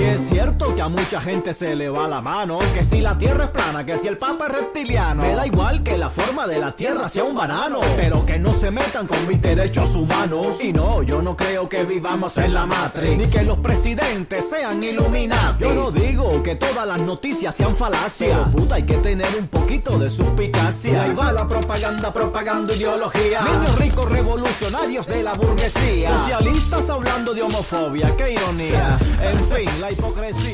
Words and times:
Y 0.00 0.04
es 0.04 0.39
que 0.66 0.82
a 0.82 0.88
mucha 0.88 1.20
gente 1.22 1.54
se 1.54 1.74
le 1.74 1.88
va 1.88 2.06
la 2.06 2.20
mano, 2.20 2.58
que 2.74 2.84
si 2.84 3.00
la 3.00 3.16
tierra 3.16 3.44
es 3.44 3.50
plana, 3.50 3.86
que 3.86 3.96
si 3.96 4.06
el 4.08 4.18
papa 4.18 4.46
es 4.46 4.52
reptiliano, 4.52 5.22
me 5.22 5.34
da 5.34 5.46
igual 5.46 5.82
que 5.82 5.96
la 5.96 6.10
forma 6.10 6.46
de 6.46 6.58
la 6.58 6.76
tierra 6.76 7.08
sea 7.08 7.24
un 7.24 7.34
banano, 7.34 7.80
pero 7.96 8.26
que 8.26 8.38
no 8.38 8.52
se 8.52 8.70
metan 8.70 9.06
con 9.06 9.26
mis 9.26 9.40
derechos 9.40 9.94
humanos. 9.94 10.62
Y 10.62 10.74
no, 10.74 11.02
yo 11.02 11.22
no 11.22 11.34
creo 11.34 11.66
que 11.66 11.84
vivamos 11.84 12.36
en 12.36 12.52
la 12.52 12.66
Matrix, 12.66 13.16
ni 13.16 13.26
que 13.26 13.42
los 13.42 13.58
presidentes 13.58 14.50
sean 14.50 14.82
iluminados. 14.82 15.58
Yo 15.58 15.72
no 15.72 15.90
digo 15.90 16.42
que 16.42 16.56
todas 16.56 16.86
las 16.86 17.00
noticias 17.00 17.54
sean 17.54 17.74
falacias, 17.74 18.36
pero 18.38 18.50
puta, 18.50 18.74
hay 18.74 18.82
que 18.82 18.98
tener 18.98 19.28
un 19.38 19.48
poquito 19.48 19.98
de 19.98 20.10
suspicacia. 20.10 21.04
Ahí 21.04 21.14
va 21.14 21.32
la 21.32 21.48
propaganda, 21.48 22.12
propaganda 22.12 22.74
ideología. 22.74 23.40
Niños 23.40 23.78
ricos 23.78 24.10
revolucionarios 24.10 25.06
de 25.06 25.22
la 25.22 25.32
burguesía, 25.32 26.18
socialistas 26.18 26.90
hablando 26.90 27.32
de 27.32 27.42
homofobia, 27.42 28.14
qué 28.16 28.32
ironía. 28.32 28.98
En 29.22 29.38
fin, 29.46 29.70
la 29.80 29.90
hipocresía. 29.90 30.49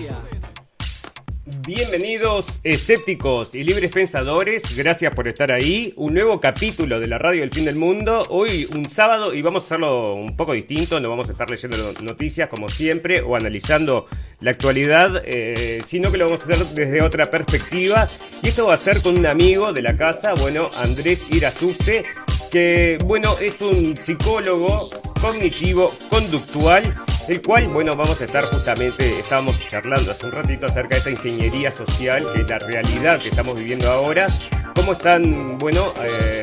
Bienvenidos 1.67 2.47
escépticos 2.63 3.55
y 3.55 3.65
libres 3.65 3.91
pensadores, 3.91 4.77
gracias 4.77 5.15
por 5.15 5.27
estar 5.27 5.51
ahí. 5.51 5.93
Un 5.97 6.15
nuevo 6.15 6.41
capítulo 6.41 7.01
de 7.01 7.07
la 7.07 7.19
radio 7.19 7.41
del 7.41 7.51
fin 7.51 7.65
del 7.65 7.75
mundo. 7.77 8.25
Hoy 8.29 8.69
un 8.75 8.89
sábado 8.89 9.35
y 9.35 9.43
vamos 9.43 9.63
a 9.63 9.67
hacerlo 9.67 10.15
un 10.15 10.37
poco 10.37 10.53
distinto, 10.53 11.01
no 11.01 11.09
vamos 11.09 11.29
a 11.29 11.33
estar 11.33 11.51
leyendo 11.51 11.93
noticias 12.03 12.49
como 12.49 12.69
siempre 12.69 13.21
o 13.21 13.35
analizando 13.35 14.07
la 14.41 14.53
actualidad, 14.53 15.23
eh, 15.25 15.81
sino 15.87 16.13
que 16.13 16.19
lo 16.19 16.27
vamos 16.27 16.41
a 16.41 16.53
hacer 16.53 16.67
desde 16.67 17.03
otra 17.03 17.25
perspectiva. 17.27 18.09
Y 18.43 18.49
esto 18.49 18.67
va 18.67 18.75
a 18.75 18.79
ser 18.79 19.03
con 19.03 19.19
un 19.19 19.27
amigo 19.27 19.73
de 19.73 19.83
la 19.83 19.97
casa, 19.97 20.35
bueno, 20.35 20.71
Andrés 20.75 21.27
Irasuste, 21.31 22.05
que 22.51 22.99
bueno, 23.05 23.37
es 23.41 23.61
un 23.61 23.97
psicólogo 23.97 24.91
cognitivo 25.21 25.93
conductual 26.11 26.95
el 27.29 27.43
cual, 27.43 27.69
bueno, 27.69 27.97
vamos 27.97 28.21
a 28.21 28.25
estar 28.25 28.45
justamente, 28.45 29.19
estábamos 29.19 29.59
charlando 29.69 30.13
hace 30.13 30.27
un 30.27 30.33
ratito 30.33 30.67
acerca 30.67 30.95
de 30.95 30.99
esta 30.99 31.11
ingeniería 31.11 31.71
social, 31.71 32.25
que 32.33 32.43
es 32.43 32.49
la 32.49 32.59
realidad 32.59 33.19
que 33.21 33.31
estamos 33.31 33.59
viviendo 33.59 33.91
ahora, 33.91 34.29
cómo 34.75 34.93
están, 34.93 35.59
bueno, 35.59 35.93
eh, 36.05 36.43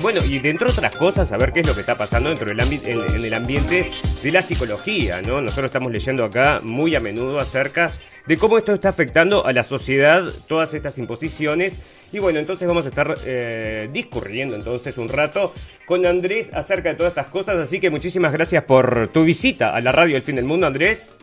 bueno, 0.00 0.24
y 0.24 0.38
dentro 0.38 0.68
de 0.68 0.72
otras 0.72 0.94
cosas, 0.94 1.32
a 1.32 1.36
ver 1.36 1.52
qué 1.52 1.60
es 1.60 1.66
lo 1.66 1.74
que 1.74 1.80
está 1.80 1.98
pasando 1.98 2.28
dentro 2.28 2.46
del 2.46 2.60
en 2.60 3.24
el 3.24 3.34
ambiente 3.34 3.90
de 4.22 4.32
la 4.32 4.40
psicología, 4.40 5.20
¿no? 5.20 5.42
Nosotros 5.42 5.66
estamos 5.66 5.90
leyendo 5.90 6.24
acá 6.24 6.60
muy 6.62 6.94
a 6.94 7.00
menudo 7.00 7.40
acerca 7.40 7.92
de 8.26 8.38
cómo 8.38 8.58
esto 8.58 8.72
está 8.72 8.90
afectando 8.90 9.44
a 9.44 9.52
la 9.52 9.62
sociedad, 9.62 10.32
todas 10.46 10.72
estas 10.74 10.98
imposiciones. 10.98 11.78
Y 12.12 12.18
bueno, 12.18 12.38
entonces 12.38 12.66
vamos 12.66 12.86
a 12.86 12.88
estar 12.88 13.16
eh, 13.24 13.88
discurriendo 13.92 14.56
entonces 14.56 14.98
un 14.98 15.08
rato 15.08 15.52
con 15.86 16.04
Andrés 16.06 16.50
acerca 16.52 16.90
de 16.90 16.94
todas 16.96 17.10
estas 17.10 17.28
cosas. 17.28 17.56
Así 17.56 17.78
que 17.78 17.90
muchísimas 17.90 18.32
gracias 18.32 18.64
por 18.64 19.08
tu 19.08 19.24
visita 19.24 19.74
a 19.74 19.80
la 19.80 19.92
radio 19.92 20.16
El 20.16 20.22
Fin 20.22 20.36
del 20.36 20.44
Mundo, 20.44 20.66
Andrés. 20.66 21.14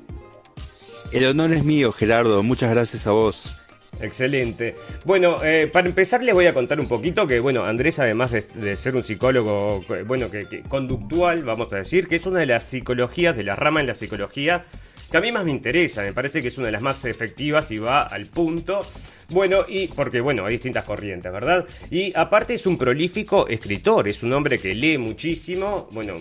El 1.11 1.25
honor 1.25 1.51
es 1.51 1.63
mío, 1.63 1.91
Gerardo. 1.91 2.41
Muchas 2.43 2.69
gracias 2.69 3.07
a 3.07 3.11
vos. 3.11 3.59
Excelente. 3.99 4.75
Bueno, 5.05 5.43
eh, 5.43 5.67
para 5.67 5.87
empezar 5.87 6.23
les 6.23 6.33
voy 6.33 6.45
a 6.45 6.53
contar 6.53 6.79
un 6.79 6.87
poquito 6.87 7.25
que, 7.25 7.39
bueno, 7.39 7.65
Andrés, 7.65 7.99
además 7.99 8.31
de, 8.31 8.41
de 8.41 8.75
ser 8.75 8.95
un 8.95 9.03
psicólogo, 9.03 9.83
bueno, 10.05 10.29
que, 10.29 10.45
que, 10.47 10.61
conductual, 10.63 11.43
vamos 11.43 11.73
a 11.73 11.77
decir, 11.77 12.07
que 12.07 12.17
es 12.17 12.25
una 12.25 12.39
de 12.39 12.45
las 12.45 12.63
psicologías, 12.63 13.35
de 13.35 13.43
la 13.43 13.55
rama 13.55 13.81
en 13.81 13.87
la 13.87 13.93
psicología 13.95 14.65
que 15.09 15.17
a 15.17 15.21
mí 15.21 15.31
más 15.31 15.45
me 15.45 15.51
interesa, 15.51 16.03
me 16.03 16.13
parece 16.13 16.41
que 16.41 16.49
es 16.49 16.57
una 16.57 16.67
de 16.67 16.73
las 16.73 16.81
más 16.81 17.05
efectivas 17.05 17.71
y 17.71 17.77
va 17.77 18.03
al 18.03 18.25
punto. 18.25 18.81
Bueno, 19.29 19.65
y 19.67 19.87
porque 19.87 20.21
bueno, 20.21 20.45
hay 20.45 20.53
distintas 20.53 20.85
corrientes, 20.85 21.31
¿verdad? 21.31 21.65
Y 21.91 22.13
aparte 22.15 22.53
es 22.53 22.65
un 22.65 22.77
prolífico 22.77 23.47
escritor, 23.47 24.07
es 24.07 24.23
un 24.23 24.31
hombre 24.31 24.57
que 24.57 24.73
lee 24.73 24.97
muchísimo, 24.97 25.89
bueno, 25.91 26.13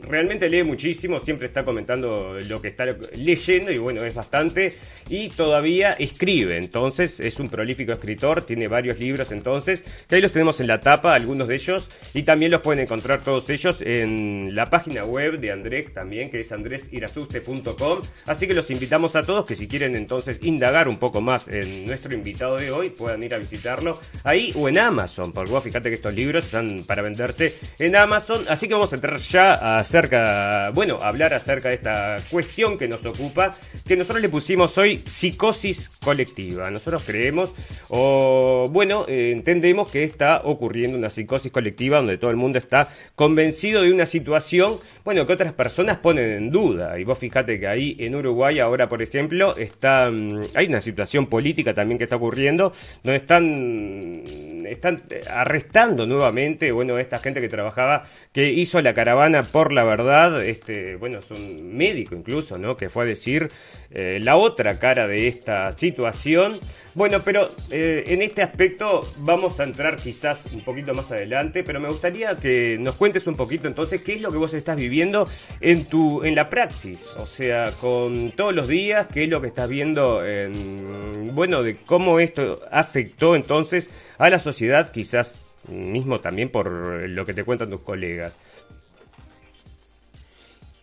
realmente 0.00 0.48
lee 0.48 0.62
muchísimo, 0.62 1.20
siempre 1.20 1.48
está 1.48 1.62
comentando 1.62 2.38
lo 2.48 2.62
que 2.62 2.68
está 2.68 2.86
leyendo 3.14 3.70
y 3.70 3.76
bueno, 3.76 4.02
es 4.02 4.14
bastante, 4.14 4.72
y 5.10 5.28
todavía 5.28 5.92
escribe, 5.92 6.56
entonces 6.56 7.20
es 7.20 7.38
un 7.38 7.48
prolífico 7.48 7.92
escritor, 7.92 8.44
tiene 8.44 8.66
varios 8.66 8.98
libros 8.98 9.30
entonces, 9.30 9.84
que 10.08 10.16
ahí 10.16 10.22
los 10.22 10.32
tenemos 10.32 10.58
en 10.60 10.68
la 10.68 10.80
tapa, 10.80 11.14
algunos 11.14 11.48
de 11.48 11.56
ellos, 11.56 11.90
y 12.14 12.22
también 12.22 12.50
los 12.50 12.62
pueden 12.62 12.82
encontrar 12.82 13.20
todos 13.20 13.50
ellos 13.50 13.82
en 13.82 14.54
la 14.54 14.70
página 14.70 15.04
web 15.04 15.38
de 15.38 15.52
Andrés 15.52 15.92
también, 15.92 16.30
que 16.30 16.40
es 16.40 16.50
andresirasuste.com, 16.50 18.00
así 18.26 18.46
que 18.46 18.54
los 18.54 18.70
invitamos 18.70 19.16
a 19.16 19.22
todos 19.22 19.44
que 19.44 19.54
si 19.54 19.68
quieren 19.68 19.96
entonces 19.96 20.38
indagar 20.42 20.88
un 20.88 20.96
poco 20.96 21.20
más 21.20 21.46
en 21.48 21.84
nuestro 21.84 22.21
invitado 22.22 22.56
de 22.56 22.70
hoy, 22.70 22.90
puedan 22.90 23.22
ir 23.22 23.34
a 23.34 23.38
visitarlo 23.38 23.98
ahí 24.24 24.52
o 24.56 24.68
en 24.68 24.78
Amazon, 24.78 25.32
porque 25.32 25.50
vos 25.50 25.62
fíjate 25.62 25.88
que 25.88 25.96
estos 25.96 26.14
libros 26.14 26.44
están 26.44 26.84
para 26.84 27.02
venderse 27.02 27.54
en 27.78 27.96
Amazon, 27.96 28.44
así 28.48 28.68
que 28.68 28.74
vamos 28.74 28.92
a 28.92 28.96
entrar 28.96 29.18
ya 29.18 29.78
acerca, 29.78 30.70
bueno, 30.70 30.98
a 31.02 31.08
hablar 31.08 31.34
acerca 31.34 31.68
de 31.68 31.74
esta 31.74 32.18
cuestión 32.30 32.78
que 32.78 32.88
nos 32.88 33.04
ocupa, 33.04 33.56
que 33.86 33.96
nosotros 33.96 34.22
le 34.22 34.28
pusimos 34.28 34.76
hoy 34.78 35.02
psicosis 35.06 35.90
colectiva. 36.02 36.70
Nosotros 36.70 37.02
creemos, 37.04 37.52
o 37.88 38.66
bueno, 38.70 39.04
eh, 39.08 39.32
entendemos 39.32 39.90
que 39.90 40.04
está 40.04 40.42
ocurriendo 40.44 40.96
una 40.96 41.10
psicosis 41.10 41.50
colectiva 41.50 41.98
donde 41.98 42.18
todo 42.18 42.30
el 42.30 42.36
mundo 42.36 42.58
está 42.58 42.88
convencido 43.16 43.82
de 43.82 43.92
una 43.92 44.06
situación, 44.06 44.78
bueno, 45.04 45.26
que 45.26 45.32
otras 45.32 45.52
personas 45.52 45.98
ponen 45.98 46.30
en 46.30 46.50
duda. 46.50 46.98
Y 46.98 47.04
vos 47.04 47.18
fíjate 47.18 47.58
que 47.58 47.66
ahí 47.66 47.96
en 47.98 48.14
Uruguay 48.14 48.60
ahora, 48.60 48.88
por 48.88 49.02
ejemplo, 49.02 49.56
está, 49.56 50.06
hay 50.54 50.66
una 50.66 50.80
situación 50.80 51.26
política 51.26 51.74
también 51.74 51.98
que 51.98 52.04
está 52.04 52.11
ocurriendo, 52.16 52.72
donde 53.02 53.16
están, 53.16 54.51
están 54.72 54.96
arrestando 55.30 56.06
nuevamente, 56.06 56.72
bueno, 56.72 56.98
esta 56.98 57.18
gente 57.18 57.40
que 57.40 57.48
trabajaba, 57.48 58.04
que 58.32 58.50
hizo 58.50 58.80
la 58.82 58.94
caravana 58.94 59.42
por 59.42 59.72
la 59.72 59.84
verdad, 59.84 60.44
este, 60.44 60.96
bueno, 60.96 61.18
es 61.18 61.30
un 61.30 61.76
médico 61.76 62.14
incluso, 62.14 62.58
¿no? 62.58 62.76
Que 62.76 62.88
fue 62.88 63.04
a 63.04 63.06
decir 63.06 63.50
eh, 63.90 64.18
la 64.22 64.36
otra 64.36 64.78
cara 64.78 65.06
de 65.06 65.28
esta 65.28 65.72
situación. 65.72 66.60
Bueno, 66.94 67.20
pero 67.24 67.48
eh, 67.70 68.04
en 68.08 68.22
este 68.22 68.42
aspecto 68.42 69.02
vamos 69.18 69.60
a 69.60 69.64
entrar 69.64 69.96
quizás 69.96 70.46
un 70.46 70.62
poquito 70.62 70.94
más 70.94 71.10
adelante, 71.10 71.62
pero 71.62 71.80
me 71.80 71.88
gustaría 71.88 72.36
que 72.36 72.76
nos 72.78 72.96
cuentes 72.96 73.26
un 73.26 73.34
poquito 73.34 73.68
entonces 73.68 74.02
qué 74.02 74.14
es 74.14 74.20
lo 74.20 74.30
que 74.30 74.38
vos 74.38 74.54
estás 74.54 74.76
viviendo 74.76 75.28
en 75.60 75.86
tu 75.86 76.24
en 76.24 76.34
la 76.34 76.50
praxis, 76.50 77.06
o 77.16 77.26
sea, 77.26 77.72
con 77.80 78.32
todos 78.32 78.54
los 78.54 78.68
días, 78.68 79.06
qué 79.12 79.24
es 79.24 79.30
lo 79.30 79.40
que 79.40 79.48
estás 79.48 79.68
viendo 79.68 80.24
en 80.24 81.34
bueno, 81.34 81.62
de 81.62 81.76
cómo 81.76 82.20
esto 82.20 82.60
afectó 82.70 83.36
entonces 83.36 83.90
a 84.22 84.30
la 84.30 84.38
sociedad, 84.38 84.92
quizás 84.92 85.34
mismo 85.68 86.20
también 86.20 86.48
por 86.48 86.70
lo 86.70 87.26
que 87.26 87.34
te 87.34 87.42
cuentan 87.42 87.70
tus 87.70 87.80
colegas. 87.80 88.34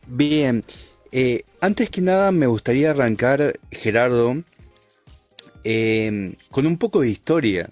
Bien, 0.07 0.63
eh, 1.11 1.43
antes 1.61 1.89
que 1.89 2.01
nada 2.01 2.31
me 2.33 2.47
gustaría 2.47 2.91
arrancar, 2.91 3.53
Gerardo, 3.71 4.43
eh, 5.63 6.33
con 6.51 6.67
un 6.67 6.77
poco 6.77 6.99
de 6.99 7.09
historia, 7.09 7.69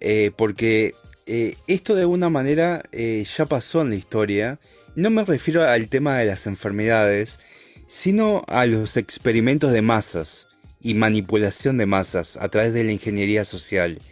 eh, 0.00 0.30
porque 0.36 0.94
eh, 1.26 1.54
esto 1.66 1.94
de 1.94 2.02
alguna 2.02 2.30
manera 2.30 2.82
ya 2.92 3.44
pasó 3.46 3.82
en 3.82 3.90
la 3.90 3.96
historia. 3.96 4.58
No 4.94 5.10
me 5.10 5.24
refiero 5.24 5.64
al 5.64 5.88
tema 5.88 6.16
de 6.18 6.26
las 6.26 6.46
enfermedades, 6.46 7.40
sino 7.88 8.42
a 8.48 8.64
los 8.64 8.96
experimentos 8.96 9.70
de 9.72 9.82
masas. 9.82 10.48
y 10.86 10.92
manipulación 10.92 11.78
de 11.78 11.86
masas 11.86 12.36
a 12.36 12.50
través 12.50 12.74
de 12.74 12.84
la 12.84 12.92
ingeniería 12.92 13.46
social. 13.46 14.02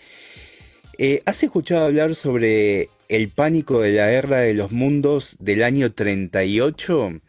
Eh, 0.99 1.23
¿Has 1.25 1.43
escuchado 1.43 1.87
hablar 1.87 2.15
sobre 2.15 2.91
el 3.09 3.29
pánico 3.31 3.81
de 3.81 3.93
la 3.93 4.11
guerra 4.11 4.39
de 4.41 4.55
los 4.55 4.73
mundos 4.73 5.37
del 5.41 5.63
año 5.63 5.93
38? 5.93 7.21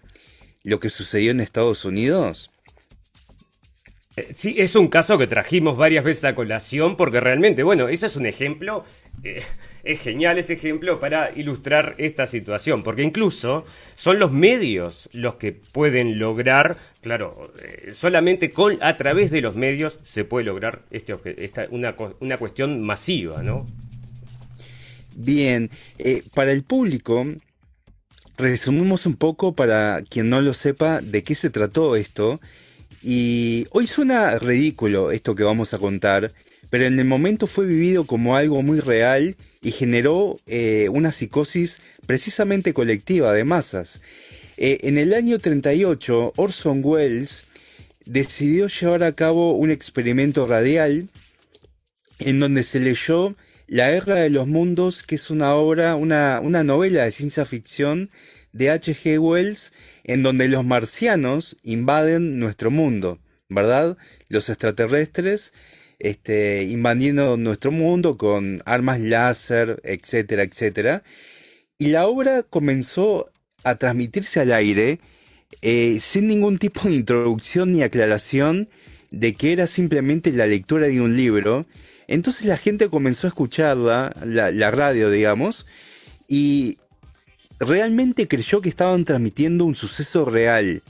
Lo 0.64 0.80
que 0.80 0.90
sucedió 0.90 1.32
en 1.32 1.40
Estados 1.40 1.86
Unidos. 1.86 2.52
Eh, 4.16 4.34
sí, 4.38 4.56
es 4.58 4.76
un 4.76 4.90
caso 4.90 5.18
que 5.18 5.28
trajimos 5.28 5.78
varias 5.78 6.04
veces 6.04 6.26
a 6.26 6.36
colación 6.36 6.98
porque 6.98 7.20
realmente, 7.20 7.64
bueno, 7.64 7.88
ese 7.88 8.08
es 8.08 8.16
un 8.16 8.26
ejemplo, 8.26 8.84
eh, 9.24 9.42
es 9.84 10.00
genial 10.00 10.38
ese 10.38 10.54
ejemplo 10.54 11.00
para 11.00 11.32
ilustrar 11.38 11.96
esta 11.98 12.26
situación, 12.26 12.84
porque 12.84 13.04
incluso 13.04 13.66
son 13.96 14.18
los 14.18 14.32
medios 14.32 15.10
los 15.12 15.36
que 15.36 15.52
pueden 15.52 16.20
lograr, 16.20 16.78
claro, 17.02 17.52
eh, 17.62 17.94
solamente 17.94 18.52
con 18.52 18.82
a 18.82 18.96
través 18.96 19.30
de 19.30 19.42
los 19.42 19.56
medios 19.56 20.00
se 20.04 20.24
puede 20.24 20.46
lograr 20.46 20.84
este, 20.90 21.14
una, 21.70 21.96
una 22.22 22.38
cuestión 22.38 22.82
masiva, 22.82 23.44
¿no? 23.44 23.66
Bien, 25.16 25.70
para 26.34 26.52
el 26.54 26.64
público, 26.64 27.26
resumimos 28.38 29.06
un 29.06 29.16
poco 29.16 29.54
para 29.54 30.02
quien 30.10 30.30
no 30.30 30.42
lo 30.42 30.54
sepa 30.54 31.02
de 31.02 31.24
qué 31.24 31.36
se 31.36 31.50
trató 31.50 31.96
esto 31.96 32.40
y 33.02 33.66
hoy 33.72 33.86
suena 33.86 34.40
ridículo 34.40 35.12
esto 35.12 35.36
que 35.36 35.44
vamos 35.44 35.74
a 35.74 35.78
contar, 35.78 36.32
pero 36.70 36.86
en 36.86 36.98
el 36.98 37.06
momento 37.06 37.48
fue 37.48 37.66
vivido 37.66 38.06
como 38.06 38.36
algo 38.36 38.64
muy 38.64 38.80
real 38.80 39.36
y 39.64 39.72
generó 39.72 40.40
eh, 40.46 40.90
una 40.92 41.12
psicosis 41.12 41.80
precisamente 42.06 42.74
colectiva 42.74 43.34
de 43.34 43.46
masas. 43.46 44.02
Eh, 44.58 44.80
en 44.82 44.98
el 44.98 45.14
año 45.14 45.40
38, 45.40 46.34
Orson 46.36 46.82
Welles 46.84 47.46
decidió 48.06 48.68
llevar 48.68 49.04
a 49.04 49.16
cabo 49.16 49.54
un 49.54 49.72
experimento 49.72 50.46
radial 50.46 51.08
en 52.20 52.40
donde 52.40 52.64
se 52.64 52.82
leyó 52.82 53.36
La 53.68 53.90
Guerra 53.90 54.20
de 54.20 54.30
los 54.30 54.48
Mundos, 54.48 55.02
que 55.02 55.16
es 55.16 55.30
una 55.30 55.56
obra, 55.56 55.96
una, 55.96 56.42
novela 56.42 57.06
de 57.06 57.12
ciencia 57.12 57.46
ficción 57.46 58.12
de 58.52 58.70
H.G. 58.70 59.18
Wells 59.18 59.72
en 60.04 60.22
donde 60.22 60.50
los 60.50 60.66
marcianos 60.66 61.56
invaden 61.64 62.38
nuestro 62.38 62.70
mundo, 62.70 63.20
¿verdad? 63.48 63.98
Los 64.28 64.50
extraterrestres 64.50 65.54
este, 66.04 66.64
invadiendo 66.64 67.38
nuestro 67.38 67.72
mundo 67.72 68.18
con 68.18 68.62
armas 68.66 69.00
láser, 69.00 69.82
etcétera, 69.86 70.44
etcétera. 70.44 71.02
Y 71.78 71.88
la 71.88 72.08
obra 72.08 72.44
comenzó 72.44 73.32
a 73.64 73.76
transmitirse 73.76 74.42
al 74.42 74.52
aire 74.52 75.00
eh, 75.62 75.98
sin 76.02 76.28
ningún 76.28 76.58
tipo 76.58 76.82
de 76.84 76.96
introducción 76.96 77.72
ni 77.72 77.84
aclaración 77.84 78.68
de 79.12 79.34
que 79.34 79.54
era 79.54 79.66
simplemente 79.66 80.34
la 80.34 80.46
lectura 80.46 80.88
de 80.88 81.00
un 81.00 81.16
libro. 81.16 81.66
Entonces 82.08 82.48
la 82.48 82.58
gente 82.58 82.90
comenzó 82.90 83.28
a 83.28 83.30
escucharla, 83.30 84.14
la, 84.26 84.52
la 84.52 84.72
radio, 84.72 85.10
digamos, 85.10 85.66
y 86.28 86.80
realmente 87.60 88.28
creyó 88.28 88.60
que 88.60 88.68
estaban 88.68 89.06
transmitiendo 89.06 89.64
un 89.64 89.76
suceso 89.76 90.26
real, 90.26 90.84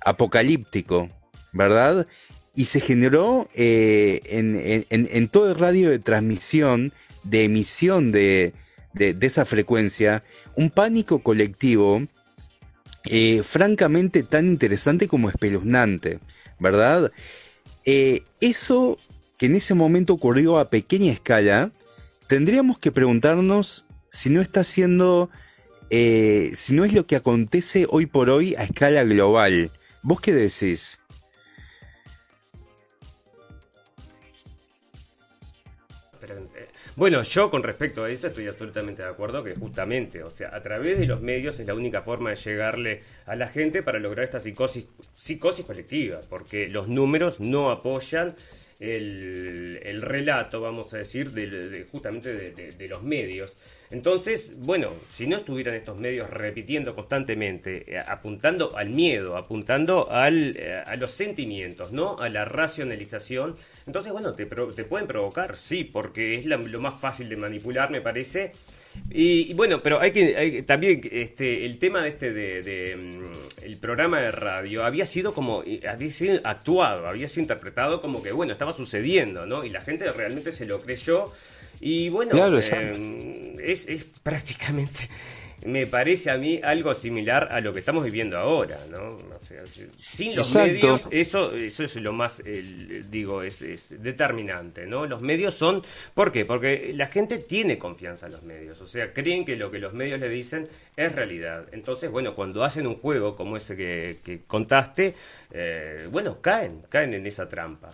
apocalíptico, 0.00 1.10
¿verdad? 1.52 2.08
Y 2.58 2.64
se 2.64 2.80
generó 2.80 3.48
eh, 3.54 4.20
en, 4.26 5.28
todo 5.28 5.48
el 5.48 5.54
radio 5.56 5.90
de 5.90 6.00
transmisión, 6.00 6.92
de 7.22 7.44
emisión 7.44 8.10
de, 8.10 8.52
esa 8.98 9.44
frecuencia, 9.44 10.24
un 10.56 10.70
pánico 10.70 11.20
colectivo 11.20 12.02
eh, 13.04 13.44
francamente 13.44 14.24
tan 14.24 14.48
interesante 14.48 15.06
como 15.06 15.28
espeluznante, 15.28 16.18
¿verdad? 16.58 17.12
Eh, 17.84 18.24
eso 18.40 18.98
que 19.36 19.46
en 19.46 19.54
ese 19.54 19.74
momento 19.74 20.12
ocurrió 20.12 20.58
a 20.58 20.68
pequeña 20.68 21.12
escala, 21.12 21.70
tendríamos 22.26 22.80
que 22.80 22.90
preguntarnos 22.90 23.86
si 24.08 24.30
no 24.30 24.40
está 24.40 24.64
siendo 24.64 25.30
si 25.90 26.74
no 26.74 26.84
es 26.84 26.92
lo 26.92 27.06
que 27.06 27.14
acontece 27.14 27.86
hoy 27.88 28.06
por 28.06 28.30
hoy 28.30 28.56
a 28.56 28.64
escala 28.64 29.04
global. 29.04 29.70
¿Vos 30.02 30.20
qué 30.20 30.32
decís? 30.32 30.97
Bueno, 36.98 37.22
yo 37.22 37.48
con 37.48 37.62
respecto 37.62 38.02
a 38.02 38.10
eso 38.10 38.26
estoy 38.26 38.48
absolutamente 38.48 39.02
de 39.02 39.08
acuerdo 39.08 39.44
que 39.44 39.54
justamente, 39.54 40.24
o 40.24 40.30
sea, 40.30 40.52
a 40.52 40.60
través 40.60 40.98
de 40.98 41.06
los 41.06 41.20
medios 41.20 41.60
es 41.60 41.64
la 41.64 41.74
única 41.74 42.02
forma 42.02 42.30
de 42.30 42.36
llegarle 42.36 43.02
a 43.24 43.36
la 43.36 43.46
gente 43.46 43.84
para 43.84 44.00
lograr 44.00 44.24
esta 44.24 44.40
psicosis, 44.40 44.84
psicosis 45.14 45.64
colectiva, 45.64 46.20
porque 46.28 46.68
los 46.68 46.88
números 46.88 47.38
no 47.38 47.70
apoyan 47.70 48.34
el, 48.80 50.02
relato, 50.02 50.60
vamos 50.60 50.92
a 50.92 50.98
decir, 50.98 51.30
de, 51.30 51.86
justamente 51.88 52.32
de, 52.32 52.88
los 52.88 53.04
medios. 53.04 53.54
Entonces, 53.90 54.50
bueno, 54.58 54.92
si 55.10 55.26
no 55.26 55.38
estuvieran 55.38 55.74
estos 55.74 55.96
medios 55.96 56.28
repitiendo 56.28 56.94
constantemente, 56.94 57.84
eh, 57.94 57.98
apuntando 57.98 58.76
al 58.76 58.90
miedo, 58.90 59.36
apuntando 59.36 60.10
al, 60.10 60.56
eh, 60.56 60.82
a 60.84 60.96
los 60.96 61.10
sentimientos, 61.10 61.92
¿no? 61.92 62.18
A 62.18 62.28
la 62.28 62.44
racionalización, 62.44 63.56
entonces, 63.86 64.12
bueno, 64.12 64.34
te, 64.34 64.44
te 64.44 64.84
pueden 64.84 65.06
provocar, 65.06 65.56
sí, 65.56 65.84
porque 65.84 66.36
es 66.36 66.44
lo 66.44 66.80
más 66.80 67.00
fácil 67.00 67.30
de 67.30 67.36
manipular, 67.36 67.90
me 67.90 68.02
parece. 68.02 68.52
Y, 69.10 69.54
bueno, 69.54 69.82
pero 69.82 70.00
hay 70.00 70.12
que 70.12 70.62
también 70.66 71.00
este 71.10 71.64
el 71.64 71.78
tema 71.78 72.02
de 72.02 72.08
este 72.10 72.32
de, 72.32 72.96
mm, 72.96 73.64
el 73.64 73.76
programa 73.78 74.20
de 74.20 74.30
radio 74.30 74.84
había 74.84 75.06
sido 75.06 75.32
como 75.32 75.62
había 75.88 76.10
sido 76.10 76.40
actuado, 76.44 77.06
había 77.06 77.28
sido 77.28 77.42
interpretado 77.42 78.02
como 78.02 78.22
que 78.22 78.32
bueno 78.32 78.52
estaba 78.52 78.72
sucediendo, 78.72 79.46
¿no? 79.46 79.64
Y 79.64 79.70
la 79.70 79.80
gente 79.80 80.10
realmente 80.12 80.52
se 80.52 80.66
lo 80.66 80.80
creyó 80.80 81.32
y 81.80 82.08
bueno 82.08 82.58
eh, 82.58 83.47
es, 83.60 83.86
es 83.86 84.04
prácticamente 84.22 85.08
me 85.64 85.86
parece 85.86 86.30
a 86.30 86.38
mí 86.38 86.60
algo 86.62 86.94
similar 86.94 87.48
a 87.50 87.60
lo 87.60 87.72
que 87.72 87.80
estamos 87.80 88.04
viviendo 88.04 88.38
ahora, 88.38 88.80
¿no? 88.90 89.18
sin 90.00 90.36
los 90.36 90.54
medios, 90.54 91.02
eso, 91.10 91.52
eso 91.54 91.84
es 91.84 91.96
lo 91.96 92.12
más, 92.12 92.42
digo, 93.10 93.42
es, 93.42 93.60
determinante, 94.00 94.86
¿no? 94.86 95.06
Los 95.06 95.20
medios 95.20 95.54
son, 95.54 95.82
¿por 96.14 96.30
qué? 96.30 96.44
Porque 96.44 96.92
la 96.94 97.06
gente 97.06 97.38
tiene 97.38 97.78
confianza 97.78 98.26
en 98.26 98.32
los 98.32 98.42
medios, 98.42 98.80
o 98.80 98.86
sea, 98.86 99.12
creen 99.12 99.44
que 99.44 99.56
lo 99.56 99.70
que 99.70 99.78
los 99.78 99.92
medios 99.92 100.20
le 100.20 100.28
dicen 100.28 100.68
es 100.96 101.12
realidad. 101.12 101.66
Entonces, 101.72 102.10
bueno, 102.10 102.34
cuando 102.34 102.62
hacen 102.62 102.86
un 102.86 102.96
juego 102.96 103.34
como 103.34 103.56
ese 103.56 103.76
que, 103.76 104.40
contaste, 104.46 105.14
eh, 105.50 106.06
bueno, 106.10 106.40
caen, 106.40 106.82
caen 106.88 107.14
en 107.14 107.26
esa 107.26 107.48
trampa. 107.48 107.90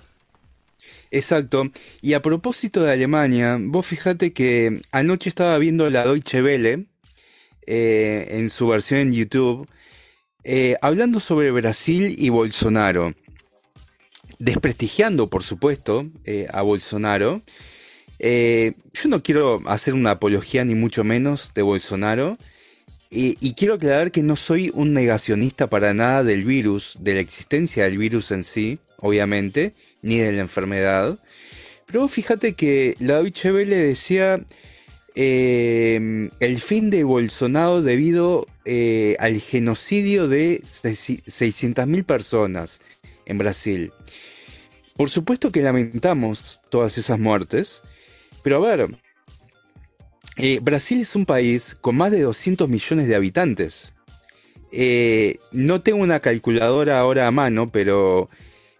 Exacto. 1.10 1.70
Y 2.02 2.14
a 2.14 2.22
propósito 2.22 2.82
de 2.82 2.92
Alemania, 2.92 3.56
vos 3.60 3.86
fíjate 3.86 4.32
que 4.32 4.80
anoche 4.90 5.28
estaba 5.28 5.56
viendo 5.58 5.88
la 5.88 6.04
Deutsche 6.04 6.42
Welle, 6.42 6.86
eh, 7.66 8.26
en 8.32 8.50
su 8.50 8.66
versión 8.66 9.00
en 9.00 9.12
YouTube, 9.12 9.66
eh, 10.42 10.76
hablando 10.82 11.20
sobre 11.20 11.50
Brasil 11.50 12.14
y 12.18 12.28
Bolsonaro, 12.28 13.14
desprestigiando, 14.38 15.30
por 15.30 15.44
supuesto, 15.44 16.10
eh, 16.24 16.46
a 16.52 16.62
Bolsonaro. 16.62 17.42
yo 18.18 19.08
no 19.08 19.22
quiero 19.22 19.62
hacer 19.66 19.94
una 19.94 20.12
apología 20.12 20.64
ni 20.64 20.74
mucho 20.74 21.04
menos 21.04 21.52
de 21.54 21.62
Bolsonaro. 21.62 22.38
y 23.10 23.54
quiero 23.54 23.74
aclarar 23.74 24.10
que 24.10 24.22
no 24.24 24.34
soy 24.34 24.72
un 24.74 24.92
negacionista 24.92 25.70
para 25.70 25.94
nada 25.94 26.24
del 26.24 26.44
virus, 26.44 26.96
de 26.98 27.14
la 27.14 27.20
existencia 27.20 27.84
del 27.84 27.96
virus 27.98 28.32
en 28.32 28.42
sí, 28.42 28.80
obviamente, 28.98 29.74
ni 30.04 30.18
de 30.18 30.32
la 30.32 30.40
enfermedad. 30.40 31.18
Pero 31.86 32.06
fíjate 32.08 32.52
que 32.52 32.94
la 33.00 33.16
Deutsche 33.16 33.52
Welle 33.52 33.76
decía 33.76 34.44
eh, 35.14 36.28
el 36.40 36.60
fin 36.60 36.90
de 36.90 37.04
Bolsonaro 37.04 37.82
debido 37.82 38.46
eh, 38.64 39.16
al 39.18 39.40
genocidio 39.40 40.28
de 40.28 40.60
600.000 40.62 42.04
personas 42.04 42.82
en 43.26 43.38
Brasil. 43.38 43.92
Por 44.96 45.10
supuesto 45.10 45.50
que 45.50 45.62
lamentamos 45.62 46.60
todas 46.68 46.98
esas 46.98 47.18
muertes, 47.18 47.82
pero 48.42 48.58
a 48.58 48.76
ver, 48.76 48.98
eh, 50.36 50.60
Brasil 50.60 51.00
es 51.00 51.16
un 51.16 51.26
país 51.26 51.76
con 51.80 51.96
más 51.96 52.12
de 52.12 52.20
200 52.20 52.68
millones 52.68 53.08
de 53.08 53.14
habitantes. 53.14 53.94
Eh, 54.70 55.38
no 55.52 55.80
tengo 55.80 55.98
una 55.98 56.20
calculadora 56.20 56.98
ahora 56.98 57.26
a 57.26 57.30
mano, 57.30 57.70
pero 57.70 58.28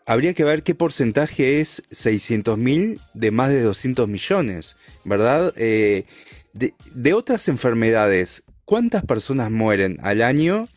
habría 0.06 0.34
que 0.34 0.44
ver 0.44 0.62
qué 0.62 0.74
porcentaje 0.74 1.60
es 1.60 1.82
600.000 1.90 3.00
de 3.14 3.30
más 3.30 3.48
de 3.50 3.62
200 3.62 4.08
millones, 4.08 4.76
¿verdad? 5.04 5.52
Eh, 5.56 6.04
de, 6.52 7.14
otras 7.14 7.48
enfermedades, 7.48 8.44
¿cuántas 8.64 9.04
personas 9.04 9.50
mueren 9.50 9.98
al 10.02 10.22
año 10.22 10.68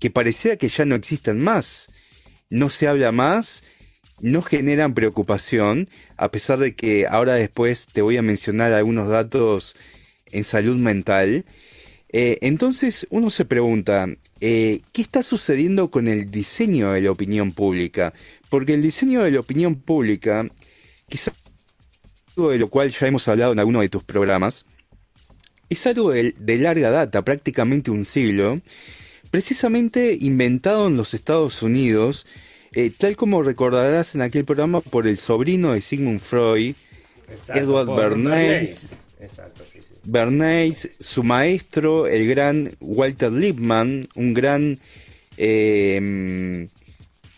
que 0.00 0.10
pareciera 0.10 0.56
que 0.56 0.68
ya 0.68 0.84
no 0.84 0.94
existen 0.94 1.40
más? 1.40 1.88
No 2.50 2.70
se 2.70 2.88
habla 2.88 3.12
más, 3.12 3.62
no 4.20 4.42
generan 4.42 4.94
preocupación, 4.94 5.88
a 6.16 6.30
pesar 6.30 6.58
de 6.58 6.74
que 6.74 7.06
ahora 7.08 7.34
después 7.34 7.86
te 7.92 8.02
voy 8.02 8.16
a 8.16 8.22
mencionar 8.22 8.72
algunos 8.72 9.08
datos 9.08 9.76
en 10.26 10.44
salud 10.44 10.76
mental. 10.76 11.44
Eh, 12.16 12.38
entonces 12.42 13.08
uno 13.10 13.28
se 13.28 13.44
pregunta, 13.44 14.06
eh, 14.40 14.80
¿qué 14.92 15.02
está 15.02 15.24
sucediendo 15.24 15.90
con 15.90 16.06
el 16.06 16.30
diseño 16.30 16.92
de 16.92 17.00
la 17.00 17.10
opinión 17.10 17.50
pública? 17.50 18.14
Porque 18.50 18.74
el 18.74 18.82
diseño 18.82 19.24
de 19.24 19.32
la 19.32 19.40
opinión 19.40 19.74
pública, 19.74 20.48
quizás 21.08 21.34
algo 22.36 22.50
de 22.50 22.58
lo 22.58 22.68
cual 22.68 22.92
ya 22.92 23.08
hemos 23.08 23.26
hablado 23.26 23.52
en 23.52 23.58
alguno 23.58 23.80
de 23.80 23.88
tus 23.88 24.04
programas, 24.04 24.64
es 25.68 25.84
algo 25.88 26.12
de, 26.12 26.58
larga 26.60 26.90
data, 26.90 27.24
prácticamente 27.24 27.90
un 27.90 28.04
siglo, 28.04 28.60
precisamente 29.32 30.16
inventado 30.20 30.86
en 30.86 30.96
los 30.96 31.14
Estados 31.14 31.62
Unidos, 31.62 32.26
eh, 32.74 32.92
tal 32.96 33.16
como 33.16 33.42
recordarás 33.42 34.14
en 34.14 34.20
aquel 34.22 34.44
programa 34.44 34.82
por 34.82 35.08
el 35.08 35.16
sobrino 35.16 35.72
de 35.72 35.80
Sigmund 35.80 36.20
Freud, 36.20 36.76
Edward 37.48 37.88
Bernays. 37.88 38.82
Bernays, 39.18 39.73
su 40.98 41.22
maestro, 41.24 42.06
el 42.06 42.28
gran 42.28 42.70
Walter 42.80 43.32
Lippmann, 43.32 44.08
un 44.14 44.34
gran 44.34 44.78
em, 45.36 46.68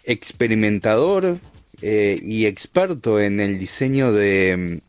experimentador 0.05 1.39
eh, 1.83 2.19
y 2.23 2.47
experto 2.47 3.21
en 3.21 3.41
el 3.41 3.59
diseño 3.59 4.13
de, 4.13 4.81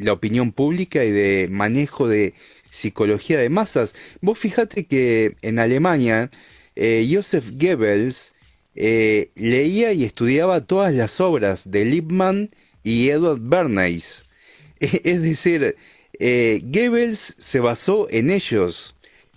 la 0.00 0.12
opinión 0.12 0.52
pública 0.52 1.04
y 1.04 1.10
de 1.10 1.48
manejo 1.50 2.08
de 2.08 2.34
psicología 2.70 3.38
de 3.38 3.50
masas. 3.50 3.94
Vos 4.20 4.38
fíjate 4.38 4.86
que 4.86 5.36
en 5.42 5.58
Alemania, 5.58 6.30
eh, 6.74 7.06
Joseph 7.10 7.44
Goebbels 7.52 8.32
eh, 8.74 9.30
leía 9.34 9.92
y 9.92 10.04
estudiaba 10.04 10.62
todas 10.62 10.94
las 10.94 11.20
obras 11.20 11.70
de 11.70 11.84
Lippmann 11.84 12.48
y 12.82 13.10
Edward 13.10 13.40
Bernays. 13.40 14.24
Es 14.80 15.22
decir, 15.22 15.76
eh, 16.24 16.60
Goebbels 16.62 17.34
se 17.36 17.58
basó 17.58 18.06
en 18.08 18.30
ellos 18.30 18.94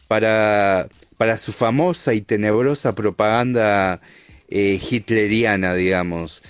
para, 0.08 0.88
para 1.18 1.40
su 1.40 1.52
famosa 1.52 2.14
y 2.14 2.22
tenebrosa 2.22 2.94
propaganda 2.94 4.02
eh, 4.50 4.80
hitleriana, 4.80 5.74
digamos. 5.74 6.44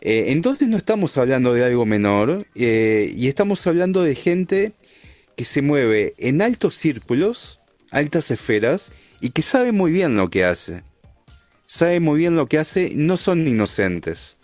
Eh, 0.00 0.28
entonces 0.28 0.68
no 0.68 0.78
estamos 0.78 1.18
hablando 1.18 1.52
de 1.52 1.64
algo 1.66 1.84
menor 1.84 2.46
y 2.54 3.28
estamos 3.28 3.66
hablando 3.66 4.02
de 4.02 4.14
gente 4.14 4.72
que 5.36 5.44
se 5.44 5.60
mueve 5.60 6.14
en 6.16 6.40
altos 6.40 6.74
círculos, 6.74 7.60
altas 7.90 8.30
esferas 8.30 8.92
y 9.20 9.28
que 9.30 9.42
sabe 9.42 9.72
muy 9.72 9.92
bien 9.92 10.16
lo 10.16 10.30
que 10.30 10.46
hace. 10.46 10.84
Sabe 11.66 12.00
muy 12.00 12.18
bien 12.18 12.34
lo 12.34 12.46
que 12.46 12.58
hace, 12.58 12.92
no 12.94 13.18
son 13.18 13.46
inocentes. 13.46 14.38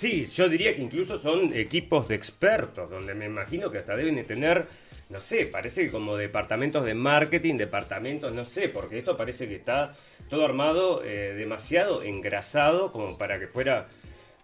Sí, 0.00 0.24
yo 0.24 0.48
diría 0.48 0.74
que 0.74 0.80
incluso 0.80 1.18
son 1.18 1.54
equipos 1.54 2.08
de 2.08 2.14
expertos, 2.14 2.88
donde 2.88 3.14
me 3.14 3.26
imagino 3.26 3.70
que 3.70 3.76
hasta 3.76 3.94
deben 3.94 4.16
de 4.16 4.24
tener, 4.24 4.66
no 5.10 5.20
sé, 5.20 5.44
parece 5.44 5.84
que 5.84 5.90
como 5.90 6.16
departamentos 6.16 6.86
de 6.86 6.94
marketing, 6.94 7.56
departamentos, 7.56 8.32
no 8.32 8.46
sé, 8.46 8.70
porque 8.70 8.96
esto 8.96 9.14
parece 9.14 9.46
que 9.46 9.56
está 9.56 9.92
todo 10.30 10.46
armado 10.46 11.04
eh, 11.04 11.34
demasiado 11.36 12.02
engrasado 12.02 12.92
como 12.92 13.18
para 13.18 13.38
que 13.38 13.46
fuera 13.46 13.88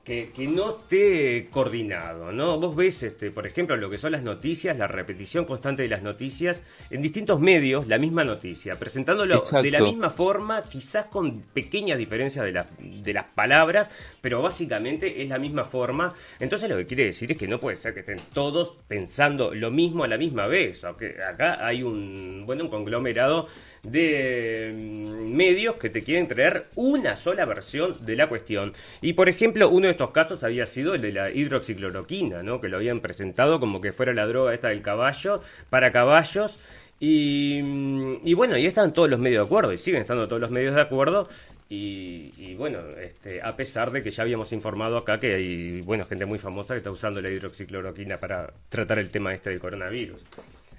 que, 0.06 0.48
no 0.48 0.78
esté 0.78 1.48
coordinado, 1.50 2.30
¿no? 2.30 2.60
Vos 2.60 2.76
ves, 2.76 3.02
este, 3.02 3.32
por 3.32 3.44
ejemplo, 3.44 3.76
lo 3.76 3.90
que 3.90 3.98
son 3.98 4.12
las 4.12 4.22
noticias, 4.22 4.78
la 4.78 4.86
repetición 4.86 5.44
constante 5.44 5.82
de 5.82 5.88
las 5.88 6.00
noticias 6.00 6.62
en 6.90 7.02
distintos 7.02 7.40
medios, 7.40 7.88
la 7.88 7.98
misma 7.98 8.22
noticia, 8.22 8.76
presentándolo 8.76 9.40
de 9.40 9.70
la 9.72 9.80
misma 9.80 10.10
forma, 10.10 10.62
quizás 10.62 11.06
con 11.06 11.40
pequeñas 11.52 11.98
diferencias 11.98 12.44
de, 12.44 12.64
de 12.78 13.12
las 13.12 13.24
palabras, 13.24 13.90
pero 14.20 14.40
básicamente 14.40 15.24
es 15.24 15.28
la 15.28 15.40
misma 15.40 15.64
forma. 15.64 16.14
Entonces 16.38 16.70
lo 16.70 16.76
que 16.76 16.86
quiere 16.86 17.06
decir 17.06 17.32
es 17.32 17.36
que 17.36 17.48
no 17.48 17.58
puede 17.58 17.76
ser 17.76 17.92
que 17.92 18.00
estén 18.00 18.20
todos 18.32 18.74
pensando 18.86 19.52
lo 19.52 19.72
mismo 19.72 20.04
a 20.04 20.08
la 20.08 20.18
misma 20.18 20.46
vez, 20.46 20.84
aunque 20.84 21.16
acá 21.20 21.66
hay 21.66 21.82
un, 21.82 22.44
bueno, 22.46 22.62
un 22.62 22.70
conglomerado 22.70 23.48
de 23.90 24.72
mm, 24.74 25.34
medios 25.34 25.76
que 25.76 25.90
te 25.90 26.02
quieren 26.02 26.28
traer 26.28 26.66
una 26.76 27.16
sola 27.16 27.44
versión 27.44 28.04
de 28.04 28.16
la 28.16 28.28
cuestión. 28.28 28.72
Y 29.00 29.12
por 29.14 29.28
ejemplo, 29.28 29.68
uno 29.68 29.86
de 29.86 29.92
estos 29.92 30.10
casos 30.10 30.42
había 30.44 30.66
sido 30.66 30.94
el 30.94 31.02
de 31.02 31.12
la 31.12 31.30
hidroxicloroquina, 31.30 32.42
¿no? 32.42 32.60
que 32.60 32.68
lo 32.68 32.76
habían 32.76 33.00
presentado 33.00 33.58
como 33.58 33.80
que 33.80 33.92
fuera 33.92 34.12
la 34.12 34.26
droga 34.26 34.54
esta 34.54 34.68
del 34.68 34.82
caballo 34.82 35.40
para 35.70 35.92
caballos. 35.92 36.58
Y, 36.98 37.60
mm, 37.62 38.34
bueno, 38.34 38.56
y 38.56 38.66
están 38.66 38.92
todos 38.92 39.10
los 39.10 39.20
medios 39.20 39.44
de 39.44 39.46
acuerdo, 39.46 39.72
y 39.72 39.78
siguen 39.78 40.02
estando 40.02 40.26
todos 40.26 40.40
los 40.40 40.50
medios 40.50 40.74
de 40.74 40.80
acuerdo. 40.80 41.28
Y, 41.68 42.54
bueno, 42.54 42.78
este, 43.00 43.42
a 43.42 43.52
pesar 43.56 43.90
de 43.90 44.02
que 44.02 44.10
ya 44.10 44.22
habíamos 44.22 44.52
informado 44.52 44.96
acá 44.98 45.18
que 45.18 45.34
hay 45.34 45.80
bueno, 45.82 46.04
gente 46.04 46.24
muy 46.24 46.38
famosa 46.38 46.74
que 46.74 46.78
está 46.78 46.90
usando 46.92 47.20
la 47.20 47.28
hidroxicloroquina 47.28 48.18
para 48.18 48.52
tratar 48.68 49.00
el 49.00 49.10
tema 49.10 49.34
este 49.34 49.50
del 49.50 49.58
coronavirus. 49.58 50.22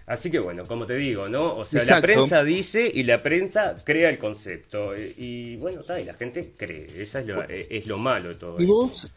Así 0.07 0.31
que 0.31 0.39
bueno, 0.39 0.65
como 0.65 0.85
te 0.85 0.95
digo, 0.95 1.27
¿no? 1.27 1.53
O 1.57 1.65
sea, 1.65 1.83
la 1.83 1.99
prensa 1.99 2.41
dice 2.41 2.89
y 2.91 3.03
la 3.03 3.21
prensa 3.21 3.75
crea 3.83 4.09
el 4.09 4.17
concepto. 4.17 4.95
Y, 4.95 5.57
bueno, 5.57 5.81
y 5.99 6.05
la 6.05 6.13
gente 6.13 6.53
cree. 6.55 6.87
Eso 6.95 7.19
es 7.19 7.27
lo, 7.27 7.43
eh, 7.43 7.67
es 7.69 7.87
lo 7.87 7.97
malo 7.97 8.29
de 8.29 8.35
todo. 8.35 8.55
Y 8.57 8.65
vos, 8.65 9.09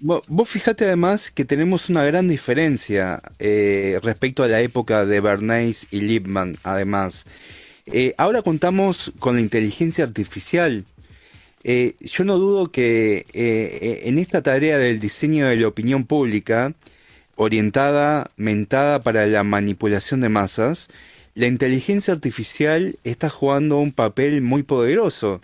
vos, 0.00 0.48
fíjate 0.50 0.84
además 0.84 1.30
que 1.30 1.46
tenemos 1.46 1.88
una 1.88 2.04
gran 2.04 2.28
diferencia 2.28 3.22
eh, 3.38 3.98
respecto 4.02 4.42
a 4.42 4.48
la 4.48 4.60
época 4.60 5.06
de 5.06 5.18
Bernays 5.22 5.86
y 5.90 6.02
Liebman, 6.02 6.58
además. 6.62 7.24
Eh, 7.86 8.14
ahora 8.18 8.42
contamos 8.42 9.12
con 9.18 9.36
la 9.36 9.40
inteligencia 9.40 10.04
artificial. 10.04 10.84
yo 11.64 12.24
no 12.24 12.36
dudo 12.36 12.70
que 12.70 13.24
en 13.32 14.18
esta 14.18 14.42
tarea 14.42 14.76
del 14.76 15.00
diseño 15.00 15.48
de 15.48 15.56
la 15.56 15.68
opinión 15.68 16.04
pública, 16.04 16.74
orientada, 17.36 18.30
mentada 18.36 19.02
para 19.02 19.26
la 19.26 19.42
manipulación 19.42 20.20
de 20.20 20.28
masas, 20.28 20.88
la 21.34 21.46
inteligencia 21.46 22.12
artificial 22.12 22.98
está 23.04 23.30
jugando 23.30 23.78
un 23.78 23.92
papel 23.92 24.42
muy 24.42 24.62
poderoso. 24.62 25.40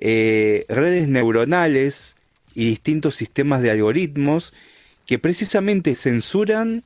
Eh, 0.00 0.64
redes 0.68 1.08
neuronales 1.08 2.14
y 2.54 2.66
distintos 2.66 3.16
sistemas 3.16 3.62
de 3.62 3.70
algoritmos 3.70 4.54
que 5.06 5.18
precisamente 5.18 5.96
censuran 5.96 6.84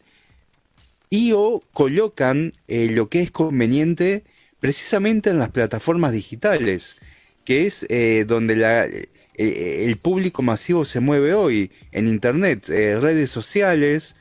y 1.11 1.33
o 1.33 1.62
colocan 1.75 2.55
eh, 2.69 2.89
lo 2.91 3.11
que 3.11 3.21
es 3.21 3.31
conveniente 3.31 4.25
precisamente 4.61 5.29
en 5.29 5.39
las 5.39 5.51
plataformas 5.51 6.12
digitales, 6.12 6.97
que 7.45 7.67
es 7.67 7.85
eh, 7.91 8.25
donde 8.27 8.57
la, 8.57 8.87
el 9.35 9.97
público 9.97 10.43
masivo 10.43 10.85
se 10.85 11.01
mueve 11.01 11.35
hoy, 11.35 11.71
en 11.91 12.07
Internet, 12.07 12.69
redes 12.69 13.31
sociales, 13.31 14.17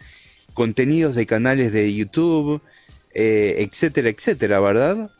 contenidos 0.53 1.15
de 1.15 1.25
canales 1.25 1.74
de 1.74 1.94
YouTube, 1.94 2.62
eh, 3.13 3.56
etcétera, 3.60 4.10
etcétera, 4.10 4.60
¿verdad? 4.60 5.12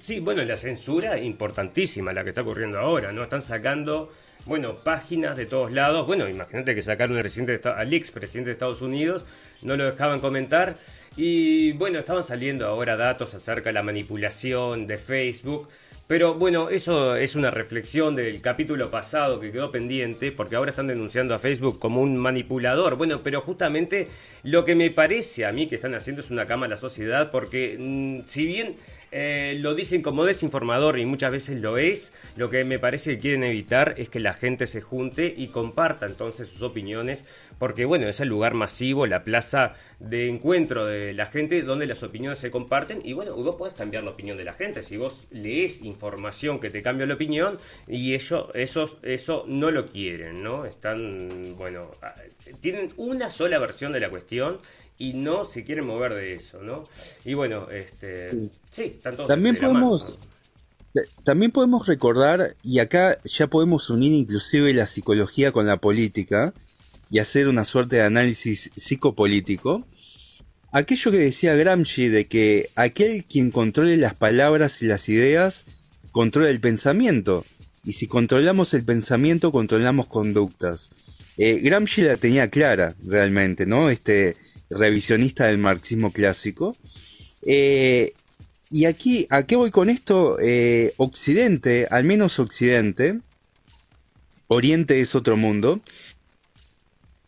Sí, 0.00 0.20
bueno, 0.20 0.44
la 0.44 0.56
censura 0.56 1.18
importantísima, 1.18 2.12
la 2.12 2.24
que 2.24 2.30
está 2.30 2.42
ocurriendo 2.42 2.78
ahora, 2.78 3.12
¿no? 3.12 3.22
Están 3.22 3.42
sacando, 3.42 4.12
bueno, 4.46 4.82
páginas 4.82 5.36
de 5.36 5.46
todos 5.46 5.72
lados. 5.72 6.06
Bueno, 6.06 6.28
imagínate 6.28 6.74
que 6.74 6.82
sacaron 6.82 7.16
al, 7.16 7.26
al 7.76 7.94
ex 7.94 8.10
presidente 8.10 8.48
de 8.48 8.52
Estados 8.52 8.82
Unidos, 8.82 9.24
no 9.62 9.76
lo 9.76 9.84
dejaban 9.84 10.20
comentar. 10.20 10.78
Y 11.16 11.72
bueno, 11.72 12.00
estaban 12.00 12.26
saliendo 12.26 12.66
ahora 12.66 12.96
datos 12.96 13.34
acerca 13.34 13.68
de 13.68 13.74
la 13.74 13.82
manipulación 13.82 14.86
de 14.86 14.96
Facebook. 14.96 15.68
Pero 16.06 16.34
bueno, 16.34 16.68
eso 16.68 17.16
es 17.16 17.34
una 17.34 17.50
reflexión 17.50 18.14
del 18.14 18.42
capítulo 18.42 18.90
pasado 18.90 19.40
que 19.40 19.50
quedó 19.50 19.70
pendiente, 19.70 20.32
porque 20.32 20.54
ahora 20.54 20.70
están 20.70 20.88
denunciando 20.88 21.34
a 21.34 21.38
Facebook 21.38 21.78
como 21.78 22.02
un 22.02 22.18
manipulador. 22.18 22.96
Bueno, 22.96 23.22
pero 23.22 23.40
justamente 23.40 24.08
lo 24.42 24.66
que 24.66 24.74
me 24.74 24.90
parece 24.90 25.46
a 25.46 25.52
mí 25.52 25.66
que 25.66 25.76
están 25.76 25.94
haciendo 25.94 26.20
es 26.20 26.30
una 26.30 26.44
cama 26.44 26.66
a 26.66 26.68
la 26.68 26.76
sociedad, 26.76 27.30
porque 27.30 27.76
mm, 27.78 28.28
si 28.28 28.44
bien 28.44 28.76
eh, 29.16 29.58
lo 29.60 29.76
dicen 29.76 30.02
como 30.02 30.24
desinformador 30.24 30.98
y 30.98 31.06
muchas 31.06 31.30
veces 31.30 31.60
lo 31.60 31.78
es. 31.78 32.12
Lo 32.34 32.50
que 32.50 32.64
me 32.64 32.80
parece 32.80 33.14
que 33.14 33.20
quieren 33.20 33.44
evitar 33.44 33.94
es 33.96 34.08
que 34.08 34.18
la 34.18 34.34
gente 34.34 34.66
se 34.66 34.80
junte 34.80 35.32
y 35.36 35.48
comparta 35.48 36.06
entonces 36.06 36.48
sus 36.48 36.62
opiniones, 36.62 37.24
porque 37.58 37.84
bueno, 37.84 38.08
es 38.08 38.20
el 38.20 38.28
lugar 38.28 38.54
masivo, 38.54 39.06
la 39.06 39.24
plaza 39.24 39.74
de 39.98 40.28
encuentro 40.28 40.86
de 40.86 41.14
la 41.14 41.26
gente 41.26 41.62
donde 41.62 41.86
las 41.86 42.02
opiniones 42.02 42.38
se 42.38 42.50
comparten 42.50 43.00
y 43.04 43.12
bueno, 43.12 43.34
vos 43.34 43.56
podés 43.56 43.74
cambiar 43.74 44.02
la 44.02 44.10
opinión 44.10 44.36
de 44.36 44.44
la 44.44 44.54
gente. 44.54 44.82
Si 44.82 44.96
vos 44.96 45.18
lees 45.30 45.82
información 45.82 46.60
que 46.60 46.70
te 46.70 46.82
cambia 46.82 47.06
la 47.06 47.14
opinión 47.14 47.58
y 47.88 48.14
ellos, 48.14 48.48
eso, 48.54 48.98
eso 49.02 49.44
no 49.46 49.70
lo 49.70 49.86
quieren, 49.86 50.42
¿no? 50.42 50.64
Están, 50.64 51.56
bueno, 51.56 51.90
ah, 52.02 52.14
tienen 52.60 52.90
una 52.96 53.30
sola 53.30 53.58
versión 53.58 53.92
de 53.92 54.00
la 54.00 54.10
cuestión 54.10 54.58
y 54.98 55.12
no 55.12 55.44
se 55.44 55.64
quieren 55.64 55.86
mover 55.86 56.14
de 56.14 56.34
eso, 56.34 56.62
¿no? 56.62 56.84
Y 57.24 57.34
bueno, 57.34 57.68
este, 57.70 58.50
sí, 58.70 58.98
También 59.26 59.56
podemos... 59.56 60.18
También 61.24 61.50
podemos 61.50 61.88
recordar, 61.88 62.54
y 62.62 62.78
acá 62.78 63.18
ya 63.24 63.48
podemos 63.48 63.90
unir 63.90 64.12
inclusive 64.12 64.72
la 64.72 64.86
psicología 64.86 65.50
con 65.50 65.66
la 65.66 65.78
política 65.78 66.54
y 67.10 67.18
hacer 67.18 67.48
una 67.48 67.64
suerte 67.64 67.96
de 67.96 68.02
análisis 68.02 68.70
psicopolítico, 68.76 69.86
aquello 70.72 71.10
que 71.10 71.18
decía 71.18 71.54
Gramsci 71.54 72.08
de 72.08 72.26
que 72.26 72.70
aquel 72.74 73.24
quien 73.24 73.50
controle 73.50 73.96
las 73.96 74.14
palabras 74.14 74.82
y 74.82 74.86
las 74.86 75.08
ideas 75.08 75.64
controla 76.12 76.50
el 76.50 76.60
pensamiento, 76.60 77.44
y 77.84 77.92
si 77.92 78.06
controlamos 78.06 78.74
el 78.74 78.84
pensamiento 78.84 79.52
controlamos 79.52 80.06
conductas. 80.06 80.90
Eh, 81.36 81.60
Gramsci 81.62 82.02
la 82.02 82.16
tenía 82.16 82.48
clara 82.48 82.94
realmente, 83.04 83.66
¿no? 83.66 83.90
Este, 83.90 84.36
revisionista 84.70 85.46
del 85.46 85.58
marxismo 85.58 86.12
clásico. 86.12 86.76
Eh, 87.42 88.12
y 88.70 88.86
aquí, 88.86 89.26
¿a 89.30 89.44
qué 89.44 89.56
voy 89.56 89.70
con 89.70 89.90
esto? 89.90 90.36
Eh, 90.40 90.94
Occidente, 90.96 91.86
al 91.90 92.04
menos 92.04 92.38
Occidente, 92.38 93.20
Oriente 94.46 95.00
es 95.00 95.14
otro 95.14 95.36
mundo, 95.36 95.80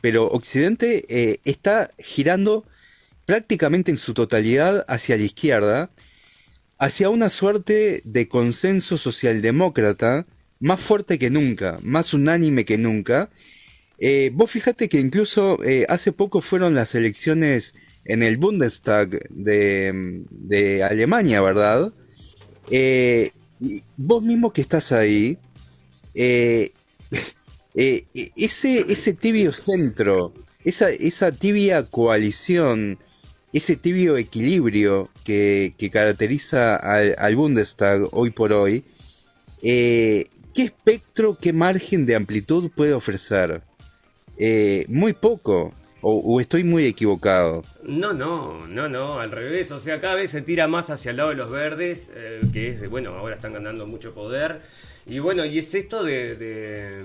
pero 0.07 0.29
Occidente 0.29 1.05
eh, 1.09 1.41
está 1.45 1.91
girando 1.99 2.65
prácticamente 3.25 3.91
en 3.91 3.97
su 3.97 4.15
totalidad 4.15 4.85
hacia 4.87 5.17
la 5.17 5.25
izquierda, 5.25 5.91
hacia 6.79 7.11
una 7.11 7.29
suerte 7.29 8.03
de 8.05 8.29
consenso 8.29 8.99
socialdemócrata 8.99 10.25
más 10.61 10.79
fuerte 10.79 11.19
que 11.19 11.29
nunca, 11.29 11.81
más 11.83 12.15
unánime 12.15 12.65
que 12.65 12.79
nunca. 12.79 13.31
Eh, 13.99 14.31
vos 14.33 14.49
fíjate 14.49 14.89
que 14.89 15.01
incluso 15.01 15.61
eh, 15.65 15.87
hace 15.89 16.13
poco 16.13 16.41
fueron 16.41 16.77
las 16.77 16.95
elecciones 16.95 17.75
en 18.05 18.23
el 18.23 18.37
Bundestag 18.37 19.11
de, 19.31 20.85
Alemania, 20.89 21.43
¿verdad? 21.43 21.93
y 22.71 23.83
vos 23.97 24.23
mismo 24.23 24.53
que 24.53 24.61
estás 24.61 24.93
ahí, 24.93 25.37
eh, 27.77 28.07
e, 28.15 28.33
ese, 28.37 28.91
ese 28.91 29.13
tibio 29.13 29.53
centro, 29.53 30.33
esa, 30.65 30.89
esa 30.89 31.31
tibia 31.31 31.85
coalición, 31.91 32.99
ese 33.53 33.77
tibio 33.77 34.17
equilibrio 34.17 35.11
que, 35.25 35.75
caracteriza 35.93 36.77
al, 36.77 37.37
Bundestag 37.37 38.09
hoy 38.13 38.31
por 38.31 38.55
hoy, 38.55 38.83
eh, 39.63 40.25
¿qué 40.55 40.63
espectro, 40.63 41.37
qué 41.39 41.53
margen 41.53 42.07
de 42.07 42.17
amplitud 42.17 42.71
puede 42.75 42.95
ofrecer? 42.95 43.63
Eh, 44.39 44.87
muy 44.89 45.13
poco. 45.13 45.73
O, 46.09 46.41
estoy 46.41 46.63
muy 46.63 46.85
equivocado? 46.85 47.65
No, 47.83 48.13
no, 48.13 48.65
no, 48.69 48.89
no, 48.89 49.19
al 49.19 49.33
revés. 49.33 49.73
O 49.73 49.81
sea, 49.81 50.01
cada 50.01 50.15
vez 50.15 50.31
se 50.31 50.41
tira 50.41 50.69
más 50.69 50.89
hacia 50.89 51.11
el 51.11 51.17
lado 51.17 51.31
de 51.31 51.35
los 51.35 51.51
verdes, 51.51 52.11
que 52.53 52.69
es, 52.69 52.89
bueno, 52.89 53.17
ahora 53.17 53.35
están 53.35 53.55
ganando 53.55 53.87
mucho 53.89 54.15
poder. 54.15 54.61
Y 55.07 55.21
bueno, 55.21 55.45
y 55.45 55.59
es 55.59 55.73
esto 55.75 56.03
de, 56.03 56.99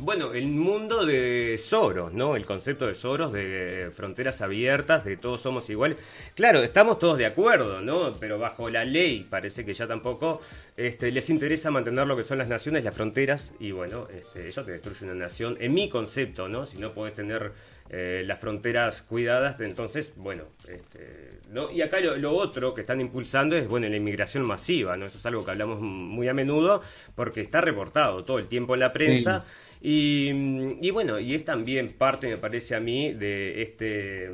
bueno, 0.00 0.32
el 0.32 0.48
mundo 0.48 1.04
de 1.04 1.58
Soros, 1.58 2.12
¿no? 2.12 2.36
El 2.36 2.46
concepto 2.46 2.86
de 2.86 2.94
Soros, 2.94 3.32
de 3.32 3.90
fronteras 3.94 4.40
abiertas, 4.40 5.04
de 5.04 5.16
todos 5.16 5.40
somos 5.40 5.68
iguales. 5.70 5.98
Claro, 6.34 6.62
estamos 6.62 6.98
todos 6.98 7.18
de 7.18 7.26
acuerdo, 7.26 7.80
¿no? 7.80 8.14
Pero 8.18 8.38
bajo 8.38 8.70
la 8.70 8.84
ley 8.84 9.26
parece 9.28 9.64
que 9.64 9.74
ya 9.74 9.86
tampoco 9.86 10.40
este, 10.76 11.10
les 11.10 11.28
interesa 11.30 11.70
mantener 11.70 12.06
lo 12.06 12.16
que 12.16 12.22
son 12.22 12.38
las 12.38 12.48
naciones, 12.48 12.84
las 12.84 12.94
fronteras, 12.94 13.52
y 13.60 13.72
bueno, 13.72 14.08
este, 14.10 14.48
eso 14.48 14.64
te 14.64 14.72
destruye 14.72 15.04
una 15.04 15.14
nación, 15.14 15.56
en 15.60 15.74
mi 15.74 15.88
concepto, 15.88 16.48
¿no? 16.48 16.66
Si 16.66 16.78
no 16.78 16.92
podés 16.92 17.14
tener 17.14 17.52
eh, 17.92 18.22
las 18.24 18.38
fronteras 18.38 19.02
cuidadas, 19.02 19.60
entonces, 19.60 20.12
bueno, 20.14 20.44
este, 20.68 21.40
¿no? 21.50 21.72
y 21.72 21.82
acá 21.82 21.98
lo, 21.98 22.36
otro 22.36 22.72
que 22.72 22.82
están 22.82 23.00
impulsando 23.00 23.56
es, 23.56 23.66
bueno, 23.66 23.88
la 23.88 23.96
inmigración 23.96 24.46
masiva, 24.46 24.96
¿no? 24.96 25.06
Eso 25.06 25.18
es 25.18 25.26
algo 25.26 25.44
que 25.44 25.50
hablamos 25.50 25.80
muy 25.80 26.28
a 26.28 26.32
menudo 26.32 26.82
porque 27.16 27.40
está 27.40 27.60
reportado 27.60 28.24
todo 28.24 28.38
el 28.38 28.46
tiempo 28.46 28.74
en 28.74 28.80
la 28.80 28.92
prensa. 28.92 29.44
Y, 29.82 30.90
bueno, 30.90 31.18
y 31.18 31.34
es 31.34 31.44
también 31.44 31.88
parte, 31.88 32.28
me 32.28 32.36
parece 32.36 32.74
a 32.74 32.80
mí, 32.80 33.14
de 33.14 33.62
este 33.62 34.30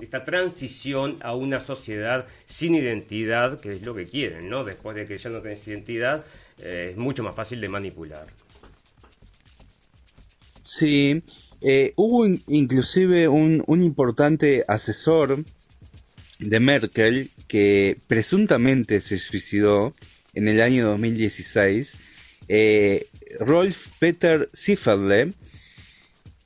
esta 0.00 0.24
transición 0.24 1.16
a 1.22 1.34
una 1.34 1.60
sociedad 1.60 2.26
sin 2.44 2.74
identidad, 2.74 3.58
que 3.58 3.70
es 3.70 3.82
lo 3.82 3.94
que 3.94 4.04
quieren, 4.04 4.50
¿no? 4.50 4.62
Después 4.64 4.94
de 4.94 5.06
que 5.06 5.16
ya 5.16 5.30
no 5.30 5.40
tenés 5.40 5.66
identidad, 5.66 6.24
eh, 6.58 6.88
es 6.90 6.96
mucho 6.96 7.22
más 7.22 7.34
fácil 7.34 7.60
de 7.60 7.68
manipular. 7.68 8.26
Sí, 10.62 11.22
eh, 11.62 11.92
hubo 11.96 12.26
inclusive 12.48 13.28
un, 13.28 13.64
importante 13.68 14.64
asesor 14.68 15.44
de 16.38 16.60
Merkel 16.60 17.30
que 17.48 17.98
presuntamente 18.06 19.00
se 19.00 19.18
suicidó 19.18 19.94
en 20.34 20.48
el 20.48 20.60
año 20.60 20.86
2016, 20.86 21.96
eh, 22.48 23.06
Rolf 23.40 23.88
Peter 23.98 24.48
Zifferle, 24.54 25.32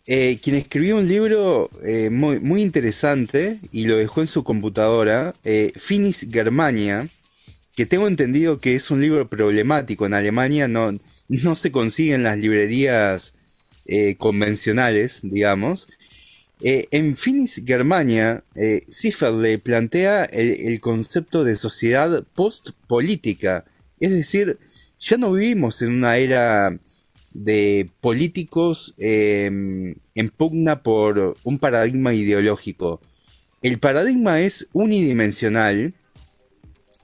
eh, 0.07 0.39
quien 0.43 0.57
escribió 0.57 0.97
un 0.97 1.09
libro 1.09 1.71
muy, 2.11 2.41
muy, 2.41 2.63
interesante 2.63 3.61
y 3.71 3.87
lo 3.87 3.97
dejó 3.97 4.23
en 4.23 4.27
su 4.27 4.43
computadora, 4.43 5.35
Finis 5.77 6.27
Germania, 6.31 7.09
que 7.75 7.87
tengo 7.87 8.09
entendido 8.09 8.59
que 8.59 8.75
es 8.75 8.91
un 8.91 9.01
libro 9.01 9.29
problemático 9.29 10.07
en 10.07 10.15
Alemania, 10.15 10.69
no, 10.69 10.99
no 11.29 11.55
se 11.55 11.71
consigue 11.71 12.15
en 12.15 12.25
las 12.25 12.39
librerías 12.39 13.35
eh, 13.87 14.17
convencionales, 14.17 15.21
digamos. 15.23 15.89
Eh, 16.61 16.87
en 16.91 17.17
Finis 17.17 17.63
Germania, 17.65 18.45
eh, 18.55 18.85
le 19.41 19.59
plantea 19.59 20.25
el, 20.25 20.79
concepto 20.81 21.43
de 21.43 21.57
sociedad 21.57 22.25
post-política. 22.35 23.65
Es 23.99 24.11
decir, 24.11 24.59
ya 25.01 25.17
no 25.17 25.33
vivimos 25.33 25.83
en 25.83 25.93
una 25.93 26.17
era 26.17 26.79
de 27.33 27.91
políticos 28.01 28.95
em, 28.99 29.95
en 30.15 30.29
pugna 30.31 30.83
por 30.83 31.37
un 31.43 31.59
paradigma 31.59 32.13
ideológico. 32.13 33.01
El 33.63 33.79
paradigma 33.79 34.41
es 34.41 34.69
unidimensional 34.73 35.95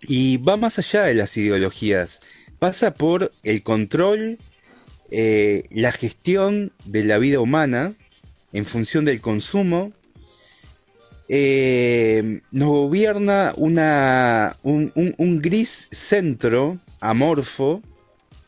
y 0.03 0.39
va 0.39 0.57
más 0.57 0.79
allá 0.79 1.05
de 1.05 1.15
las 1.15 1.37
ideologías. 1.37 2.21
Pasa 2.59 2.95
por 2.95 3.33
el 3.43 3.63
control 3.63 4.39
eh, 5.11 5.63
la 5.71 5.93
gestión 5.93 6.73
de 6.85 7.05
la 7.05 7.19
vida 7.19 7.41
humana 7.41 7.95
en 8.53 8.65
función 8.65 9.05
del 9.05 9.21
consumo. 9.21 9.91
Eh, 11.29 12.41
nos 12.53 12.69
gobierna 12.69 13.53
un, 13.57 15.41
gris 15.43 15.89
centro 15.91 16.79
amorfo, 17.09 17.83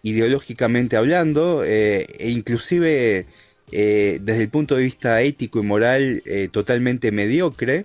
ideológicamente 0.02 0.96
hablando, 0.96 1.62
eh, 1.64 2.06
e 2.18 2.30
inclusive 2.30 3.26
desde 3.70 4.42
el 4.42 4.48
punto 4.48 4.76
de 4.76 4.84
vista 4.84 5.20
ético 5.20 5.58
y 5.58 5.62
moral 5.62 6.22
totalmente 6.52 7.12
mediocre. 7.12 7.84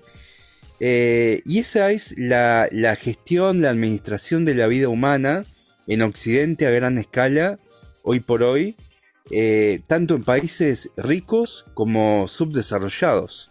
y 0.79 1.59
esa 1.59 1.91
es 1.91 2.17
la, 2.17 2.69
la 2.71 2.95
gestión, 2.95 3.61
la 3.61 3.71
administración 3.71 4.45
de 4.45 4.55
la 4.55 4.67
vida 4.67 4.87
humana 4.87 5.45
en 5.87 6.01
Occidente 6.01 6.67
a 6.67 6.69
gran 6.69 6.97
escala 6.97 7.57
hoy 8.03 8.19
por 8.19 8.43
hoy, 8.43 8.75
eh, 9.31 9.81
tanto 9.87 10.15
en 10.15 10.23
países 10.23 10.91
ricos 10.97 11.65
como 11.73 12.27
subdesarrollados. 12.27 13.49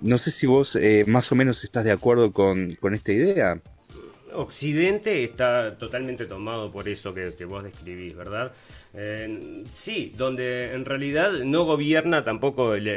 No 0.00 0.18
sé 0.18 0.32
si 0.32 0.46
vos 0.46 0.76
eh, 0.76 1.04
más 1.06 1.30
o 1.30 1.36
menos 1.36 1.64
estás 1.64 1.84
de 1.84 1.92
acuerdo 1.92 2.32
con, 2.32 2.76
esta 2.92 3.12
idea. 3.12 3.62
Occidente 4.34 5.24
está 5.24 5.76
totalmente 5.76 6.26
tomado 6.26 6.70
por 6.70 6.88
eso 6.88 7.12
que, 7.12 7.44
vos 7.44 7.64
describís, 7.64 8.16
¿verdad? 8.16 8.52
Sí, 9.74 10.12
donde 10.16 10.72
en 10.72 10.84
realidad 10.84 11.32
no 11.44 11.64
gobierna 11.64 12.24
tampoco 12.24 12.74
el 12.74 12.88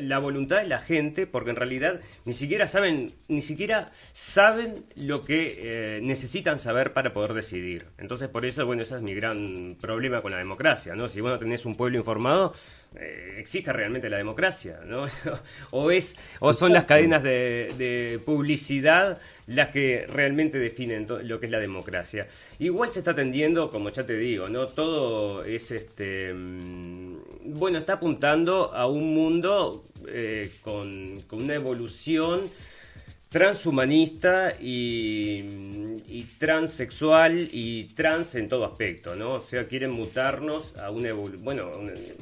la 0.00 0.18
voluntad 0.18 0.58
de 0.58 0.68
la 0.68 0.80
gente, 0.80 1.26
porque 1.26 1.50
en 1.50 1.56
realidad 1.56 2.00
ni 2.24 2.32
siquiera 2.32 2.66
saben, 2.68 3.12
ni 3.28 3.42
siquiera 3.42 3.90
saben 4.12 4.84
lo 4.96 5.22
que 5.22 5.56
eh, 5.58 6.00
necesitan 6.02 6.58
saber 6.58 6.92
para 6.92 7.12
poder 7.12 7.34
decidir. 7.34 7.86
Entonces, 7.98 8.28
por 8.28 8.44
eso, 8.46 8.66
bueno, 8.66 8.82
ese 8.82 8.96
es 8.96 9.02
mi 9.02 9.14
gran 9.14 9.76
problema 9.80 10.20
con 10.20 10.32
la 10.32 10.38
democracia, 10.38 10.94
¿no? 10.94 11.08
Si 11.08 11.20
vos 11.20 11.30
no 11.30 11.38
tenés 11.38 11.64
un 11.66 11.74
pueblo 11.74 11.98
informado, 11.98 12.54
eh, 12.96 13.36
existe 13.38 13.72
realmente 13.72 14.08
la 14.08 14.16
democracia, 14.16 14.80
¿no? 14.86 15.06
o 15.72 15.90
es, 15.90 16.16
o 16.40 16.52
son 16.52 16.72
las 16.72 16.84
cadenas 16.84 17.22
de, 17.22 18.20
publicidad 18.24 19.20
las 19.46 19.68
que 19.68 20.06
realmente 20.06 20.58
definen 20.58 21.06
lo 21.22 21.40
que 21.40 21.46
es 21.46 21.52
la 21.52 21.58
democracia. 21.58 22.26
Igual 22.58 22.90
se 22.90 23.00
está 23.00 23.12
atendiendo, 23.12 23.70
como 23.70 23.90
ya 23.90 24.04
te 24.08 24.16
digo, 24.16 24.48
¿no? 24.48 24.68
Todo 24.68 25.44
es 25.44 25.70
este 25.70 26.32
mm, 26.32 27.18
bueno, 27.44 27.76
está 27.76 27.94
apuntando 27.94 28.72
a 28.74 28.86
un 28.86 29.12
mundo 29.12 29.84
eh, 30.08 30.50
con, 30.62 31.22
una 31.32 31.54
evolución 31.54 32.48
transhumanista 33.28 34.52
y, 34.58 35.44
y, 36.08 36.26
transexual 36.38 37.50
y 37.52 37.84
trans 37.94 38.34
en 38.36 38.48
todo 38.48 38.64
aspecto, 38.64 39.14
¿no? 39.14 39.32
O 39.32 39.40
sea, 39.42 39.66
quieren 39.66 39.90
mutarnos 39.90 40.74
a 40.78 40.90
una 40.90 41.08
evolución, 41.08 41.44
bueno, 41.44 41.70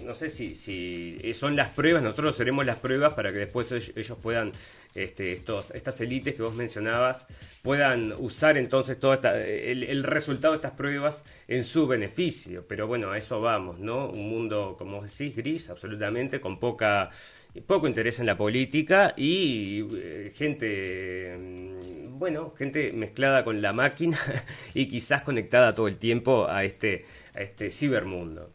no 0.05 0.15
sé 0.15 0.29
si, 0.29 0.57
si 0.57 1.21
son 1.35 1.55
las 1.55 1.71
pruebas, 1.71 2.03
nosotros 2.03 2.35
seremos 2.35 2.67
las 2.67 2.81
pruebas 2.81 3.15
para 3.15 3.33
que 3.33 3.39
después 3.39 3.71
ellos 3.71 4.19
puedan, 4.21 4.51
este, 4.97 5.33
estos, 5.33 5.71
estas 5.73 6.01
élites 6.01 6.35
que 6.35 6.43
vos 6.43 6.55
mencionabas, 6.55 7.27
puedan 7.63 8.15
usar 8.19 8.57
entonces 8.57 8.99
todo 8.99 9.13
el, 9.15 10.03
resultado 10.05 10.55
de 10.55 10.57
estas 10.57 10.73
pruebas 10.73 11.23
en 11.49 11.65
su 11.65 11.87
beneficio. 11.87 12.65
Pero 12.67 12.87
bueno, 12.87 13.11
a 13.11 13.19
eso 13.19 13.41
vamos, 13.41 13.79
¿no? 13.79 14.09
Un 14.09 14.29
mundo, 14.31 14.75
como 14.79 15.03
decís, 15.03 15.37
gris, 15.37 15.69
absolutamente, 15.69 16.41
con 16.41 16.59
poca 16.59 17.11
poco 17.67 17.89
interés 17.89 18.19
en 18.21 18.27
la 18.27 18.37
política 18.37 19.15
y 19.17 19.87
eh, 19.97 20.33
gente, 20.35 21.37
mm, 21.39 22.19
bueno, 22.19 22.55
gente 22.57 22.93
mezclada 22.93 23.45
con 23.45 23.63
la 23.63 23.73
máquina 23.73 24.19
y 24.75 24.89
quizás 24.89 25.23
conectada 25.23 25.75
todo 25.75 25.89
el 25.89 25.97
tiempo 25.97 26.49
a 26.49 26.65
este, 26.65 27.07
a 27.35 27.41
este 27.41 27.71
cibermundo. 27.71 28.51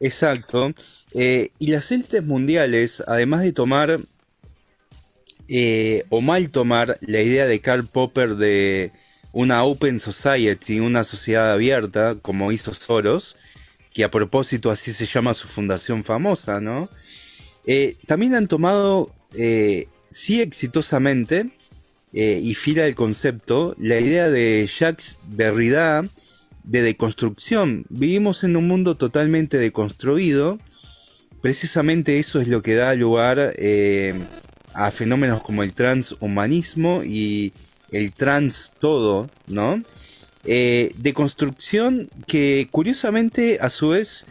Exacto. 0.00 0.72
Eh, 1.12 1.50
y 1.58 1.68
las 1.68 1.90
élites 1.90 2.22
mundiales, 2.22 3.02
además 3.06 3.42
de 3.42 3.52
tomar 3.52 4.00
eh, 5.48 6.04
o 6.08 6.20
mal 6.20 6.50
tomar 6.50 6.98
la 7.00 7.20
idea 7.20 7.46
de 7.46 7.60
Karl 7.60 7.86
Popper 7.86 8.36
de 8.36 8.92
una 9.32 9.64
open 9.64 10.00
society, 10.00 10.80
una 10.80 11.04
sociedad 11.04 11.52
abierta, 11.52 12.16
como 12.20 12.52
hizo 12.52 12.72
Soros, 12.74 13.36
que 13.92 14.04
a 14.04 14.10
propósito 14.10 14.70
así 14.70 14.92
se 14.92 15.06
llama 15.06 15.34
su 15.34 15.48
fundación 15.48 16.04
famosa, 16.04 16.60
¿no? 16.60 16.88
Eh, 17.66 17.96
también 18.06 18.34
han 18.34 18.48
tomado, 18.48 19.14
sí 20.08 20.40
exitosamente, 20.40 21.50
y 22.12 22.54
fiel 22.54 22.80
al 22.80 22.94
concepto, 22.94 23.74
la 23.78 24.00
idea 24.00 24.30
de 24.30 24.68
Jacques 24.78 25.18
Derrida 25.28 26.08
de 26.66 26.82
deconstrucción. 26.82 27.86
Vivimos 27.88 28.44
en 28.44 28.56
un 28.56 28.68
mundo 28.68 28.96
totalmente 28.96 29.56
deconstruido. 29.56 30.58
Precisamente 31.40 32.18
eso 32.18 32.40
es 32.40 32.48
lo 32.48 32.60
que 32.60 32.74
da 32.74 32.94
lugar 32.94 33.54
eh, 33.56 34.14
a 34.76 34.90
fenómenos 34.90 35.42
como 35.42 35.62
el 35.62 35.72
transhumanismo 35.72 37.02
y 37.04 37.52
el 37.90 38.12
trans 38.12 38.72
todo, 38.78 39.30
¿no? 39.46 39.82
Eh, 40.44 40.92
deconstrucción 40.96 42.08
que 42.26 42.68
curiosamente 42.70 43.58
a 43.60 43.68
su 43.68 43.88
vez 43.88 44.26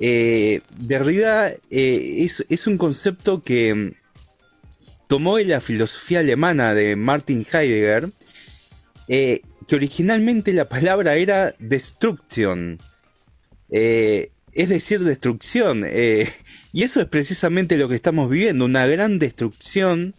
eh, 0.00 0.62
Derrida 0.76 1.52
es, 1.70 2.44
es, 2.48 2.66
un 2.66 2.76
concepto 2.76 3.42
que 3.42 3.94
tomó 5.06 5.36
de 5.36 5.44
la 5.44 5.60
filosofía 5.60 6.20
alemana 6.20 6.74
de 6.74 6.96
Martin 6.96 7.46
Heidegger 7.52 8.10
que 9.66 9.76
originalmente 9.76 10.52
la 10.52 10.68
palabra 10.68 11.14
era 11.16 11.54
destrucción. 11.58 12.80
Eh, 13.70 14.30
es 14.52 14.68
decir, 14.68 15.00
destrucción. 15.02 15.84
Eh, 15.86 16.32
y 16.74 16.82
eso 16.82 17.00
es 17.00 17.06
precisamente 17.06 17.76
lo 17.76 17.88
que 17.88 17.94
estamos 17.94 18.28
viviendo, 18.28 18.64
una 18.64 18.84
gran 18.86 19.20
destrucción 19.20 20.16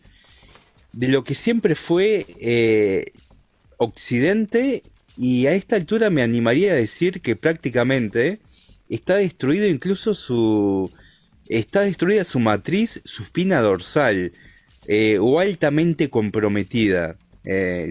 de 0.94 1.10
lo 1.10 1.26
que 1.26 1.36
siempre 1.36 1.76
fue 1.76 2.26
eh, 2.40 3.04
Occidente 3.76 4.82
y 5.18 5.48
a 5.48 5.52
esta 5.52 5.76
altura 5.76 6.10
me 6.10 6.22
animaría 6.22 6.72
a 6.72 6.76
decir 6.76 7.20
que 7.20 7.36
prácticamente 7.36 8.40
está 8.90 9.16
destruido 9.16 9.68
incluso 9.68 10.14
su... 10.14 10.90
está 11.50 11.82
destruida 11.82 12.24
su 12.24 12.40
matriz, 12.40 13.02
su 13.04 13.24
espina 13.24 13.60
dorsal, 13.60 14.32
o 15.20 15.40
altamente 15.42 16.10
comprometida. 16.10 17.18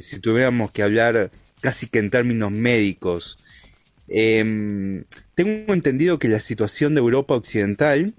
si 0.00 0.20
tuviéramos 0.20 0.70
que 0.70 0.82
hablar 0.82 1.30
casi 1.60 1.86
que 1.86 1.98
en 1.98 2.08
términos 2.08 2.50
médicos. 2.50 3.38
Em, 4.08 5.04
tengo 5.34 5.72
entendido 5.72 6.18
que 6.18 6.28
la 6.28 6.40
situación 6.40 6.94
de 6.94 7.00
Europa 7.00 7.34
Occidental, 7.34 8.14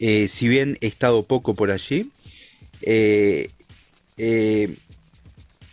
eh, 0.00 0.28
si 0.28 0.48
bien 0.48 0.76
he 0.80 0.86
estado 0.86 1.26
poco 1.26 1.54
por 1.54 1.70
allí, 1.70 2.10
eh, 2.82 3.50
eh, 4.16 4.76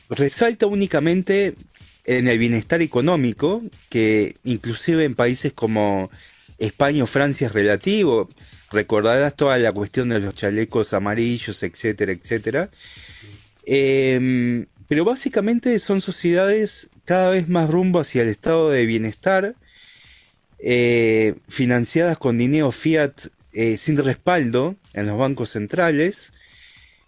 resalta 0.10 0.68
únicamente 0.68 1.56
en 2.06 2.28
el 2.28 2.38
bienestar 2.38 2.82
económico, 2.82 3.64
que 3.90 4.36
inclusive 4.44 5.04
en 5.06 5.16
países 5.16 5.54
como 5.54 6.10
España 6.60 7.04
o 7.04 7.08
Francia 7.08 7.48
es 7.48 7.54
relativo. 7.54 8.30
Recordarás 8.72 9.36
toda 9.36 9.58
la 9.58 9.72
cuestión 9.72 10.10
de 10.10 10.20
los 10.20 10.36
chalecos 10.36 10.94
amarillos, 10.94 11.64
etcétera, 11.64 12.12
etcétera. 12.12 12.70
Em, 13.66 14.68
pero 14.88 15.06
básicamente 15.06 15.78
son 15.80 16.02
sociedades 16.02 16.90
cada 17.06 17.32
vez 17.32 17.48
más 17.48 17.70
rumbo 17.70 18.00
hacia 18.00 18.24
el 18.24 18.30
estado 18.30 18.70
de 18.70 18.86
bienestar, 18.86 19.56
financiadas 21.48 22.20
con 22.20 22.38
dinero 22.38 22.72
fiat 22.72 23.32
eh, 23.54 23.78
sin 23.78 23.98
respaldo 23.98 24.76
en 24.94 25.08
los 25.08 25.18
bancos 25.18 25.50
centrales, 25.50 26.34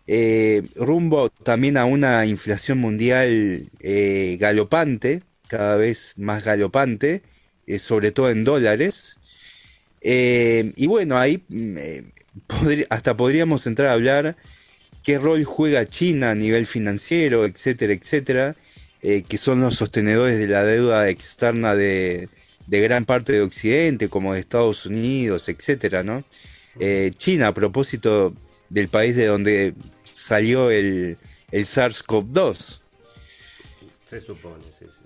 eh, 0.08 0.64
rumbo 0.76 1.30
también 1.30 1.78
a 1.78 1.86
una 1.86 2.26
inflación 2.26 2.78
mundial 2.80 3.70
galopante, 4.40 5.24
cada 5.48 5.76
vez 5.78 6.14
más 6.18 6.44
galopante, 6.44 7.24
sobre 7.80 8.12
todo 8.12 8.30
en 8.30 8.44
dólares. 8.44 9.18
y 10.02 10.88
bueno, 10.88 11.18
ahí 11.18 11.44
mm, 11.48 11.78
hasta 12.90 13.16
podríamos 13.16 13.66
entrar 13.68 13.90
a 13.90 13.94
hablar 13.94 14.36
qué 15.04 15.20
rol 15.20 15.44
juega 15.44 15.86
China 15.86 16.32
a 16.32 16.36
nivel 16.36 16.66
financiero, 16.66 17.46
etcétera, 17.46 17.94
etcétera, 17.94 18.56
eh, 19.02 19.24
que 19.24 19.38
son 19.38 19.62
los 19.62 19.76
sostenedores 19.76 20.40
de 20.40 20.48
la 20.48 20.64
deuda 20.64 21.10
externa 21.10 21.76
de, 21.76 22.30
gran 22.68 23.06
parte 23.06 23.34
de 23.34 23.42
Occidente, 23.42 24.10
como 24.10 24.34
de 24.34 24.40
Estados 24.40 24.86
Unidos, 24.86 25.50
etcétera, 25.50 26.04
¿no? 26.04 26.24
Eh, 26.80 27.12
China, 27.16 27.48
a 27.48 27.54
propósito 27.54 28.34
del 28.70 28.90
país 28.90 29.16
de 29.16 29.28
donde 29.28 29.74
salió 30.14 30.72
el, 30.72 31.18
el 31.52 31.66
SARS-CoV-2. 31.66 32.80
Se 34.10 34.22
supone, 34.22 34.64
sí, 34.80 34.86
sí. 34.86 35.03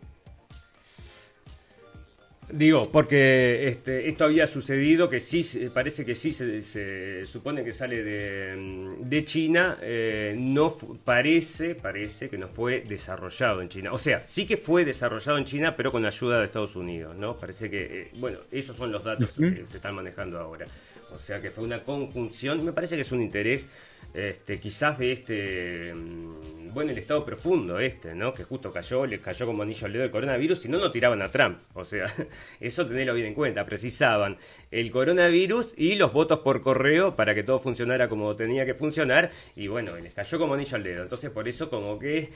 Digo, 2.49 2.89
porque 2.89 3.67
este, 3.67 4.07
esto 4.07 4.23
había 4.23 4.47
sucedido, 4.47 5.10
que 5.10 5.19
sí, 5.19 5.69
parece 5.73 6.05
que 6.05 6.15
sí 6.15 6.31
se, 6.31 7.25
supone 7.25 7.62
que 7.62 7.73
sale 7.73 8.01
de, 8.03 8.55
mm, 8.55 9.25
China, 9.25 9.77
eh, 9.81 10.33
no 10.38 10.73
parece, 11.03 11.75
parece 11.75 12.29
que 12.29 12.38
no 12.38 12.47
fue 12.47 12.81
desarrollado 12.88 13.62
en 13.62 13.67
China. 13.67 13.91
O 13.91 13.97
sea, 13.97 14.25
sí 14.25 14.45
que 14.45 14.55
fue 14.55 14.86
desarrollado 14.86 15.38
en 15.38 15.43
China, 15.43 15.75
pero 15.75 15.91
con 15.91 16.05
ayuda 16.05 16.39
de 16.39 16.45
Estados 16.45 16.77
Unidos, 16.77 17.17
¿no? 17.17 17.36
Parece 17.36 17.69
que, 17.69 17.83
eh, 17.83 18.12
bueno, 18.15 18.39
esos 18.49 18.77
son 18.77 18.93
los 18.93 19.03
datos 19.03 19.31
que 19.31 19.65
se 19.69 19.75
están 19.75 19.95
manejando 19.95 20.39
ahora. 20.39 20.67
O 21.12 21.19
sea 21.19 21.41
que 21.41 21.51
fue 21.51 21.65
una 21.65 21.83
conjunción, 21.83 22.63
me 22.63 22.71
parece 22.71 22.95
que 22.95 23.01
es 23.01 23.12
un 23.12 23.21
interés 23.21 23.67
este, 24.13 24.60
quizás 24.60 24.98
de 24.98 25.12
este, 25.12 25.93
mm, 25.93 26.74
bueno, 26.74 26.91
el 26.91 26.98
estado 26.98 27.26
profundo 27.26 27.80
este, 27.80 28.13
¿no? 28.13 28.34
Que 28.34 28.43
justo 28.43 28.72
cayó, 28.72 29.06
le 29.06 29.20
cayó 29.20 29.46
como 29.46 29.63
anillo 29.63 29.86
al 29.86 29.93
dedo 29.93 30.04
el 30.04 30.12
coronavirus, 30.12 30.60
si 30.60 30.70
no, 30.70 30.78
no 30.78 30.91
tiraban 30.91 31.22
a 31.22 31.32
Trump. 31.32 31.60
O 31.74 31.84
sea, 31.84 32.06
eso 32.60 32.86
tenerlo 32.86 33.13
bien 33.13 33.28
en 33.28 33.34
cuenta. 33.34 33.65
Precisaban 33.65 34.38
el 34.72 34.91
coronavirus 34.91 35.74
y 35.78 35.96
los 35.96 36.13
votos 36.13 36.39
por 36.39 36.62
correo 36.62 37.15
para 37.15 37.34
que 37.34 37.43
todo 37.43 37.60
funcionara 37.60 38.08
como 38.08 38.36
tenía 38.36 38.65
que 38.65 38.74
funcionar. 38.74 39.32
Y 39.56 39.67
bueno, 39.67 39.98
les 39.98 40.13
cayó 40.13 40.38
como 40.38 40.54
anillo 40.54 40.76
al 40.76 40.84
dedo. 40.84 41.04
Entonces, 41.04 41.32
por 41.32 41.48
eso 41.48 41.70
como 41.70 41.98
que 41.98 42.30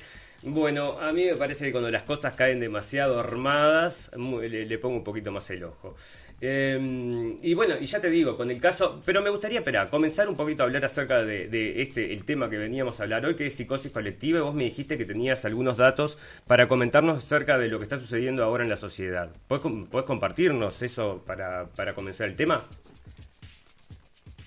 bueno, 0.44 1.00
a 1.00 1.12
mí 1.12 1.26
me 1.26 1.36
parece 1.36 1.66
que 1.66 1.72
cuando 1.72 1.92
las 1.92 2.02
cosas 2.02 2.34
caen 2.34 2.60
demasiado 2.60 3.20
armadas, 3.20 4.10
le, 4.18 4.78
pongo 4.80 4.98
un 4.98 5.04
poquito 5.04 5.32
más 5.32 5.48
el 5.52 5.64
ojo. 5.64 5.96
Em, 6.40 7.38
y 7.44 7.54
bueno, 7.54 7.76
y 7.80 7.86
ya 7.86 8.02
te 8.02 8.10
digo, 8.10 8.36
con 8.36 8.50
el 8.50 8.60
caso, 8.60 9.04
pero 9.06 9.22
me 9.22 9.30
gustaría, 9.30 9.60
espera, 9.60 9.86
comenzar 9.86 10.28
un 10.28 10.36
poquito 10.36 10.64
a 10.64 10.66
hablar 10.66 10.84
acerca 10.84 11.24
de, 11.24 11.82
este, 11.84 12.12
el 12.12 12.24
tema 12.24 12.50
que 12.50 12.58
veníamos 12.58 13.00
a 13.00 13.04
hablar 13.04 13.24
hoy, 13.24 13.36
que 13.36 13.46
es 13.46 13.54
psicosis 13.54 13.92
colectiva, 13.92 14.40
y 14.40 14.42
vos 14.42 14.56
me 14.56 14.64
dijiste 14.64 14.98
que 14.98 15.06
tenías 15.06 15.46
algunos 15.46 15.78
datos 15.78 16.18
para 16.48 16.68
comentarnos 16.68 17.24
acerca 17.24 17.60
de 17.60 17.68
lo 17.68 17.78
que 17.78 17.84
está 17.84 18.00
sucediendo 18.00 18.44
ahora 18.44 18.64
en 18.64 18.72
la 18.72 18.78
sociedad. 18.78 19.30
¿Puedes, 19.48 19.64
compartirnos 20.06 20.82
eso 20.82 21.24
para, 21.28 21.68
comenzar 21.94 22.28
el 22.28 22.36
tema? 22.36 22.66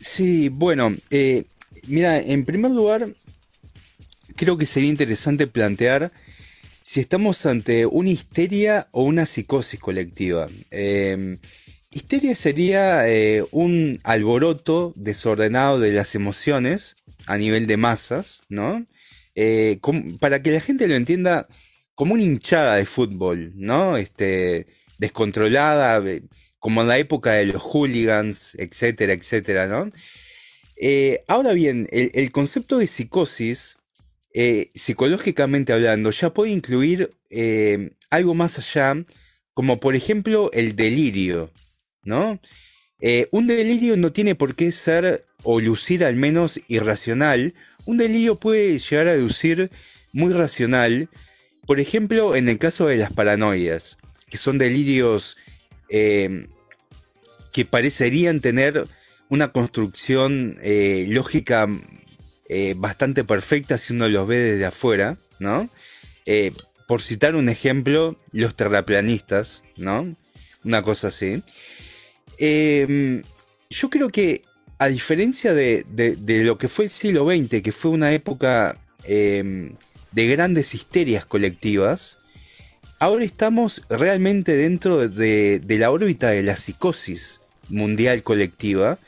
Sí, 0.00 0.48
bueno, 0.48 0.92
eh, 1.10 1.44
mira, 1.86 2.18
en 2.18 2.44
primer 2.44 2.72
lugar, 2.72 3.06
creo 4.36 4.58
que 4.58 4.66
sería 4.66 4.90
interesante 4.90 5.46
plantear 5.46 6.12
si 6.84 7.00
estamos 7.00 7.46
ante 7.46 7.86
una 7.86 8.10
histeria 8.10 8.88
o 8.92 9.04
una 9.04 9.26
psicosis 9.26 9.80
colectiva. 9.80 10.48
Em, 10.70 11.38
histeria 11.90 12.36
sería 12.36 13.08
eh, 13.08 13.44
un 13.52 13.98
alboroto 14.04 14.92
desordenado 14.96 15.80
de 15.80 15.92
las 15.92 16.14
emociones 16.14 16.96
a 17.26 17.38
nivel 17.38 17.66
de 17.66 17.78
masas, 17.78 18.42
¿no? 18.50 18.84
Eh, 19.34 19.78
para 20.20 20.42
que 20.42 20.52
la 20.52 20.60
gente 20.60 20.86
lo 20.86 20.94
entienda 20.94 21.48
como 21.94 22.14
una 22.14 22.22
hinchada 22.22 22.76
de 22.76 22.86
fútbol, 22.86 23.52
¿no? 23.56 23.96
Este, 23.96 24.66
descontrolada, 24.98 26.06
eh, 26.06 26.22
como 26.58 26.82
en 26.82 26.88
la 26.88 26.98
época 26.98 27.32
de 27.32 27.46
los 27.46 27.62
hooligans, 27.62 28.54
etcétera, 28.56 29.14
etcétera, 29.14 29.66
¿no? 29.66 29.90
ahora 31.28 31.52
bien, 31.52 31.88
el 31.92 32.30
concepto 32.32 32.78
de 32.78 32.88
psicosis 32.88 33.76
eh, 34.36 34.70
psicológicamente 34.74 35.72
hablando, 35.72 36.10
ya 36.10 36.34
puede 36.34 36.50
incluir 36.50 37.12
eh, 37.30 37.92
algo 38.10 38.34
más 38.34 38.58
allá, 38.58 39.00
como 39.54 39.78
por 39.78 39.94
ejemplo 39.94 40.50
el 40.52 40.74
delirio, 40.74 41.52
¿no? 42.02 42.40
Eh, 43.00 43.28
un 43.30 43.46
delirio 43.46 43.96
no 43.96 44.10
tiene 44.10 44.34
por 44.34 44.56
qué 44.56 44.72
ser 44.72 45.24
o 45.44 45.60
lucir 45.60 46.04
al 46.04 46.16
menos 46.16 46.58
irracional, 46.66 47.54
un 47.86 47.98
delirio 47.98 48.40
puede 48.40 48.76
llegar 48.76 49.06
a 49.06 49.14
lucir 49.14 49.70
muy 50.12 50.32
racional, 50.32 51.08
por 51.64 51.78
ejemplo 51.78 52.34
en 52.34 52.48
el 52.48 52.58
caso 52.58 52.88
de 52.88 52.96
las 52.96 53.12
paranoias, 53.12 53.98
que 54.28 54.38
son 54.38 54.58
delirios 54.58 55.36
que 55.88 57.64
parecerían 57.70 58.40
tener 58.40 58.88
una 59.28 59.52
construcción 59.52 60.56
lógica 61.08 61.68
eh, 62.48 62.74
bastante 62.76 63.24
perfecta 63.24 63.78
si 63.78 63.92
uno 63.92 64.08
los 64.08 64.26
ve 64.26 64.38
desde 64.38 64.66
afuera, 64.66 65.16
¿no? 65.38 65.68
Eh, 66.26 66.52
por 66.86 67.02
citar 67.02 67.34
un 67.34 67.48
ejemplo, 67.48 68.16
los 68.32 68.54
terraplanistas, 68.54 69.62
¿no? 69.76 70.14
Una 70.64 70.82
cosa 70.82 71.08
así. 71.08 71.42
Em, 72.38 73.22
yo 73.70 73.90
creo 73.90 74.08
que 74.10 74.42
a 74.78 74.88
diferencia 74.88 75.54
de, 75.54 75.84
lo 76.44 76.58
que 76.58 76.68
fue 76.68 76.86
el 76.86 76.90
siglo 76.90 77.26
XX, 77.26 77.62
que 77.62 77.72
fue 77.72 77.90
una 77.90 78.12
época 78.12 78.78
em, 79.04 79.74
de 80.12 80.26
grandes 80.26 80.74
histerias 80.74 81.24
colectivas, 81.26 82.18
ahora 82.98 83.24
estamos 83.24 83.82
realmente 83.88 84.56
dentro 84.56 85.08
de, 85.08 85.62
la 85.66 85.90
órbita 85.90 86.30
de 86.30 86.42
la 86.42 86.56
psicosis 86.56 87.40
mundial 87.68 88.22
colectiva, 88.22 88.98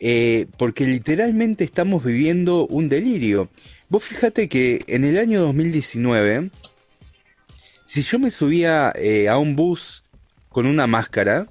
eh, 0.00 0.46
porque 0.56 0.86
literalmente 0.86 1.62
estamos 1.62 2.02
viviendo 2.02 2.66
un 2.66 2.88
delirio. 2.88 3.50
Vos 3.88 4.04
fíjate 4.04 4.48
que 4.48 4.82
en 4.86 5.04
el 5.04 5.18
año 5.18 5.40
2019, 5.42 6.50
si 7.84 8.02
yo 8.02 8.18
me 8.18 8.30
subía 8.30 8.92
eh, 8.96 9.28
a 9.28 9.36
un 9.36 9.56
bus 9.56 10.04
con 10.48 10.66
una 10.66 10.86
máscara, 10.86 11.48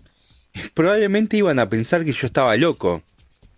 probablemente 0.74 1.38
iban 1.38 1.60
a 1.60 1.70
pensar 1.70 2.04
que 2.04 2.12
yo 2.12 2.28
estaba 2.28 2.58
loco, 2.58 3.04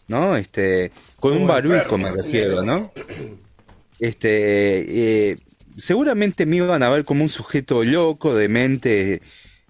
¿no? 0.08 0.36
Este, 0.36 0.92
con 1.20 1.34
un 1.34 1.48
barulco 1.48 1.98
me 1.98 2.12
refiero, 2.12 2.64
¿no? 2.64 2.92
Este, 4.00 5.30
eh, 5.32 5.38
seguramente 5.78 6.46
me 6.46 6.58
iban 6.58 6.84
a 6.84 6.90
ver 6.90 7.06
como 7.06 7.24
un 7.24 7.30
sujeto 7.30 7.84
loco, 7.84 8.36
demente, 8.36 9.22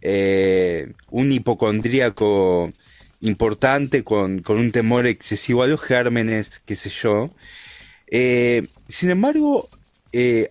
eh, 0.02 0.94
un 1.10 1.32
hipocondríaco 1.32 2.74
importante 3.22 4.04
con, 4.04 4.44
un 4.48 4.72
temor 4.72 5.08
excesivo 5.08 5.64
a 5.64 5.68
los 5.68 5.82
gérmenes, 5.82 6.60
qué 6.60 6.76
sé 6.76 6.90
yo. 6.90 7.32
Eh, 8.08 8.68
sin 8.88 9.10
embargo, 9.10 9.70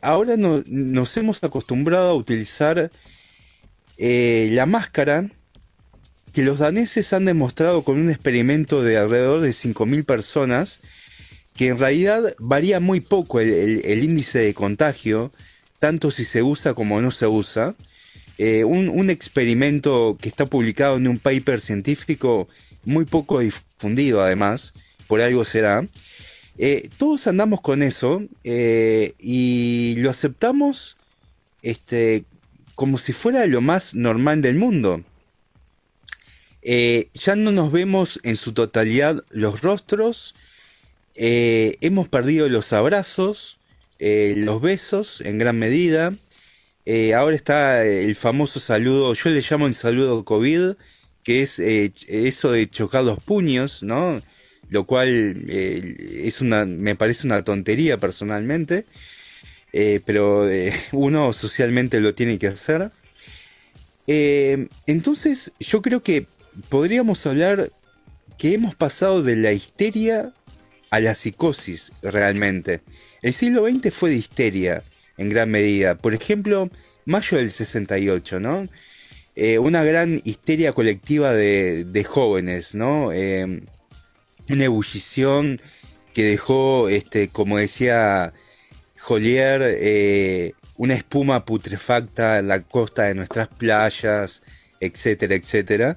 ahora 0.01 0.37
nos 0.37 1.17
hemos 1.17 1.45
acostumbrado 1.45 2.11
a 2.11 2.15
utilizar 2.15 2.91
la 3.99 4.67
máscara 4.67 5.31
que 6.33 6.43
los 6.43 6.59
daneses 6.59 7.13
han 7.13 7.25
demostrado 7.25 7.83
con 7.85 7.99
un 7.99 8.11
experimento 8.11 8.83
de 8.83 8.97
alrededor 8.97 9.41
de 9.41 9.51
5.000 9.51 10.05
personas 10.05 10.81
que 11.57 11.69
en 11.69 11.79
realidad 11.79 12.35
varía 12.39 12.81
muy 12.81 13.01
poco 13.01 13.41
el, 13.41 14.05
índice 14.05 14.39
de 14.39 14.55
contagio, 14.55 15.33
tanto 15.79 16.11
si 16.11 16.25
se 16.25 16.43
usa 16.43 16.75
como 16.75 17.01
no 17.01 17.11
se 17.11 17.27
usa. 17.27 17.75
Eh, 18.43 18.65
un, 18.65 19.11
experimento 19.11 20.17
que 20.19 20.27
está 20.31 20.47
publicado 20.47 20.97
en 20.97 21.09
un 21.09 21.19
paper 21.19 21.61
científico 21.61 22.49
muy 22.85 23.05
poco 23.05 23.41
difundido 23.41 24.23
además, 24.23 24.73
por 25.09 25.21
algo 25.21 25.45
será. 25.45 25.87
Eh, 26.57 26.89
todos 26.97 27.27
andamos 27.27 27.61
con 27.61 27.83
eso 27.83 28.23
eh, 28.43 29.13
y 29.19 29.97
lo 29.99 30.09
aceptamos 30.09 30.97
este, 31.61 32.25
como 32.77 32.97
si 32.97 33.13
fuera 33.13 33.45
lo 33.45 33.61
más 33.61 33.93
normal 33.95 34.41
del 34.41 34.57
mundo. 34.57 35.05
Ya 36.63 37.37
no 37.37 37.53
nos 37.53 37.71
vemos 37.71 38.21
en 38.23 38.37
su 38.37 38.55
totalidad 38.55 39.23
los 39.29 39.61
rostros, 39.61 40.35
hemos 41.15 42.09
perdido 42.09 42.49
los 42.49 42.73
abrazos, 42.73 43.59
los 43.99 44.63
besos 44.63 45.21
en 45.21 45.37
gran 45.37 45.59
medida. 45.59 46.15
Ahora 47.15 47.37
está 47.37 47.85
el 47.85 48.15
famoso 48.17 48.61
saludo, 48.61 49.15
yo 49.15 49.31
le 49.31 49.43
llamo 49.49 49.67
el 49.67 49.75
saludo 49.75 50.25
COVID, 50.25 50.73
que 51.23 51.43
es 51.43 51.59
eso 51.59 52.51
de 52.51 52.69
chocar 52.69 53.05
los 53.05 53.21
puños, 53.21 53.83
¿no? 53.83 54.21
Lo 54.69 54.85
cual 54.85 55.45
es 55.49 56.41
una, 56.41 56.65
me 56.65 56.95
parece 56.97 57.27
una 57.27 57.45
tontería 57.45 57.99
personalmente, 57.99 58.87
pero 60.05 60.49
uno 60.93 61.33
socialmente 61.33 62.01
lo 62.01 62.15
tiene 62.15 62.39
que 62.39 62.49
hacer. 62.49 62.91
entonces 64.07 65.53
yo 65.61 65.83
creo 65.83 66.03
que 66.03 66.27
podríamos 66.69 67.25
hablar 67.27 67.71
que 68.39 68.55
hemos 68.55 68.75
pasado 68.75 69.23
de 69.23 69.37
la 69.37 69.53
histeria 69.53 70.33
a 70.91 71.01
la 71.01 71.15
psicosis 71.15 71.93
realmente. 72.03 72.81
El 73.23 73.35
siglo 73.35 73.69
XX 73.69 73.93
fue 73.93 74.11
de 74.11 74.17
histeria 74.17 74.83
en 75.21 75.29
gran 75.29 75.51
medida. 75.51 75.97
Por 75.97 76.15
ejemplo, 76.15 76.71
mayo 77.05 77.37
del 77.37 77.53
68, 77.53 78.41
¿no? 78.41 78.69
Eh, 79.37 79.59
una 79.59 79.85
gran 79.85 80.21
histeria 80.25 80.73
colectiva 80.73 81.35
de, 81.35 82.07
jóvenes, 82.09 82.75
¿no? 82.75 83.13
Eh, 83.13 83.63
una 84.49 84.65
ebullición 84.65 85.61
que 86.15 86.25
dejó, 86.25 86.89
este, 86.89 87.29
como 87.29 87.59
decía 87.59 88.33
Jolier, 88.99 89.77
eh, 89.79 90.55
una 90.77 90.95
espuma 90.95 91.45
putrefacta 91.45 92.39
en 92.39 92.49
la 92.49 92.63
costa 92.63 93.05
de 93.05 93.15
nuestras 93.15 93.49
playas, 93.49 94.43
etcétera, 94.81 95.35
etcétera. 95.35 95.97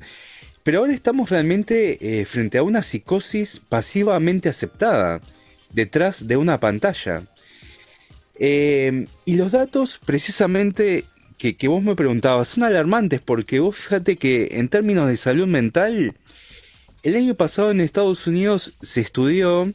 Pero 0.64 0.80
ahora 0.80 0.94
estamos 0.94 1.30
realmente 1.30 2.26
frente 2.26 2.58
a 2.58 2.64
una 2.64 2.82
psicosis 2.82 3.60
pasivamente 3.60 4.50
aceptada, 4.50 5.22
detrás 5.72 6.28
de 6.28 6.38
una 6.38 6.60
pantalla. 6.60 7.24
Eh, 8.40 9.08
y 9.26 9.36
los 9.36 9.52
datos, 9.52 10.00
precisamente, 10.06 11.06
que, 11.38 11.56
que, 11.56 11.68
vos 11.68 11.84
me 11.84 11.96
preguntabas, 11.96 12.50
son 12.50 12.64
alarmantes 12.64 13.22
porque 13.22 13.60
vos 13.60 13.76
fíjate 13.76 14.18
que 14.18 14.50
en 14.54 14.70
términos 14.70 15.08
de 15.08 15.18
salud 15.18 15.48
mental, 15.48 16.16
el 17.04 17.16
año 17.16 17.36
pasado 17.36 17.72
en 17.72 17.82
Estados 17.82 18.28
Unidos 18.28 18.74
se 18.82 19.02
estudió 19.02 19.72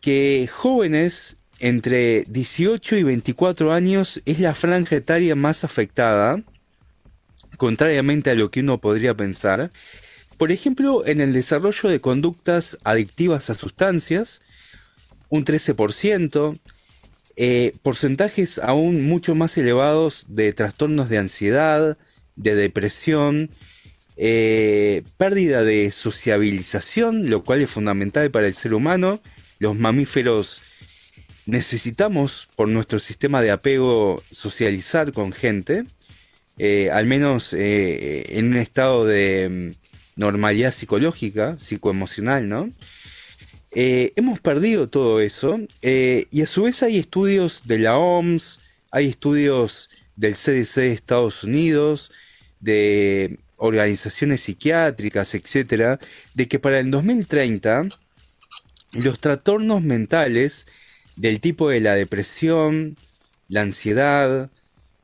que 0.00 0.48
jóvenes 0.52 1.36
entre 1.58 2.24
18 2.28 2.96
y 2.96 3.02
24 3.02 3.72
años 3.72 4.22
es 4.24 4.38
la 4.38 4.54
franja 4.54 4.96
etaria 4.96 5.34
más 5.34 5.64
afectada 5.64 6.42
contrariamente 7.56 8.30
a 8.30 8.34
lo 8.34 8.50
que 8.50 8.60
uno 8.60 8.78
podría 8.78 9.16
pensar, 9.16 9.70
por 10.36 10.52
ejemplo, 10.52 11.06
en 11.06 11.20
el 11.20 11.32
desarrollo 11.32 11.88
de 11.88 12.00
conductas 12.00 12.78
adictivas 12.84 13.48
a 13.48 13.54
sustancias, 13.54 14.42
un 15.30 15.44
13%, 15.44 16.58
eh, 17.36 17.74
porcentajes 17.82 18.58
aún 18.58 19.06
mucho 19.06 19.34
más 19.34 19.56
elevados 19.56 20.24
de 20.28 20.52
trastornos 20.52 21.08
de 21.08 21.18
ansiedad, 21.18 21.98
de 22.34 22.54
depresión, 22.54 23.50
eh, 24.16 25.02
pérdida 25.18 25.62
de 25.62 25.90
sociabilización, 25.90 27.28
lo 27.28 27.44
cual 27.44 27.60
es 27.60 27.70
fundamental 27.70 28.30
para 28.30 28.46
el 28.46 28.54
ser 28.54 28.72
humano. 28.72 29.20
Los 29.58 29.76
mamíferos 29.76 30.62
necesitamos, 31.44 32.48
por 32.56 32.68
nuestro 32.68 32.98
sistema 32.98 33.42
de 33.42 33.50
apego, 33.50 34.22
socializar 34.30 35.12
con 35.12 35.32
gente. 35.32 35.84
Eh, 36.58 36.90
al 36.90 37.06
menos 37.06 37.52
eh, 37.52 38.38
en 38.38 38.46
un 38.46 38.56
estado 38.56 39.04
de 39.04 39.74
mm, 40.16 40.20
normalidad 40.20 40.72
psicológica, 40.72 41.58
psicoemocional, 41.58 42.48
¿no? 42.48 42.72
Eh, 43.78 44.14
hemos 44.16 44.40
perdido 44.40 44.88
todo 44.88 45.20
eso 45.20 45.60
y 45.82 46.40
a 46.40 46.46
su 46.46 46.62
vez 46.62 46.82
hay 46.82 46.96
estudios 46.96 47.66
de 47.66 47.78
la 47.78 47.98
OMS, 47.98 48.58
hay 48.90 49.06
estudios 49.06 49.90
del 50.16 50.34
CDC 50.34 50.76
de 50.76 50.92
Estados 50.92 51.44
Unidos, 51.44 52.10
de 52.58 53.38
organizaciones 53.56 54.40
psiquiátricas, 54.40 55.34
etcétera, 55.34 55.98
de 56.32 56.48
que 56.48 56.58
para 56.58 56.80
el 56.80 56.90
2030 56.90 57.88
los 58.92 59.20
trastornos 59.20 59.82
mentales 59.82 60.66
del 61.16 61.40
tipo 61.42 61.68
de 61.68 61.80
la 61.80 61.94
depresión, 61.94 62.96
la 63.48 63.60
ansiedad, 63.60 64.50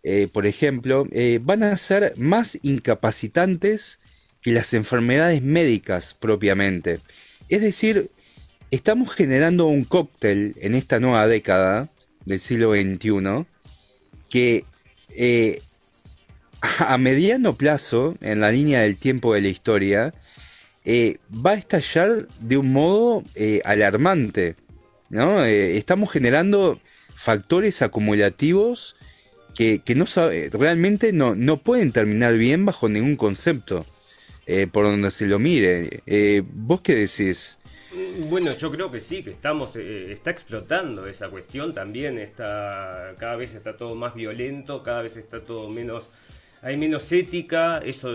eh, 0.02 0.28
por 0.32 0.46
ejemplo, 0.46 1.06
eh, 1.12 1.40
van 1.42 1.62
a 1.62 1.76
ser 1.76 2.14
más 2.16 2.58
incapacitantes 2.62 3.98
que 4.40 4.52
las 4.52 4.72
enfermedades 4.72 5.42
médicas 5.42 6.14
propiamente. 6.18 7.00
Es 7.50 7.60
decir, 7.60 8.10
estamos 8.72 9.14
generando 9.14 9.66
un 9.66 9.84
cóctel 9.84 10.56
en 10.60 10.74
esta 10.74 10.98
nueva 10.98 11.28
década 11.28 11.88
del 12.24 12.40
siglo 12.40 12.72
XXI 12.72 13.46
que 14.28 14.64
eh, 15.10 15.60
a 16.78 16.98
mediano 16.98 17.56
plazo, 17.56 18.16
en 18.20 18.40
la 18.40 18.50
línea 18.50 18.80
del 18.80 18.96
tiempo 18.96 19.34
de 19.34 19.42
la 19.42 19.48
historia, 19.48 20.14
va 20.84 21.52
a 21.52 21.54
estallar 21.54 22.26
de 22.40 22.56
un 22.56 22.72
modo 22.72 23.24
alarmante. 23.64 24.56
¿no? 25.10 25.44
estamos 25.44 26.10
generando 26.10 26.80
factores 27.14 27.82
acumulativos 27.82 28.96
que, 29.54 29.94
no 29.94 30.06
sabe, 30.06 30.50
realmente 30.52 31.12
no, 31.12 31.34
no 31.34 31.62
pueden 31.62 31.92
terminar 31.92 32.34
bien 32.34 32.64
bajo 32.64 32.88
ningún 32.88 33.16
concepto, 33.16 33.86
eh, 34.46 34.66
por 34.66 34.84
donde 34.84 35.10
se 35.10 35.26
lo 35.26 35.38
mire. 35.38 36.02
Eh, 36.06 36.42
¿Vos 36.52 36.80
qué 36.80 36.94
decís? 36.94 37.58
Bueno, 38.28 38.52
yo 38.52 38.70
creo 38.70 38.90
que 38.90 39.00
sí, 39.00 39.22
que 39.22 39.30
estamos, 39.30 39.76
eh, 39.76 40.12
está 40.12 40.30
explotando 40.30 41.06
esa 41.06 41.28
cuestión 41.28 41.74
también, 41.74 42.18
está, 42.18 43.14
cada 43.18 43.36
vez 43.36 43.54
está 43.54 43.76
todo 43.76 43.94
más 43.94 44.14
violento, 44.14 44.82
cada 44.82 45.02
vez 45.02 45.16
está 45.16 45.40
todo 45.40 45.68
menos, 45.68 46.08
hay 46.62 46.76
menos 46.78 47.10
ética, 47.12 47.78
eso 47.84 48.10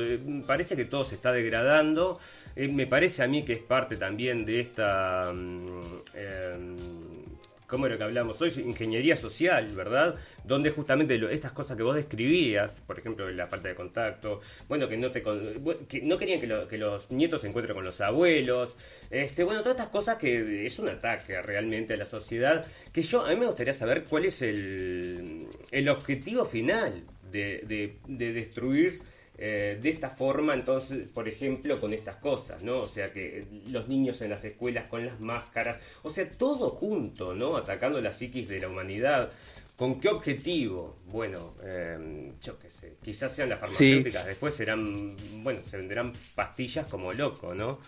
parece 0.48 0.76
que 0.76 0.86
todo 0.86 1.04
se 1.04 1.16
está 1.16 1.32
degradando, 1.32 2.20
me 2.56 2.88
parece 2.88 3.22
a 3.22 3.28
mí 3.28 3.44
que 3.46 3.54
es 3.54 3.62
parte 3.62 3.98
también 3.98 4.46
de 4.46 4.60
esta... 4.62 5.32
Mm, 5.34 7.27
como 7.68 7.86
era 7.86 7.98
que 7.98 8.04
hablamos 8.04 8.42
hoy, 8.42 8.52
ingeniería 8.66 9.18
social, 9.18 9.68
¿verdad? 9.76 10.16
Donde 10.44 10.72
justamente 10.72 11.20
estas 11.32 11.52
cosas 11.52 11.76
que 11.76 11.84
vos 11.84 11.96
describías, 11.96 12.82
por 12.88 12.98
ejemplo, 12.98 13.30
la 13.30 13.48
falta 13.48 13.68
de 13.68 13.76
contacto, 13.76 14.40
bueno, 14.70 14.88
que 14.88 14.98
no 14.98 15.12
te 15.12 15.22
querían 15.22 16.40
que, 16.40 16.68
que, 16.70 16.78
los 16.78 17.12
nietos 17.12 17.42
se 17.42 17.48
encuentren 17.48 17.76
con 17.76 17.84
los 17.84 18.00
abuelos, 18.00 18.76
este, 19.12 19.44
bueno, 19.44 19.62
todas 19.62 19.78
estas 19.78 19.92
cosas 19.92 20.18
que 20.18 20.66
es 20.66 20.80
un 20.80 20.90
ataque 20.90 21.42
realmente 21.42 21.94
a 21.94 21.98
la 21.98 22.06
sociedad, 22.06 22.66
que 22.94 23.02
yo, 23.02 23.26
a 23.26 23.30
mí 23.32 23.36
me 23.36 23.48
gustaría 23.48 23.74
saber 23.74 24.06
cuál 24.06 24.26
es 24.26 24.42
el, 24.42 25.48
el 25.72 25.90
objetivo 25.90 26.46
final 26.46 27.04
de, 27.32 27.64
de, 27.68 27.98
de 28.08 28.32
destruir 28.32 29.02
eh, 29.38 29.78
de 29.82 29.90
esta 29.90 30.10
forma, 30.10 30.54
entonces, 30.54 31.08
por 31.14 31.28
ejemplo, 31.28 31.80
con 31.80 31.94
estas 31.94 32.16
cosas, 32.16 32.64
¿no? 32.64 32.80
O 32.80 32.88
sea, 32.88 33.12
que 33.14 33.46
los 33.68 33.88
niños 33.88 34.22
en 34.22 34.32
las 34.32 34.44
escuelas 34.44 34.90
con 34.90 35.06
las 35.06 35.20
máscaras, 35.20 35.78
o 36.04 36.10
sea, 36.10 36.28
todo 36.30 36.72
junto, 36.72 37.36
¿no? 37.36 37.56
Atacando 37.56 38.02
la 38.02 38.12
psiquis 38.12 38.50
de 38.50 38.62
la 38.62 38.68
humanidad. 38.70 39.32
¿Con 39.76 40.00
qué 40.00 40.08
objetivo? 40.08 40.98
Bueno, 41.06 41.54
eh, 41.64 42.32
yo 42.44 42.58
qué 42.58 42.68
sé, 42.72 42.96
quizás 43.04 43.36
sean 43.36 43.50
las 43.50 43.60
farmacéuticas, 43.60 44.26
después 44.26 44.56
serán, 44.56 45.16
bueno, 45.44 45.62
se 45.70 45.78
venderán 45.78 46.14
pastillas 46.34 46.88
como 46.88 47.14
loco, 47.14 47.54
¿no? 47.54 47.80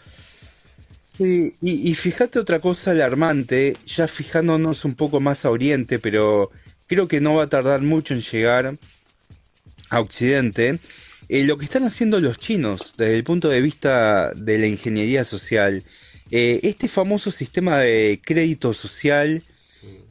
Sí, 1.08 1.56
y, 1.60 1.90
y 1.90 1.96
fíjate 1.96 2.38
otra 2.38 2.60
cosa 2.60 2.92
alarmante, 2.92 3.76
ya 3.88 4.08
fijándonos 4.08 4.86
un 4.86 4.94
poco 4.94 5.20
más 5.20 5.46
a 5.46 5.50
Oriente, 5.50 5.98
pero 5.98 6.52
creo 6.86 7.08
que 7.08 7.20
no 7.20 7.34
va 7.34 7.46
a 7.46 7.50
tardar 7.50 7.82
mucho 7.82 8.14
en 8.14 8.22
llegar 8.22 8.76
a 9.90 10.00
Occidente, 10.00 10.80
eh, 11.30 11.44
lo 11.44 11.58
que 11.58 11.66
están 11.66 11.84
haciendo 11.84 12.20
los 12.20 12.40
chinos 12.40 12.96
desde 12.98 13.16
el 13.16 13.24
punto 13.24 13.50
de 13.50 13.62
vista 13.62 14.34
de 14.34 14.58
la 14.58 14.68
ingeniería 14.68 15.24
social, 15.24 15.84
eh, 16.32 16.60
este 16.64 16.88
famoso 16.88 17.32
sistema 17.32 17.78
de 17.80 18.20
crédito 18.24 18.74
social, 18.74 19.44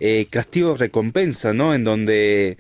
eh, 0.00 0.26
castigo-recompensa, 0.30 1.52
¿no? 1.52 1.74
En 1.74 1.84
donde 1.84 2.56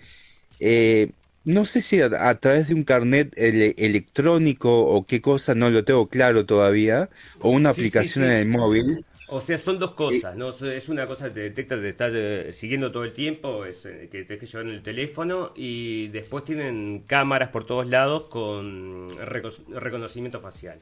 no 1.44 1.64
sé 1.64 1.80
si 1.80 2.02
a, 2.02 2.34
través 2.34 2.68
de 2.68 2.74
un 2.74 2.82
carnet 2.82 3.32
electrónico 3.36 4.86
o 4.86 5.06
qué 5.06 5.22
cosa, 5.22 5.54
no 5.54 5.70
lo 5.70 5.84
tengo 5.84 6.08
claro 6.08 6.44
todavía, 6.44 7.08
o 7.40 7.50
una 7.50 7.70
aplicación 7.70 8.24
en 8.24 8.32
el 8.32 8.48
móvil. 8.48 9.04
O 9.30 9.42
sea, 9.42 9.58
son 9.58 9.78
dos 9.78 9.92
cosas, 9.92 10.38
¿no? 10.38 10.48
Es 10.50 10.88
una 10.88 11.06
cosa 11.06 11.28
que 11.28 11.34
te 11.34 11.40
detecta, 11.40 11.76
te 11.76 11.90
está 11.90 12.08
eh, 12.10 12.50
siguiendo 12.52 12.90
todo 12.90 13.04
el 13.04 13.12
tiempo, 13.12 13.66
es, 13.66 13.84
eh, 13.84 14.08
que 14.10 14.24
te 14.24 14.38
que 14.38 14.46
llevar 14.46 14.66
en 14.66 14.72
el 14.72 14.82
teléfono 14.82 15.52
y 15.54 16.08
después 16.08 16.44
tienen 16.44 17.04
cámaras 17.06 17.50
por 17.50 17.66
todos 17.66 17.86
lados 17.86 18.24
con 18.30 19.10
reconocimiento 19.18 20.40
facial. 20.40 20.78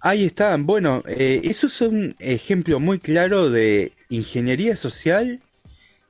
Ahí 0.00 0.24
están, 0.24 0.64
bueno, 0.64 1.02
eh, 1.08 1.40
eso 1.44 1.66
es 1.66 1.80
un 1.80 2.14
ejemplo 2.20 2.78
muy 2.78 3.00
claro 3.00 3.50
de 3.50 3.92
ingeniería 4.08 4.76
social, 4.76 5.40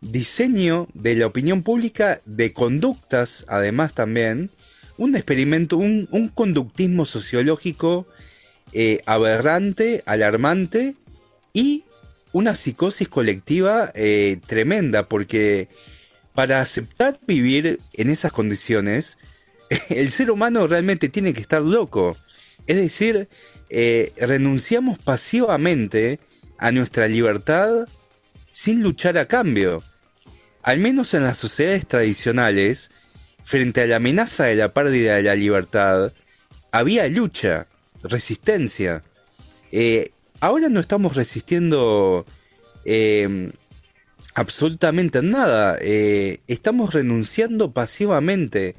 diseño 0.03 0.88
de 0.92 1.16
la 1.16 1.27
opinión 1.27 1.62
pública, 1.62 2.20
de 2.27 2.53
conductas 2.53 3.46
además 3.49 3.94
también, 3.94 4.51
un 4.99 5.16
experimento, 5.16 5.79
un, 5.79 6.07
un 6.11 6.29
conductismo 6.29 7.07
sociológico 7.07 8.07
eh, 8.72 9.02
aberrante, 9.06 10.02
alarmante 10.06 10.94
y 11.52 11.85
una 12.33 12.54
psicosis 12.54 13.09
colectiva 13.09 13.90
eh, 13.94 14.38
tremenda, 14.46 15.09
porque 15.09 15.68
para 16.35 16.61
aceptar 16.61 17.18
vivir 17.26 17.80
en 17.92 18.11
esas 18.11 18.33
condiciones, 18.33 19.18
el 19.88 20.11
ser 20.12 20.30
humano 20.30 20.66
realmente 20.66 21.09
tiene 21.09 21.33
que 21.33 21.40
estar 21.40 21.62
loco. 21.62 22.16
Es 22.66 22.76
decir, 22.76 23.28
eh, 23.68 24.12
renunciamos 24.16 24.98
pasivamente 24.98 26.20
a 26.59 26.72
nuestra 26.72 27.09
libertad 27.09 27.88
sin 28.50 28.83
luchar 28.83 29.18
a 29.18 29.26
cambio. 29.26 29.83
Al 30.62 30.78
menos 30.78 31.14
en 31.14 31.24
las 31.24 31.38
sociedades 31.38 31.87
tradicionales, 31.87 32.90
frente 33.44 33.83
a 33.83 33.87
la 33.87 33.96
amenaza 33.96 34.44
de 34.44 34.56
la 34.56 34.72
pérdida 34.72 35.16
de 35.16 35.22
la 35.22 35.35
libertad, 35.35 36.12
había 36.70 37.09
lucha 37.09 37.66
resistencia. 38.03 39.03
Eh, 39.73 40.13
ahora 40.41 40.69
no 40.69 40.81
estamos 40.81 41.15
resistiendo 41.15 42.27
eh, 42.85 43.53
absolutamente 44.35 45.23
nada. 45.23 45.77
Eh, 45.81 46.41
estamos 46.49 46.95
renunciando 46.95 47.73
pasivamente 47.73 48.77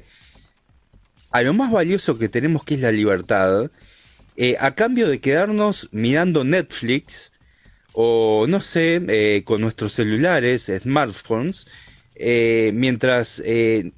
a 1.30 1.42
lo 1.42 1.54
más 1.54 1.72
valioso 1.72 2.18
que 2.18 2.28
tenemos, 2.28 2.64
que 2.64 2.74
es 2.74 2.80
la 2.80 2.92
libertad, 2.92 3.70
a 4.58 4.74
cambio 4.74 5.08
de 5.08 5.20
quedarnos 5.20 5.88
mirando 5.92 6.44
Netflix 6.44 7.32
o, 7.92 8.46
no 8.48 8.60
sé, 8.60 9.42
con 9.46 9.62
nuestros 9.62 9.94
celulares, 9.94 10.70
smartphones, 10.82 11.68
mientras 12.74 13.42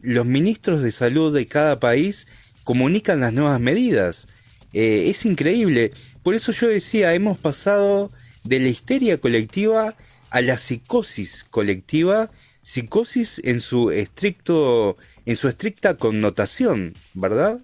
los 0.01 0.27
ministros 0.27 0.81
de 0.83 0.93
salud 0.93 1.35
de 1.35 1.47
cada 1.47 1.81
país 1.81 2.29
comunican 2.63 3.19
las 3.19 3.33
nuevas 3.33 3.59
medidas. 3.59 4.29
Eh, 4.75 5.09
es 5.09 5.25
increíble. 5.25 5.93
Por 6.23 6.35
eso 6.35 6.53
yo 6.53 6.69
decía, 6.69 7.15
hemos 7.15 7.39
pasado 7.39 8.11
de 8.43 8.61
la 8.61 8.69
histeria 8.69 9.19
colectiva 9.19 9.95
a 10.31 10.41
la 10.43 10.59
psicosis 10.59 11.45
colectiva, 11.45 12.31
psicosis 12.61 13.41
en 13.45 13.61
su 13.61 13.93
estricto, 13.93 14.97
en 15.27 15.37
su 15.37 15.49
estricta 15.49 15.97
connotación, 15.97 16.95
¿verdad? 17.15 17.61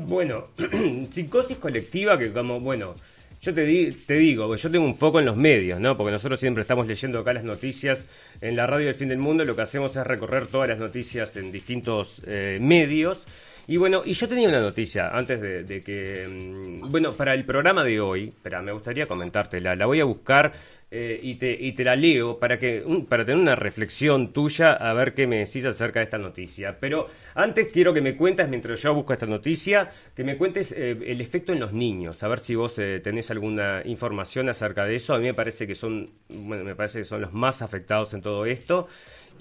Bueno, 0.00 0.44
psicosis 1.12 1.56
colectiva 1.58 2.18
que 2.18 2.32
como, 2.32 2.58
bueno, 2.58 2.96
yo 3.40 3.54
te, 3.54 3.92
te 4.06 4.14
digo, 4.14 4.54
yo 4.54 4.70
tengo 4.70 4.84
un 4.84 4.96
foco 4.96 5.20
en 5.20 5.26
los 5.26 5.36
medios, 5.36 5.78
¿no? 5.78 5.96
Porque 5.96 6.12
nosotros 6.12 6.40
siempre 6.40 6.62
estamos 6.62 6.86
leyendo 6.86 7.20
acá 7.20 7.32
las 7.32 7.44
noticias 7.44 8.04
en 8.40 8.56
la 8.56 8.66
radio 8.66 8.86
del 8.86 8.94
fin 8.94 9.08
del 9.08 9.18
mundo, 9.18 9.44
lo 9.44 9.54
que 9.54 9.62
hacemos 9.62 9.96
es 9.96 10.06
recorrer 10.06 10.48
todas 10.48 10.68
las 10.68 10.78
noticias 10.78 11.36
en 11.36 11.52
distintos 11.52 12.16
eh, 12.26 12.58
medios. 12.60 13.24
Y 13.70 13.76
bueno, 13.76 14.02
y 14.04 14.14
yo 14.14 14.28
tenía 14.28 14.48
una 14.48 14.58
noticia 14.58 15.10
antes 15.10 15.40
de, 15.40 15.80
que. 15.80 16.26
Mm, 16.28 16.90
bueno, 16.90 17.12
para 17.12 17.34
el 17.34 17.44
programa 17.44 17.84
de 17.84 18.00
hoy, 18.00 18.34
pero 18.42 18.60
me 18.64 18.72
gustaría 18.72 19.06
comentártela. 19.06 19.76
La 19.76 19.86
voy 19.86 20.00
a 20.00 20.04
buscar 20.06 20.50
eh, 20.90 21.20
y, 21.22 21.36
te, 21.36 21.52
y 21.52 21.70
te 21.70 21.84
la 21.84 21.94
leo 21.94 22.36
para, 22.40 22.58
que, 22.58 22.84
para 23.08 23.24
tener 23.24 23.40
una 23.40 23.54
reflexión 23.54 24.32
tuya 24.32 24.72
a 24.72 24.92
ver 24.92 25.14
qué 25.14 25.28
me 25.28 25.38
decís 25.38 25.64
acerca 25.64 26.00
de 26.00 26.04
esta 26.04 26.18
noticia. 26.18 26.78
Pero 26.80 27.06
antes 27.36 27.68
quiero 27.68 27.94
que 27.94 28.00
me 28.00 28.16
cuentes, 28.16 28.48
mientras 28.48 28.82
yo 28.82 28.92
busco 28.92 29.12
esta 29.12 29.26
noticia, 29.26 29.88
que 30.16 30.24
me 30.24 30.36
cuentes 30.36 30.72
eh, 30.72 30.98
el 31.06 31.20
efecto 31.20 31.52
en 31.52 31.60
los 31.60 31.72
niños. 31.72 32.24
A 32.24 32.28
ver 32.28 32.40
si 32.40 32.56
vos 32.56 32.76
eh, 32.80 32.98
tenés 32.98 33.30
alguna 33.30 33.82
información 33.84 34.48
acerca 34.48 34.84
de 34.84 34.96
eso. 34.96 35.14
A 35.14 35.18
mí 35.18 35.26
me 35.26 35.34
parece 35.34 35.68
que 35.68 35.76
son, 35.76 36.10
bueno, 36.28 36.64
me 36.64 36.74
parece 36.74 36.98
que 36.98 37.04
son 37.04 37.20
los 37.20 37.32
más 37.32 37.62
afectados 37.62 38.14
en 38.14 38.20
todo 38.20 38.46
esto. 38.46 38.88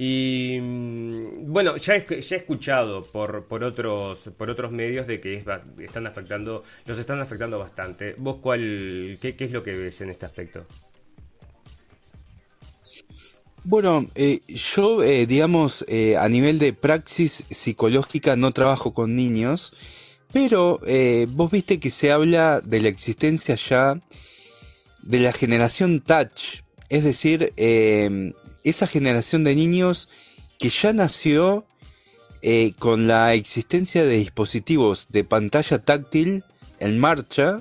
Y 0.02 0.58
mm, 0.62 1.52
bueno, 1.52 1.76
ya 1.76 1.98
he, 1.98 2.22
ya 2.22 2.36
he 2.38 2.40
escuchado 2.40 3.04
por, 3.04 3.44
por, 3.44 3.66
otros, 3.66 4.18
por 4.38 4.50
otros 4.50 4.72
medios 4.72 5.06
de 5.08 5.20
que 5.20 5.44
están 5.78 6.08
afectando, 6.08 6.64
los 6.86 6.98
están 6.98 7.20
afectando 7.20 7.60
bastante. 7.60 8.16
¿Vos 8.18 8.38
cuál, 8.42 9.18
qué, 9.20 9.36
es 9.38 9.52
lo 9.52 9.62
que 9.62 9.74
ves 9.74 10.00
en 10.00 10.12
este 10.12 10.26
aspecto? 10.26 10.66
Bueno, 13.66 14.08
eh, 14.16 14.40
yo, 14.48 15.04
eh, 15.04 15.26
digamos, 15.26 15.84
eh, 15.90 16.16
a 16.16 16.30
nivel 16.30 16.60
de 16.60 16.72
praxis 16.72 17.44
psicológica 17.50 18.38
no 18.38 18.54
trabajo 18.54 18.94
con 18.94 19.14
niños, 19.16 19.74
pero 20.32 20.80
vos 21.32 21.52
viste 21.52 21.82
que 21.82 21.90
se 21.90 22.14
habla 22.14 22.62
de 22.62 22.80
la 22.80 22.88
existencia 22.88 23.56
ya 23.56 24.00
de 25.02 25.20
la 25.20 25.34
generación 25.34 26.00
touch, 26.00 26.62
es 26.88 27.04
decir, 27.04 27.52
esa 28.70 28.88
generación 28.88 29.44
de 29.44 29.56
niños 29.56 30.10
que 30.58 30.70
ya 30.70 30.94
nació 30.94 31.66
eh, 32.42 32.74
con 32.80 33.08
la 33.08 33.34
existencia 33.34 34.04
de 34.04 34.18
dispositivos 34.18 35.08
de 35.10 35.24
pantalla 35.24 35.80
táctil 35.80 36.44
en 36.80 37.00
marcha 37.00 37.60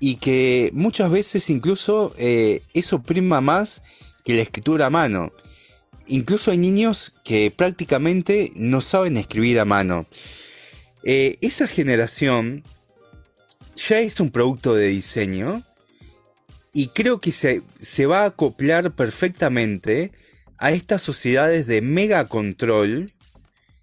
y 0.00 0.16
que 0.16 0.70
muchas 0.72 1.10
veces 1.10 1.48
incluso 1.50 2.12
eh, 2.18 2.62
eso 2.74 3.02
prima 3.02 3.40
más 3.40 3.82
que 4.24 4.34
la 4.34 4.42
escritura 4.42 4.86
a 4.86 4.90
mano. 4.90 5.32
Incluso 6.08 6.50
hay 6.50 6.58
niños 6.58 7.12
que 7.22 7.52
prácticamente 7.52 8.50
no 8.56 8.80
saben 8.80 9.16
escribir 9.16 9.60
a 9.60 9.64
mano. 9.64 10.06
Eh, 11.04 11.36
esa 11.40 11.68
generación 11.68 12.64
ya 13.88 14.00
es 14.00 14.18
un 14.18 14.30
producto 14.30 14.74
de 14.74 14.88
diseño 14.88 15.62
y 16.72 16.88
creo 16.88 17.20
que 17.20 17.30
se, 17.30 17.62
se 17.80 18.06
va 18.06 18.22
a 18.22 18.26
acoplar 18.26 18.96
perfectamente 18.96 20.10
a 20.62 20.70
estas 20.70 21.02
sociedades 21.02 21.66
de 21.66 21.82
mega 21.82 22.28
control 22.28 23.12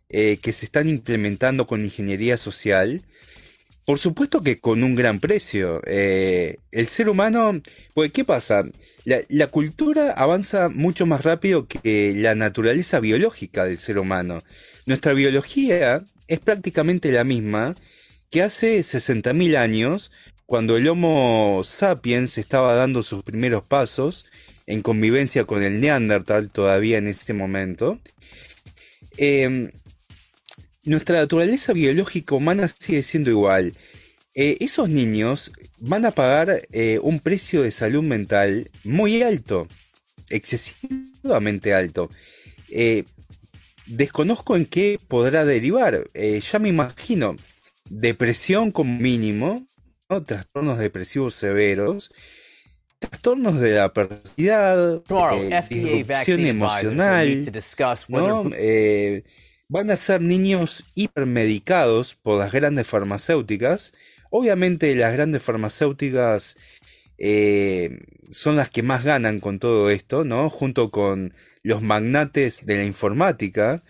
eh, 0.07 0.38
que 0.41 0.53
se 0.53 0.63
están 0.63 0.88
implementando 0.88 1.67
con 1.67 1.84
ingeniería 1.84 2.38
social. 2.38 3.01
Por 3.84 3.99
supuesto 3.99 4.41
que 4.41 4.61
con 4.61 4.82
un 4.84 4.95
gran 4.95 5.19
precio. 5.19 5.82
Eh, 5.86 6.55
el 6.71 6.88
ser 6.88 7.09
humano, 7.09 7.61
pues, 7.93 8.13
¿qué 8.13 8.23
pasa? 8.23 8.63
La, 9.03 9.19
la, 9.27 9.47
cultura 9.47 10.11
avanza 10.11 10.69
mucho 10.69 11.05
más 11.05 11.23
rápido 11.23 11.67
que 11.67 12.13
la 12.15 12.34
naturaleza 12.34 13.01
biológica 13.01 13.65
del 13.65 13.77
ser 13.77 13.99
humano. 13.99 14.41
Nuestra 14.86 15.11
biología 15.11 16.05
es 16.30 16.39
prácticamente 16.39 17.11
la 17.11 17.25
misma 17.25 17.75
que 18.30 18.41
hace 18.41 18.80
60.000 18.80 19.57
años, 19.57 20.13
cuando 20.45 20.77
el 20.77 20.88
Homo 20.88 21.61
sapiens 21.65 22.38
estaba 22.38 22.73
dando 22.75 23.03
sus 23.03 23.21
primeros 23.23 23.65
pasos 23.65 24.27
en 24.70 24.84
convivencia 24.84 25.45
con 25.45 25.63
el 25.63 25.82
Neandertal 25.82 26.51
todavía 26.51 26.99
en 26.99 27.07
este 27.07 27.34
momento. 27.34 27.99
Em, 29.17 29.72
nuestra 30.84 31.17
naturaleza 31.17 31.74
biológica 31.74 32.36
humana 32.36 32.67
sigue 32.67 33.01
siendo 33.01 33.32
igual. 33.32 33.74
Eh, 34.36 34.57
esos 34.59 34.88
niños 34.88 35.51
van 35.80 36.05
a 36.05 36.11
pagar 36.11 36.61
eh, 36.72 36.99
un 37.01 37.20
precio 37.20 37.63
de 37.63 37.72
salud 37.72 38.03
mental 38.03 38.70
muy 38.84 39.24
alto, 39.24 39.67
excesivamente 40.30 41.74
alto. 41.74 42.11
Eh, 42.70 43.05
desconozco 43.88 44.55
en 44.55 44.67
qué 44.67 44.99
podrá 45.07 45.45
derivar. 45.45 46.07
ya 46.13 46.59
me 46.59 46.70
imagino 46.70 47.36
depresión 47.89 48.72
como 48.72 48.99
mínimo, 48.99 49.67
trastornos 50.28 50.78
depresivos 50.78 51.34
severos, 51.34 52.11
trastornos 53.00 53.60
de 53.60 53.72
la 53.76 53.93
personalidad, 53.93 55.02
disrupción 55.70 56.45
emocional, 56.45 57.45
van 59.70 59.91
a 59.91 59.97
ser 59.97 60.22
niños 60.22 60.84
hipermedicados 60.95 62.16
por 62.16 62.39
las 62.39 62.52
grandes 62.52 62.88
farmacéuticas. 62.88 63.93
Obviamente 64.32 64.93
las 64.95 65.14
grandes 65.14 65.43
farmacéuticas 65.43 66.58
eh, 67.20 68.00
son 68.32 68.56
las 68.56 68.70
que 68.70 68.82
más 68.82 69.04
ganan 69.04 69.39
con 69.39 69.60
todo 69.60 69.89
esto, 69.91 70.26
¿no? 70.26 70.50
Junto 70.50 70.89
con 70.89 71.34
los 71.62 71.82
magnates 71.82 72.66
de 72.66 72.78
la 72.78 72.86
informática, 72.86 73.84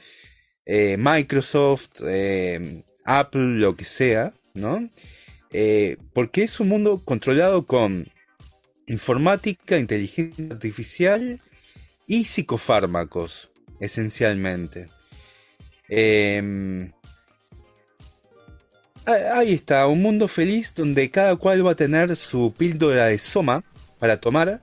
eh, 0.66 0.98
Microsoft, 1.00 2.02
eh, 2.06 2.84
Apple, 3.06 3.60
lo 3.60 3.76
que 3.76 3.86
sea, 3.86 4.34
¿no? 4.54 4.88
porque 6.14 6.44
es 6.44 6.60
un 6.60 6.68
mundo 6.68 7.02
controlado 7.04 7.66
con 7.66 8.12
informática, 8.90 9.78
inteligencia 9.78 10.48
artificial 10.52 11.40
y 12.08 12.26
psicofármacos, 12.26 13.52
esencialmente. 13.80 14.88
Em, 15.88 16.92
ahí 19.06 19.54
está, 19.54 19.88
un 19.88 20.02
mundo 20.02 20.28
feliz 20.28 20.74
donde 20.76 21.10
cada 21.10 21.36
cual 21.36 21.66
va 21.66 21.72
a 21.72 21.76
tener 21.76 22.16
su 22.16 22.54
píldora 22.58 23.06
de 23.06 23.18
soma 23.18 23.64
para 24.00 24.20
tomar 24.20 24.62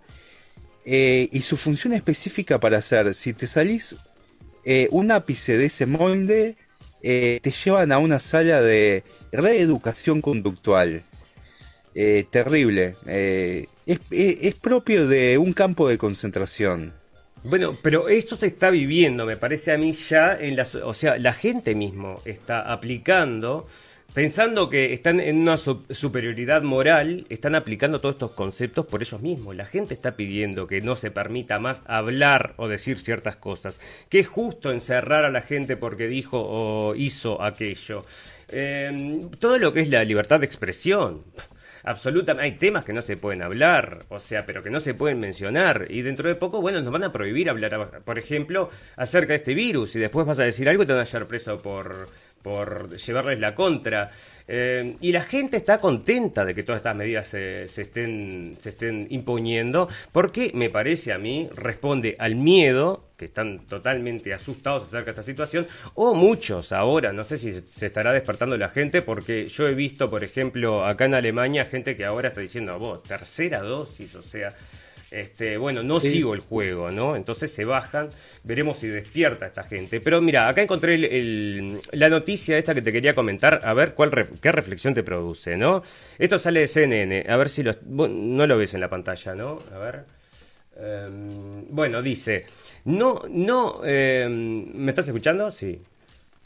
eh, 0.85 1.29
y 1.33 1.41
su 1.41 1.57
función 1.57 1.93
específica 1.93 2.61
para 2.61 2.79
hacer. 2.79 3.15
Si 3.15 3.33
te 3.33 3.47
salís 3.47 3.97
eh, 4.65 4.89
un 4.91 5.11
ápice 5.13 5.57
de 5.57 5.67
ese 5.67 5.87
molde, 5.87 6.57
eh, 7.03 7.39
te 7.43 7.53
llevan 7.53 7.93
a 7.93 7.99
una 7.99 8.19
sala 8.19 8.61
de 8.61 9.05
reeducación 9.31 10.21
conductual. 10.21 11.05
Terrible. 12.31 12.97
es 13.87 14.55
propio 14.61 15.07
de 15.09 15.39
un 15.39 15.53
campo 15.53 15.89
de 15.89 15.99
concentración. 15.99 16.93
Bueno, 17.45 17.79
pero 17.81 18.09
esto 18.09 18.37
se 18.37 18.49
está 18.49 18.71
viviendo, 18.71 19.25
me 19.25 19.37
parece 19.37 19.73
a 19.73 19.79
mí 19.79 19.93
ya 19.93 20.37
en 20.37 20.57
la, 20.57 20.67
o 20.83 20.93
sea, 20.93 21.17
la 21.17 21.33
gente 21.33 21.77
mismo 21.77 22.19
está 22.25 22.73
aplicando 22.73 23.69
pensando 24.17 24.71
que 24.71 24.95
están 24.95 25.21
en 25.21 25.37
una 25.37 25.59
superioridad 25.59 26.63
moral, 26.63 27.27
están 27.29 27.55
aplicando 27.55 28.01
todos 28.01 28.15
estos 28.15 28.31
conceptos 28.31 28.87
por 28.87 29.03
ellos 29.03 29.21
mismos. 29.21 29.55
La 29.55 29.67
gente 29.67 29.93
está 29.93 30.17
pidiendo 30.17 30.67
que 30.67 30.81
no 30.81 30.97
se 30.97 31.11
permita 31.11 31.59
más 31.59 31.83
hablar 31.85 32.55
o 32.57 32.67
decir 32.67 32.99
ciertas 32.99 33.37
cosas. 33.37 33.79
Que 34.09 34.21
es 34.21 34.27
justo 34.27 34.73
encerrar 34.73 35.27
a 35.27 35.31
la 35.31 35.43
gente 35.43 35.77
porque 35.77 36.07
dijo 36.07 36.41
o 36.41 36.95
hizo 36.95 37.43
aquello. 37.43 38.07
Eh, 38.49 39.21
todo 39.39 39.59
lo 39.59 39.75
que 39.75 39.81
es 39.81 39.91
la 39.91 40.03
libertad 40.03 40.41
de 40.41 40.47
expresión 40.47 41.23
absolutamente. 41.87 42.45
Hay 42.45 42.59
temas 42.59 42.85
que 42.85 42.93
no 42.93 43.01
se 43.01 43.17
pueden 43.17 43.43
hablar, 43.43 44.01
o 44.09 44.21
sea, 44.21 44.45
pero 44.45 44.63
que 44.63 44.71
no 44.71 44.81
se 44.81 44.93
pueden 44.93 45.19
mencionar. 45.19 45.87
Y 45.89 46.03
dentro 46.03 46.29
de 46.29 46.35
poco, 46.35 46.61
bueno, 46.61 46.83
nos 46.83 46.93
van 46.93 47.05
a 47.05 47.13
prohibir 47.13 47.49
hablar, 47.49 48.03
por 48.05 48.19
ejemplo, 48.19 48.69
acerca 48.97 49.33
de 49.33 49.37
este 49.37 49.55
virus. 49.55 49.97
Y 49.97 50.01
después 50.01 50.27
vas 50.27 50.39
a 50.39 50.45
decir 50.45 50.69
algo 50.69 50.83
y 50.83 50.87
te 50.87 50.93
van 50.93 51.01
a 51.01 51.05
hallar 51.05 51.27
preso 51.27 51.59
por, 51.59 52.09
por 52.47 52.97
llevarles 52.97 53.41
la 53.41 53.57
contra. 53.57 54.09
Eh, 54.47 54.95
y 55.01 55.11
la 55.11 55.23
gente 55.23 55.57
está 55.57 55.81
contenta 55.81 56.45
de 56.45 56.55
que 56.55 56.63
todas 56.63 56.79
estas 56.79 56.95
medidas 56.95 57.27
se, 57.27 57.65
estén, 57.65 58.57
se 58.61 58.69
estén 58.69 59.09
imponiendo, 59.11 59.89
porque 60.13 60.53
me 60.55 60.71
parece 60.71 61.13
a 61.13 61.19
mí 61.19 61.49
responde 61.53 62.15
al 62.21 62.37
miedo, 62.37 63.09
que 63.17 63.25
están 63.25 63.67
totalmente 63.67 64.33
asustados 64.33 64.85
acerca 64.85 65.07
de 65.07 65.11
esta 65.11 65.23
situación, 65.25 65.67
o 65.95 66.15
muchos 66.15 66.71
ahora, 66.71 67.13
no 67.13 67.25
sé 67.25 67.37
si 67.37 67.53
se 67.53 67.87
estará 67.87 68.13
despertando 68.13 68.57
la 68.57 68.69
gente, 68.69 69.03
porque 69.03 69.49
yo 69.49 69.67
he 69.67 69.75
visto, 69.75 70.09
por 70.09 70.23
ejemplo, 70.23 70.87
acá 70.87 71.07
en 71.07 71.15
Alemania, 71.15 71.65
gente 71.65 71.97
que 71.97 72.05
ahora 72.05 72.29
está 72.29 72.43
diciendo, 72.43 72.79
vos, 72.79 73.03
tercera 73.03 73.59
dosis, 73.59 74.15
o 74.15 74.23
sea, 74.23 74.55
este, 75.17 75.57
bueno, 75.57 75.83
no 75.83 75.99
sigo 75.99 76.35
el 76.35 76.41
juego, 76.41 76.91
¿no? 76.91 77.17
Entonces 77.17 77.51
se 77.51 77.65
bajan, 77.65 78.11
veremos 78.45 78.79
si 78.79 78.89
despierta 78.89 79.47
esta 79.47 79.63
gente. 79.63 80.01
Pero 80.01 80.21
mira, 80.21 80.49
acá 80.49 80.63
encontré 80.63 80.99
la 81.93 82.09
noticia 82.09 82.59
esta 82.59 82.75
que 82.75 82.83
te 82.83 82.93
quería 82.93 83.15
comentar, 83.15 83.61
a 83.65 83.73
ver 83.73 83.95
cuál 83.95 84.11
qué 84.41 84.53
reflexión 84.53 84.95
te 84.95 85.03
produce, 85.03 85.57
¿no? 85.57 85.83
Esto 86.19 86.39
sale 86.39 86.61
de 86.61 86.69
CNN, 86.69 87.25
a 87.29 87.37
ver 87.37 87.49
si 87.49 87.63
lo, 87.63 87.75
no 87.87 88.47
lo 88.47 88.59
ves 88.59 88.75
en 88.75 88.81
la 88.81 88.91
pantalla, 88.91 89.35
¿no? 89.35 89.59
A 89.75 89.79
ver. 89.79 90.05
Em, 90.79 91.67
bueno, 91.69 92.03
dice, 92.03 92.45
no, 92.85 93.23
no, 93.31 93.83
em, 93.85 94.71
¿me 94.75 94.91
estás 94.91 95.07
escuchando? 95.07 95.51
Sí. 95.51 95.81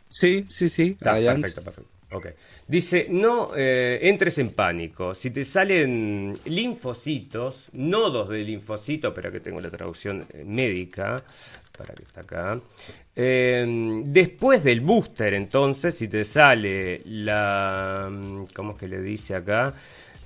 Sí, 0.08 0.46
sí, 0.48 0.68
sí. 0.68 0.96
Ah, 1.04 1.14
perfecto, 1.14 1.62
perfecto. 1.62 1.99
Okay. 2.12 2.32
Dice, 2.66 3.06
no 3.08 3.50
eh, 3.56 4.00
entres 4.02 4.38
en 4.38 4.50
pánico. 4.50 5.14
Si 5.14 5.30
te 5.30 5.44
salen 5.44 6.32
linfocitos, 6.44 7.68
nodos 7.72 8.28
de 8.30 8.38
linfocito, 8.38 9.14
pero 9.14 9.30
que 9.30 9.38
tengo 9.38 9.60
la 9.60 9.70
traducción 9.70 10.26
eh, 10.32 10.42
médica, 10.44 11.22
para 11.78 11.94
que 11.94 12.02
está 12.02 12.22
acá. 12.22 12.60
Eh, 13.14 14.02
después 14.06 14.64
del 14.64 14.80
booster, 14.80 15.34
entonces, 15.34 15.94
si 15.94 16.08
te 16.08 16.24
sale 16.24 17.00
la... 17.04 18.10
¿Cómo 18.54 18.72
es 18.72 18.78
que 18.78 18.88
le 18.88 19.00
dice 19.00 19.36
acá? 19.36 19.72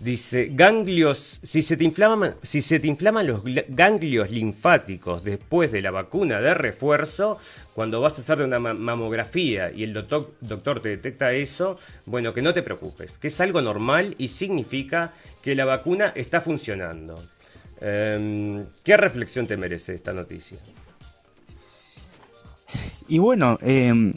Dice, 0.04 0.50
ganglios, 0.52 1.40
si 1.42 1.62
se, 1.62 1.78
te 1.78 1.84
inflaman, 1.84 2.34
si 2.42 2.60
se 2.60 2.78
te 2.78 2.86
inflaman 2.86 3.26
los 3.26 3.42
ganglios 3.68 4.30
linfáticos 4.30 5.24
después 5.24 5.72
de 5.72 5.80
la 5.80 5.92
vacuna 5.92 6.42
de 6.42 6.52
refuerzo, 6.52 7.38
cuando 7.74 8.02
vas 8.02 8.18
a 8.18 8.20
hacer 8.20 8.42
una 8.42 8.58
mamografía 8.58 9.70
y 9.74 9.82
el 9.82 9.94
doctor, 9.94 10.30
doctor 10.42 10.82
te 10.82 10.90
detecta 10.90 11.32
eso, 11.32 11.78
bueno, 12.04 12.34
que 12.34 12.42
no 12.42 12.52
te 12.52 12.62
preocupes, 12.62 13.12
que 13.12 13.28
es 13.28 13.40
algo 13.40 13.62
normal 13.62 14.14
y 14.18 14.28
significa 14.28 15.14
que 15.40 15.54
la 15.54 15.64
vacuna 15.64 16.12
está 16.14 16.42
funcionando. 16.42 17.26
Em, 17.80 18.66
¿Qué 18.84 18.98
reflexión 18.98 19.46
te 19.46 19.56
merece 19.56 19.94
esta 19.94 20.12
noticia? 20.12 20.58
Y 23.08 23.16
bueno, 23.20 23.56
em, 23.62 24.12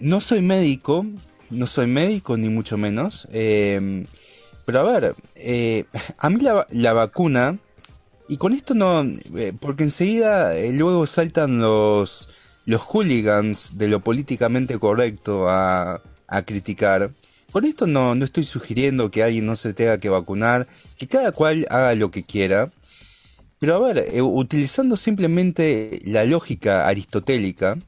no 0.00 0.20
soy 0.20 0.42
médico, 0.42 1.06
no 1.48 1.66
soy 1.66 1.86
médico 1.86 2.36
ni 2.36 2.50
mucho 2.50 2.76
menos. 2.76 3.26
Eh, 3.32 4.04
pero 4.64 4.80
a 4.80 4.82
ver, 4.82 5.14
eh, 5.34 5.84
a 6.18 6.30
mí 6.30 6.40
la, 6.40 6.92
vacuna, 6.92 7.58
y 8.28 8.38
con 8.38 8.52
esto 8.52 8.74
no, 8.74 9.02
eh, 9.36 9.52
porque 9.58 9.84
enseguida 9.84 10.56
eh, 10.56 10.72
luego 10.72 11.06
saltan 11.06 11.60
los, 11.60 12.28
los 12.64 12.80
hooligans 12.80 13.76
de 13.76 13.88
lo 13.88 14.00
políticamente 14.00 14.78
correcto 14.78 15.48
a, 15.48 16.00
a 16.28 16.42
criticar. 16.42 17.12
Con 17.52 17.66
esto 17.66 17.86
no, 17.86 18.14
no 18.14 18.24
estoy 18.24 18.44
sugiriendo 18.44 19.10
que 19.10 19.22
alguien 19.22 19.46
no 19.46 19.54
se 19.54 19.74
tenga 19.74 19.98
que 19.98 20.08
vacunar, 20.08 20.66
que 20.96 21.06
cada 21.06 21.32
cual 21.32 21.66
haga 21.70 21.94
lo 21.94 22.10
que 22.10 22.24
quiera. 22.24 22.72
Pero 23.58 23.76
a 23.76 23.92
ver, 23.92 24.06
utilizando 24.20 24.96
simplemente 24.96 26.00
la 26.04 26.24
lógica 26.24 26.86
aristotélica, 26.88 27.78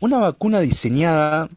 una 0.00 0.18
vacuna 0.18 0.60
diseñada 0.60 1.48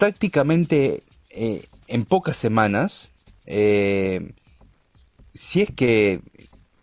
prácticamente 0.00 1.02
eh, 1.28 1.62
en 1.86 2.06
pocas 2.06 2.34
semanas, 2.34 3.10
eh, 3.44 4.32
si 5.34 5.60
es 5.60 5.70
que 5.70 6.22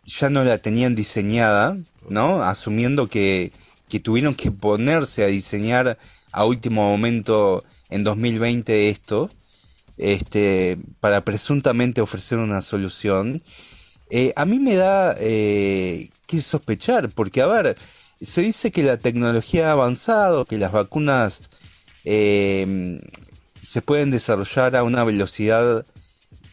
ya 0.06 0.30
no 0.30 0.44
la 0.44 0.60
tenían 0.60 0.94
diseñada, 0.94 1.76
¿no? 2.10 2.44
Asumiendo 2.44 3.10
que, 3.10 3.52
que 3.90 4.00
tuvieron 4.00 4.36
que 4.36 4.52
ponerse 4.52 5.24
a 5.24 5.28
diseñar 5.28 5.98
a 6.32 6.46
último 6.46 6.88
momento 6.88 7.64
en 7.90 8.04
2020 8.04 8.90
esto, 8.90 9.32
este, 9.98 10.78
para 11.00 11.26
presuntamente 11.26 12.02
ofrecer 12.02 12.38
una 12.38 12.62
solución, 12.62 13.42
eh, 14.12 14.32
a 14.36 14.46
mí 14.46 14.60
me 14.60 14.76
da 14.76 15.16
que 15.16 16.42
sospechar, 16.42 17.10
porque 17.10 17.42
a 17.42 17.48
ver, 17.48 17.76
se 18.22 18.42
dice 18.42 18.70
que 18.70 18.84
la 18.84 18.98
tecnología 18.98 19.70
ha 19.70 19.72
avanzado, 19.72 20.46
que 20.46 20.60
las 20.60 20.72
vacunas 20.72 21.50
eh, 22.10 23.02
se 23.62 23.82
pueden 23.82 24.12
desarrollar 24.12 24.78
a 24.78 24.84
una 24.84 25.04
velocidad 25.04 25.86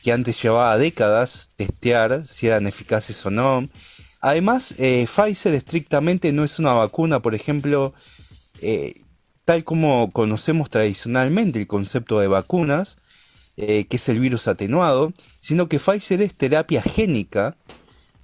que 0.03 0.11
antes 0.11 0.43
llevaba 0.43 0.77
décadas 0.77 1.49
testear 1.55 2.27
si 2.27 2.49
eran 2.49 2.67
eficaces 2.67 3.25
o 3.25 3.31
no. 3.31 3.69
Además, 4.21 4.75
eh, 4.79 5.07
Pfizer 5.07 5.55
estrictamente 5.55 6.33
no 6.33 6.43
es 6.43 6.59
una 6.59 6.73
vacuna, 6.73 7.21
por 7.21 7.37
ejemplo, 7.37 7.95
eh, 8.63 8.95
tal 9.45 9.63
como 9.63 10.11
conocemos 10.11 10.71
tradicionalmente 10.71 11.61
el 11.61 11.69
concepto 11.69 12.19
de 12.19 12.27
vacunas, 12.27 12.97
que 13.55 13.87
es 13.89 14.09
el 14.09 14.19
virus 14.19 14.49
atenuado, 14.49 15.13
sino 15.39 15.69
que 15.69 15.79
Pfizer 15.79 16.21
es 16.21 16.35
terapia 16.35 16.83
génica, 16.83 17.57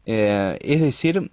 es 0.04 0.80
decir, 0.80 1.30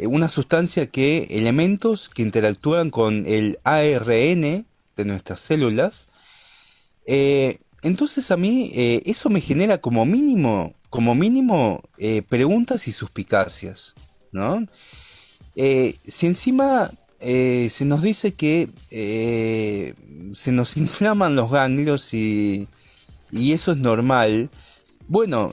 una 0.00 0.28
sustancia 0.28 0.86
que 0.86 1.28
elementos 1.30 2.08
que 2.08 2.22
interactúan 2.22 2.90
con 2.90 3.26
el 3.26 3.58
ARN 3.64 4.66
de 4.96 5.04
nuestras 5.04 5.40
células. 5.40 6.08
entonces 7.06 8.30
a 8.30 8.36
mí 8.36 8.70
eso 8.74 9.28
me 9.30 9.40
genera 9.40 9.78
como 9.78 10.04
mínimo 10.04 10.74
como 10.92 11.14
mínimo 11.14 11.80
eh, 11.96 12.20
preguntas 12.20 12.86
y 12.86 12.92
suspicacias, 12.92 13.94
¿no? 14.30 14.66
Eh, 15.56 15.96
si 16.06 16.26
encima 16.26 16.90
eh, 17.18 17.70
se 17.70 17.86
nos 17.86 18.02
dice 18.02 18.34
que 18.34 18.68
se 20.34 20.52
nos 20.52 20.76
inflaman 20.76 21.34
los 21.34 21.50
ganglios 21.50 22.12
y, 22.12 22.68
y 23.30 23.52
eso 23.52 23.72
es 23.72 23.78
normal, 23.78 24.50
bueno, 25.08 25.52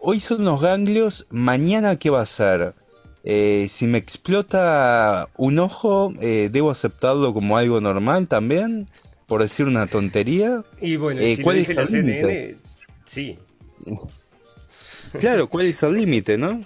hoy 0.00 0.20
son 0.20 0.46
los 0.46 0.62
ganglios, 0.62 1.26
mañana 1.28 1.96
qué 1.96 2.08
va 2.08 2.22
a 2.22 2.26
ser? 2.26 2.74
Si 3.26 3.86
me 3.86 3.98
explota 3.98 5.28
un 5.36 5.58
ojo, 5.58 6.12
¿debo 6.18 6.70
aceptarlo 6.70 7.34
como 7.34 7.56
algo 7.56 7.80
normal 7.80 8.28
también? 8.28 8.86
Por 9.26 9.42
decir 9.42 9.66
una 9.66 9.86
tontería. 9.88 10.64
Y 10.80 10.96
bueno, 10.96 11.20
si 11.20 11.42
¿cuál 11.42 11.56
es 11.56 11.74
la 11.74 11.86
CNN, 11.86 12.54
sí, 13.04 13.34
Claro, 15.18 15.48
¿cuál 15.48 15.66
es 15.66 15.82
el 15.82 15.94
límite, 15.94 16.38
no? 16.38 16.64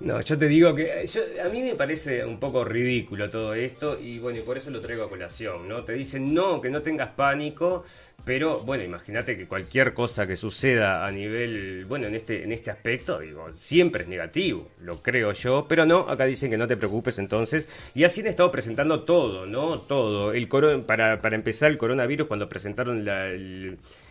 No, 0.00 0.20
yo 0.20 0.38
te 0.38 0.46
digo 0.46 0.72
que 0.74 1.04
a 1.44 1.48
mí 1.48 1.60
me 1.60 1.74
parece 1.74 2.24
un 2.24 2.38
poco 2.38 2.64
ridículo 2.64 3.28
todo 3.30 3.52
esto 3.54 3.98
y 4.00 4.20
bueno, 4.20 4.38
y 4.38 4.42
por 4.42 4.56
eso 4.56 4.70
lo 4.70 4.80
traigo 4.80 5.02
a 5.02 5.08
colación, 5.08 5.68
¿no? 5.68 5.82
Te 5.82 5.92
dicen 5.94 6.32
no, 6.32 6.60
que 6.60 6.70
no 6.70 6.82
tengas 6.82 7.08
pánico, 7.10 7.82
pero 8.24 8.60
bueno, 8.60 8.84
imagínate 8.84 9.36
que 9.36 9.48
cualquier 9.48 9.94
cosa 9.94 10.24
que 10.24 10.36
suceda 10.36 11.04
a 11.04 11.10
nivel, 11.10 11.84
bueno, 11.86 12.06
en 12.06 12.14
este 12.14 12.44
en 12.44 12.52
este 12.52 12.70
aspecto, 12.70 13.18
digo, 13.18 13.48
siempre 13.56 14.04
es 14.04 14.08
negativo, 14.08 14.64
lo 14.82 15.02
creo 15.02 15.32
yo, 15.32 15.66
pero 15.68 15.84
no, 15.84 16.08
acá 16.08 16.26
dicen 16.26 16.48
que 16.48 16.58
no 16.58 16.68
te 16.68 16.76
preocupes 16.76 17.18
entonces 17.18 17.68
y 17.92 18.04
así 18.04 18.20
han 18.20 18.28
estado 18.28 18.52
presentando 18.52 19.02
todo, 19.02 19.46
¿no? 19.46 19.80
Todo, 19.80 20.32
el 20.32 20.46
para 20.86 21.20
para 21.20 21.34
empezar 21.34 21.72
el 21.72 21.78
coronavirus 21.78 22.28
cuando 22.28 22.48
presentaron 22.48 23.04
la 23.04 23.32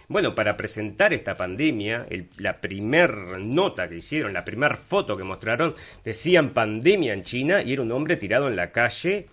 bueno, 0.07 0.35
para 0.35 0.55
presentar 0.55 1.13
esta 1.13 1.35
pandemia, 1.35 2.05
la 2.37 2.53
primer 2.53 3.39
nota 3.39 3.89
que 3.89 3.97
hicieron, 3.97 4.33
la 4.33 4.45
primer 4.45 4.75
foto 4.77 5.17
que 5.17 5.23
mostraron, 5.23 5.75
decían 6.03 6.51
pandemia 6.51 7.13
en 7.13 7.23
China 7.23 7.61
y 7.61 7.73
era 7.73 7.81
un 7.81 7.91
hombre 7.91 8.15
tirado 8.15 8.47
en 8.47 8.55
la 8.55 8.71
calle 8.71 9.25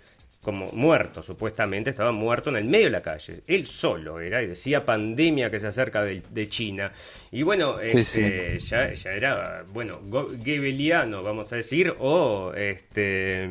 como 0.44 0.66
muerto, 0.72 1.22
supuestamente 1.22 1.90
estaba 1.90 2.12
muerto 2.12 2.50
en 2.50 2.56
el 2.56 2.66
medio 2.66 2.84
de 2.84 2.90
la 2.90 3.02
calle. 3.02 3.42
Él 3.46 3.66
solo 3.66 4.20
era 4.20 4.42
y 4.42 4.46
decía 4.46 4.84
pandemia 4.84 5.50
que 5.50 5.58
se 5.58 5.68
acerca 5.68 6.02
de, 6.04 6.48
China. 6.48 6.92
Y 7.32 7.42
bueno, 7.42 7.80
este, 7.80 8.58
Ya, 8.58 8.92
ya, 8.92 9.10
era, 9.10 9.64
bueno, 9.72 10.00
gebeliano, 10.44 11.22
vamos 11.22 11.50
a 11.52 11.56
decir, 11.56 11.92
o 11.98 12.52
este, 12.54 13.48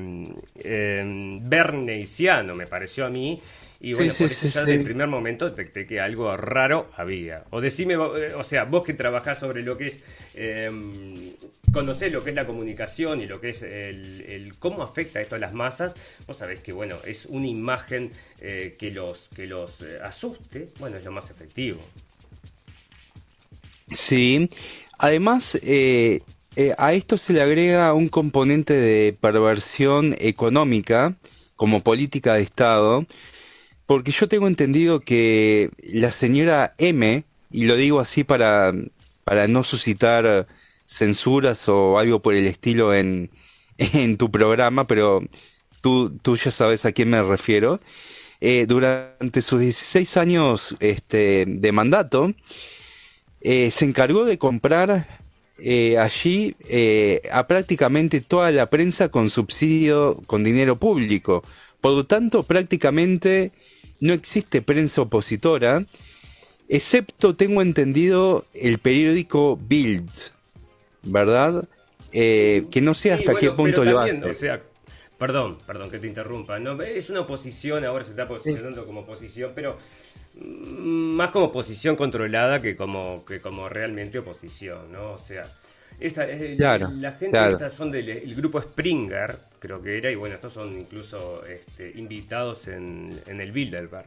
eh, 0.63 1.39
berneisiano, 1.41 2.53
me 2.55 2.67
pareció 2.67 3.05
a 3.05 3.09
mí. 3.09 3.41
Y 3.83 3.93
bueno, 3.95 4.13
por 4.13 4.31
eso 4.31 4.47
ya 4.47 4.61
desde 4.61 4.75
el 4.75 4.85
primer 4.85 5.07
momento 5.07 5.49
detecté 5.49 5.85
que 5.85 5.99
algo 5.99 6.37
raro 6.37 6.89
había. 6.95 7.43
O 7.49 7.59
decime, 7.59 7.95
eh, 7.95 8.33
o 8.33 8.41
sea, 8.41 8.63
vos 8.63 8.81
que 8.81 8.93
trabajás 8.93 9.39
sobre 9.39 9.61
lo 9.61 9.77
que 9.77 9.87
es, 9.87 10.01
eh, 10.35 10.71
conocés 11.73 12.09
lo 12.09 12.23
que 12.23 12.29
es 12.29 12.35
la 12.37 12.47
comunicación 12.47 13.19
y 13.19 13.25
lo 13.25 13.41
que 13.41 13.49
es 13.49 13.61
el, 13.61 14.53
cómo 14.57 14.83
afecta 14.83 15.19
esto 15.19 15.35
a 15.35 15.37
las 15.37 15.51
masas, 15.51 15.95
vos 16.25 16.37
sabés 16.37 16.63
que, 16.63 16.71
bueno, 16.71 16.95
es 17.05 17.25
una 17.25 17.45
imagen 17.45 18.09
eh, 18.39 18.77
que 18.79 18.89
los, 18.89 19.27
que 19.35 19.47
los 19.47 19.81
eh, 19.81 19.97
asuste, 20.01 20.69
bueno, 20.79 20.95
es 20.95 21.03
lo 21.03 21.11
más 21.11 21.29
efectivo. 21.29 21.81
Sí, 23.91 24.49
además... 24.97 25.59
a 26.77 26.93
esto 26.93 27.17
se 27.17 27.33
le 27.33 27.41
agrega 27.41 27.93
un 27.93 28.07
componente 28.07 28.75
de 28.75 29.11
perversión 29.19 30.15
económica 30.19 31.15
como 31.55 31.81
política 31.81 32.35
de 32.35 32.43
Estado, 32.43 33.05
porque 33.93 34.11
yo 34.11 34.27
tengo 34.27 34.47
entendido 34.47 35.01
que 35.01 35.69
la 35.83 36.09
señora 36.09 36.73
M, 36.79 37.23
y 37.51 37.65
lo 37.65 37.75
digo 37.75 37.99
así 37.99 38.23
para, 38.23 38.73
para 39.23 39.47
no 39.47 39.63
suscitar 39.63 40.47
censuras 40.87 41.69
o 41.69 41.99
algo 41.99 42.19
por 42.19 42.33
el 42.33 42.47
estilo 42.47 42.95
en, 42.95 43.29
en 43.77 44.17
tu 44.17 44.31
programa, 44.31 44.87
pero 44.87 45.21
tú, 45.81 46.09
tú 46.23 46.37
ya 46.37 46.49
sabes 46.49 46.85
a 46.85 46.91
quién 46.91 47.11
me 47.11 47.21
refiero. 47.21 47.79
Eh, 48.41 48.65
durante 48.65 49.43
sus 49.43 49.61
16 49.61 50.17
años 50.17 50.75
este, 50.79 51.45
de 51.45 51.71
mandato, 51.71 52.33
eh, 53.41 53.69
se 53.69 53.85
encargó 53.85 54.25
de 54.25 54.39
comprar 54.39 55.19
eh, 55.59 55.99
allí 55.99 56.55
a 57.31 57.45
prácticamente 57.45 58.21
toda 58.21 58.49
la 58.49 58.71
prensa 58.71 59.09
con 59.09 59.29
subsidio, 59.29 60.19
con 60.25 60.43
dinero 60.43 60.79
público. 60.79 61.43
Por 61.79 61.91
lo 61.91 62.05
tanto, 62.07 62.41
prácticamente 62.41 63.51
no 64.03 64.11
existe 64.11 64.61
prensa 64.61 65.01
opositora, 65.01 65.85
excepto, 66.67 67.37
tengo 67.37 67.61
entendido, 67.61 68.45
el 68.53 68.79
periódico 68.79 69.57
Bild, 69.57 70.11
¿verdad? 71.03 71.69
Eh, 72.11 72.65
que 72.69 72.81
no 72.81 72.95
sé 72.95 73.13
hasta 73.13 73.33
qué 73.35 73.51
punto 73.51 73.85
lo 73.85 74.01
hace. 74.01 74.21
O 74.21 74.33
sea, 74.33 74.61
perdón, 75.17 75.57
perdón 75.65 75.89
que 75.89 75.99
te 75.99 76.07
interrumpa. 76.07 76.59
No, 76.59 76.81
es 76.81 77.09
una 77.09 77.21
oposición, 77.21 77.85
ahora 77.85 78.03
se 78.03 78.11
está 78.11 78.27
posicionando 78.27 78.85
como 78.85 79.01
oposición, 79.01 79.53
pero 79.55 79.77
mm, 80.35 81.15
más 81.15 81.31
como 81.31 81.45
oposición 81.45 81.95
controlada 81.95 82.61
que 82.61 82.75
como, 82.75 83.23
que 83.23 83.39
como 83.39 83.69
realmente 83.69 84.19
oposición, 84.19 84.91
¿no? 84.91 85.13
O 85.13 85.17
sea, 85.17 85.45
esta, 86.03 86.25
la 86.25 87.11
gente 87.13 87.51
estas 87.51 87.73
son 87.73 87.89
del 87.89 88.35
grupo 88.35 88.61
Springer, 88.61 89.39
creo 89.57 89.81
que 89.81 89.97
era, 89.97 90.11
y 90.11 90.15
bueno, 90.15 90.35
estos 90.35 90.51
son 90.53 90.77
incluso 90.77 91.41
este, 91.45 91.91
invitados 91.95 92.67
en, 92.67 93.21
en 93.25 93.39
el 93.39 93.53
Bilderberg. 93.53 94.05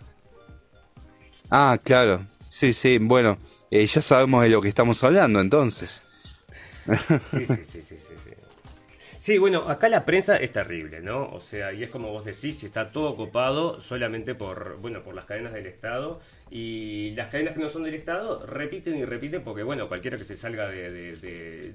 Ah, 1.51 1.79
claro. 1.83 2.21
Sí, 2.49 2.73
sí, 2.75 2.99
bueno, 2.99 3.39
eh, 3.71 3.87
ya 3.87 4.03
sabemos 4.03 4.43
de 4.43 4.51
lo 4.51 4.61
que 4.61 4.69
estamos 4.69 5.03
hablando 5.03 5.41
entonces. 5.41 6.03
Sí, 7.31 7.47
sí, 7.47 7.65
sí, 7.65 7.83
sí, 7.83 8.06
sí. 9.27 9.39
Bueno, 9.39 9.69
acá 9.69 9.89
la 9.89 10.05
prensa 10.05 10.37
es 10.37 10.53
terrible, 10.53 11.01
¿no? 11.01 11.27
O 11.27 11.41
sea, 11.41 11.73
y 11.73 11.83
es 11.83 11.91
como 11.91 12.11
vos 12.11 12.25
decís, 12.25 12.63
está 12.63 12.91
todo 12.91 13.17
copado 13.17 13.81
solamente 13.81 14.37
por, 14.37 14.77
bueno, 14.79 15.03
por 15.03 15.17
las 15.17 15.25
cadenas 15.25 15.53
del 15.53 15.67
Estado 15.67 16.21
y 16.49 17.11
las 17.17 17.29
cadenas 17.33 17.55
que 17.55 17.61
no 17.61 17.69
son 17.69 17.83
del 17.83 17.95
Estado 17.95 18.47
repiten 18.47 18.97
y 18.97 19.05
repiten 19.05 19.43
porque, 19.43 19.65
bueno, 19.65 19.89
cualquiera 19.89 20.17
que 20.17 20.25
se 20.25 20.37
salga 20.37 20.69
de, 20.69 21.75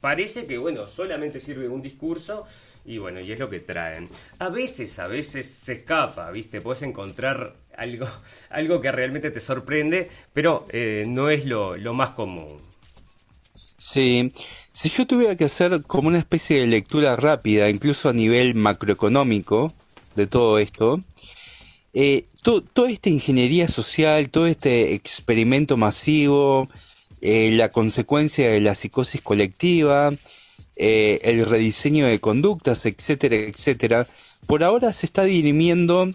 parece 0.00 0.46
que, 0.46 0.56
bueno, 0.56 0.86
solamente 0.86 1.40
sirve 1.40 1.68
un 1.68 1.82
discurso 1.82 2.46
y 2.86 2.96
bueno, 2.96 3.20
y 3.20 3.30
es 3.30 3.38
lo 3.38 3.50
que 3.50 3.60
traen. 3.60 4.08
A 4.38 4.48
veces, 4.48 4.98
a 4.98 5.08
veces 5.08 5.46
se 5.46 5.74
escapa, 5.74 6.30
¿viste? 6.30 6.62
Puedes 6.62 6.82
encontrar 6.82 7.54
algo, 7.76 8.08
algo 8.48 8.80
que 8.80 8.90
realmente 8.90 9.30
te 9.30 9.40
sorprende, 9.40 10.08
pero 10.32 10.66
eh, 10.70 11.04
no 11.06 11.28
es 11.28 11.44
lo, 11.44 11.76
lo 11.76 11.92
más 11.92 12.10
común. 12.10 12.62
Sí, 13.78 14.32
si 14.76 14.90
yo 14.90 15.06
tuviera 15.06 15.36
que 15.36 15.46
hacer 15.46 15.84
como 15.84 16.08
una 16.08 16.18
especie 16.18 16.60
de 16.60 16.66
lectura 16.66 17.16
rápida, 17.16 17.70
incluso 17.70 18.10
a 18.10 18.12
nivel 18.12 18.54
macroeconómico 18.54 19.72
de 20.16 20.26
todo 20.26 20.58
esto, 20.58 21.00
eh, 21.94 22.26
toda 22.42 22.90
esta 22.90 23.08
ingeniería 23.08 23.68
social, 23.68 24.28
todo 24.28 24.46
este 24.46 24.92
experimento 24.92 25.78
masivo, 25.78 26.68
eh, 27.22 27.52
la 27.52 27.70
consecuencia 27.70 28.50
de 28.50 28.60
la 28.60 28.74
psicosis 28.74 29.22
colectiva, 29.22 30.12
eh, 30.76 31.20
el 31.22 31.46
rediseño 31.46 32.06
de 32.06 32.20
conductas, 32.20 32.84
etcétera, 32.84 33.36
etcétera, 33.36 34.06
por 34.46 34.62
ahora 34.62 34.92
se 34.92 35.06
está 35.06 35.24
dirimiendo 35.24 36.10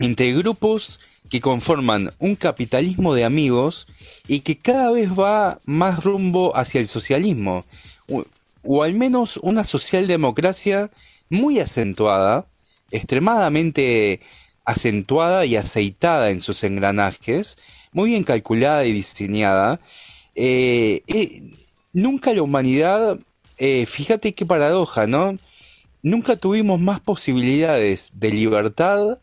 entre 0.00 0.32
grupos 0.32 0.98
que 1.30 1.40
conforman 1.40 2.12
un 2.18 2.36
capitalismo 2.36 3.14
de 3.14 3.24
amigos 3.24 3.86
y 4.26 4.40
que 4.40 4.58
cada 4.58 4.90
vez 4.90 5.10
va 5.10 5.60
más 5.64 6.04
rumbo 6.04 6.56
hacia 6.56 6.80
el 6.80 6.88
socialismo, 6.88 7.64
o, 8.64 8.82
al 8.82 8.94
menos 8.94 9.36
una 9.38 9.64
socialdemocracia 9.64 10.90
muy 11.28 11.60
acentuada, 11.60 12.46
extremadamente 12.90 14.20
acentuada 14.64 15.46
y 15.46 15.56
aceitada 15.56 16.30
en 16.30 16.42
sus 16.42 16.64
engranajes, 16.64 17.58
muy 17.92 18.10
bien 18.10 18.24
calculada 18.24 18.84
y 18.84 18.92
diseñada. 18.92 19.80
Eh, 20.34 21.02
eh, 21.06 21.42
nunca 21.92 22.32
la 22.32 22.42
humanidad, 22.42 23.18
eh, 23.58 23.86
fíjate 23.86 24.34
qué 24.34 24.46
paradoja, 24.46 25.06
¿no? 25.06 25.38
Nunca 26.02 26.36
tuvimos 26.36 26.80
más 26.80 27.00
posibilidades 27.00 28.12
de 28.14 28.30
libertad 28.30 29.18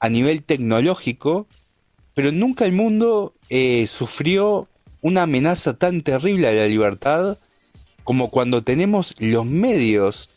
a 0.00 0.08
nivel 0.08 0.42
tecnológico, 0.42 1.46
pero 2.14 2.32
nunca 2.32 2.64
el 2.64 2.72
mundo 2.72 3.34
eh, 3.48 3.86
sufrió 3.86 4.68
una 5.00 5.22
amenaza 5.22 5.78
tan 5.78 6.02
terrible 6.02 6.48
a 6.48 6.52
la 6.52 6.66
libertad 6.66 7.38
como 8.04 8.30
cuando 8.30 8.62
tenemos 8.64 9.14
los 9.18 9.46
medios 9.46 10.30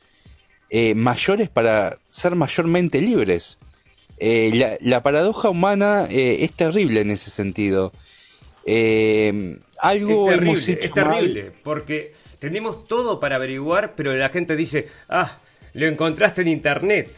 eh, 0.70 0.96
mayores 0.96 1.50
para 1.50 1.98
ser 2.10 2.36
mayormente 2.36 3.02
libres. 3.02 3.58
Eh, 4.20 4.78
la, 4.82 5.04
paradoja 5.04 5.50
humana 5.50 6.06
eh, 6.10 6.38
es 6.42 6.54
terrible 6.54 7.02
en 7.02 7.12
ese 7.12 7.30
sentido. 7.30 7.92
Eh, 8.66 9.58
algo 9.80 10.32
es 10.32 10.38
terrible, 10.38 10.78
es 10.80 10.94
terrible, 10.94 11.52
porque 11.64 12.14
tenemos 12.40 12.88
todo 12.88 13.20
para 13.20 13.36
averiguar, 13.36 13.96
pero 13.96 14.14
la 14.14 14.30
gente 14.30 14.56
dice, 14.56 14.88
ah, 15.10 15.40
lo 15.74 15.88
encontraste 15.88 16.42
en 16.42 16.48
internet. 16.48 17.10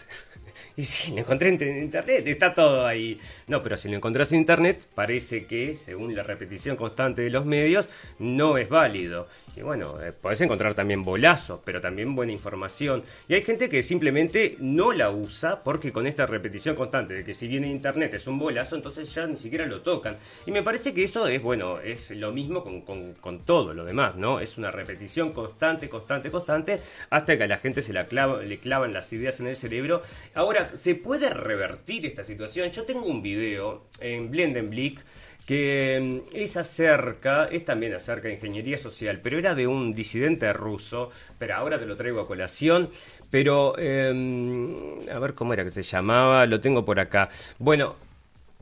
Y 0.78 0.84
sí, 0.84 1.12
lo 1.12 1.20
encontré 1.20 1.50
en 1.50 1.84
internet, 1.84 2.28
está 2.28 2.54
todo 2.54 2.86
ahí. 2.86 3.20
No, 3.48 3.64
pero 3.64 3.78
si 3.78 3.88
lo 3.88 3.96
encontrás 3.96 4.32
en 4.32 4.40
internet, 4.40 4.82
parece 4.94 5.46
que, 5.46 5.78
según 5.78 6.14
la 6.14 6.24
repetición 6.24 6.76
constante 6.76 7.22
de 7.22 7.30
los 7.30 7.46
medios, 7.46 7.88
no 8.20 8.58
es 8.58 8.68
válido. 8.68 9.28
Y 9.56 9.62
bueno, 9.62 10.02
eh, 10.02 10.12
podés 10.12 10.42
encontrar 10.42 10.74
también 10.74 11.06
bolazos, 11.06 11.62
pero 11.64 11.80
también 11.80 12.14
buena 12.14 12.34
información. 12.34 13.04
Y 13.30 13.36
hay 13.36 13.44
gente 13.44 13.70
que 13.70 13.84
simplemente 13.84 14.58
no 14.60 14.92
la 14.92 15.12
usa 15.12 15.64
porque 15.64 15.94
con 15.94 16.08
esta 16.08 16.26
repetición 16.26 16.76
constante 16.76 17.14
de 17.14 17.24
que 17.24 17.34
si 17.34 17.48
viene 17.48 17.70
internet 17.70 18.14
es 18.16 18.28
un 18.28 18.38
bolazo, 18.38 18.76
entonces 18.76 19.14
ya 19.14 19.26
ni 19.28 19.38
siquiera 19.38 19.66
lo 19.66 19.82
tocan. 19.82 20.18
Y 20.46 20.52
me 20.52 20.62
parece 20.62 20.94
que 20.94 21.06
eso 21.06 21.26
es, 21.28 21.42
bueno, 21.42 21.80
es 21.80 22.12
lo 22.12 22.34
mismo 22.34 22.64
con, 22.64 23.40
todo 23.46 23.74
lo 23.74 23.86
demás, 23.86 24.16
¿no? 24.16 24.40
Es 24.40 24.58
una 24.58 24.72
repetición 24.72 25.32
constante, 25.32 25.90
constante, 25.90 26.32
constante, 26.32 26.82
hasta 27.10 27.38
que 27.38 27.44
a 27.44 27.48
la 27.48 27.58
gente 27.58 27.82
se 27.82 27.94
la 27.94 28.08
clava, 28.08 28.42
le 28.42 28.58
clavan 28.58 28.94
las 28.94 29.12
ideas 29.14 29.40
en 29.40 29.48
el 29.48 29.56
cerebro. 29.56 30.02
Ahora, 30.34 30.65
¿se 30.76 30.96
puede 30.96 31.30
revertir 31.30 32.06
esta 32.06 32.24
situación? 32.24 32.72
Yo 32.72 32.84
tengo 32.84 33.06
un 33.06 33.22
video 33.22 33.86
en 34.00 34.30
Blendenblick 34.32 35.04
que 35.46 36.00
mm, 36.02 36.36
es 36.36 36.58
acerca, 36.58 37.46
es 37.46 37.66
también 37.66 37.94
acerca 37.94 38.28
de 38.28 38.36
ingeniería 38.36 38.78
social, 38.78 39.20
pero 39.22 39.38
era 39.38 39.56
de 39.56 39.68
un 39.68 39.94
disidente 39.94 40.52
ruso, 40.54 41.10
pero 41.38 41.56
ahora 41.56 41.80
te 41.80 41.86
lo 41.86 41.96
traigo 41.96 42.22
a 42.22 42.28
colación, 42.28 42.90
pero 43.30 43.78
em, 43.78 44.76
a 45.10 45.20
ver 45.20 45.34
cómo 45.36 45.54
era 45.54 45.64
que 45.64 45.72
se 45.72 45.84
llamaba, 45.84 46.46
lo 46.46 46.60
tengo 46.60 46.84
por 46.84 47.00
acá. 47.00 47.30
Bueno, 47.60 47.96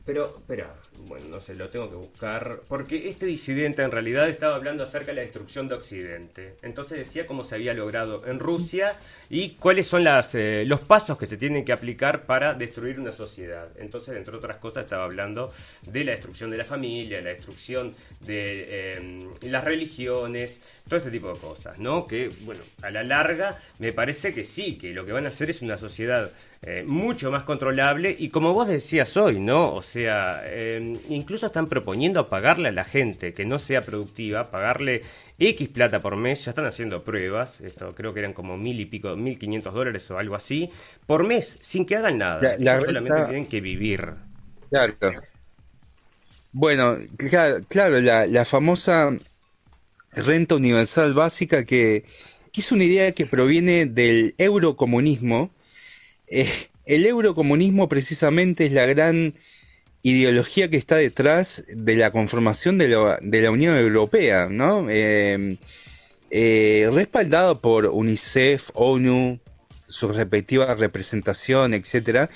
pero, 0.04 0.36
espera, 0.38 0.74
bueno, 1.06 1.26
no 1.30 1.40
sé, 1.40 1.54
lo 1.54 1.68
tengo 1.68 1.88
que 1.88 1.96
buscar, 1.96 2.60
porque 2.68 3.08
este 3.08 3.26
disidente 3.26 3.82
en 3.82 3.90
realidad 3.90 4.28
estaba 4.28 4.56
hablando 4.56 4.84
acerca 4.84 5.08
de 5.08 5.14
la 5.14 5.20
destrucción 5.22 5.68
de 5.68 5.74
Occidente. 5.74 6.56
Entonces 6.62 6.98
decía 6.98 7.26
cómo 7.26 7.44
se 7.44 7.54
había 7.54 7.74
logrado 7.74 8.26
en 8.26 8.38
Rusia 8.38 8.96
y 9.28 9.50
cuáles 9.50 9.86
son 9.86 10.04
las, 10.04 10.34
eh, 10.34 10.64
los 10.66 10.80
pasos 10.80 11.18
que 11.18 11.26
se 11.26 11.36
tienen 11.36 11.64
que 11.64 11.72
aplicar 11.72 12.24
para 12.26 12.54
destruir 12.54 12.98
una 13.00 13.12
sociedad. 13.12 13.68
Entonces, 13.76 14.16
entre 14.16 14.36
otras 14.36 14.58
cosas, 14.58 14.84
estaba 14.84 15.04
hablando 15.04 15.52
de 15.86 16.04
la 16.04 16.12
destrucción 16.12 16.50
de 16.50 16.58
la 16.58 16.64
familia, 16.64 17.20
la 17.20 17.30
destrucción 17.30 17.94
de 18.20 18.94
em, 18.94 19.30
las 19.42 19.64
religiones, 19.64 20.60
todo 20.88 20.98
este 20.98 21.10
tipo 21.10 21.32
de 21.32 21.38
cosas, 21.38 21.78
¿no? 21.78 22.06
Que, 22.06 22.30
bueno, 22.42 22.62
a 22.82 22.90
la 22.90 23.02
larga 23.02 23.58
me 23.78 23.92
parece 23.92 24.34
que 24.34 24.44
sí, 24.44 24.76
que 24.76 24.92
lo 24.92 25.04
que 25.04 25.12
van 25.12 25.24
a 25.24 25.28
hacer 25.28 25.50
es 25.50 25.62
una 25.62 25.76
sociedad 25.76 26.30
eh, 26.66 26.82
mucho 26.86 27.30
más 27.30 27.44
controlable 27.44 28.16
y 28.18 28.30
como 28.30 28.54
vos 28.54 28.66
decías 28.66 29.18
hoy, 29.18 29.38
¿no? 29.38 29.74
O 29.74 29.82
sea, 29.82 30.42
em, 30.46 30.96
incluso 31.10 31.44
están 31.46 31.66
proponiendo 31.66 32.26
pagarle 32.30 32.68
a 32.68 32.72
la 32.72 32.84
gente 32.84 33.34
que 33.34 33.44
no 33.44 33.58
sea 33.58 33.82
productiva, 33.82 34.44
pagarle 34.44 35.02
X 35.38 35.68
plata 35.68 35.98
por 35.98 36.16
mes, 36.16 36.42
ya 36.42 36.52
están 36.52 36.64
haciendo 36.64 37.04
pruebas, 37.04 37.60
esto 37.60 37.94
creo 37.94 38.14
que 38.14 38.20
eran 38.20 38.32
como 38.32 38.56
mil 38.56 38.80
y 38.80 38.86
pico, 38.86 39.14
mil 39.14 39.38
quinientos 39.38 39.74
dólares 39.74 40.10
o 40.10 40.16
algo 40.16 40.36
así, 40.36 40.70
por 41.04 41.26
mes, 41.26 41.58
sin 41.60 41.84
que 41.84 41.96
hagan 41.96 42.16
nada, 42.16 42.56
solamente 42.56 43.24
tienen 43.24 43.46
que 43.46 43.60
vivir. 43.60 44.14
Claro. 44.70 44.94
Bueno, 46.52 46.96
claro, 47.68 48.00
la, 48.00 48.44
famosa 48.46 49.10
renta 50.12 50.54
universal 50.54 51.12
básica 51.12 51.64
que, 51.64 52.04
que 52.52 52.60
es 52.62 52.72
una 52.72 52.84
idea 52.84 53.12
que 53.12 53.26
proviene 53.26 53.84
del 53.84 54.34
eurocomunismo, 54.38 55.50
eh, 56.26 56.50
el 56.86 57.06
eurocomunismo 57.06 57.88
precisamente 57.88 58.66
es 58.66 58.72
la 58.72 58.86
gran 58.86 59.34
ideología 60.02 60.68
que 60.68 60.76
está 60.76 60.96
detrás 60.96 61.64
de 61.68 61.96
la 61.96 62.10
conformación 62.10 62.76
de 62.78 62.88
la, 62.88 63.50
Unión 63.50 63.76
Europea, 63.76 64.48
¿no? 64.50 64.86
Eh, 64.90 65.56
eh, 66.30 66.90
respaldado 66.92 67.60
por 67.60 67.86
UNICEF, 67.86 68.70
ONU, 68.74 69.40
su 69.86 70.08
respectiva 70.08 70.74
representación, 70.74 71.72
etcétera. 71.72 72.28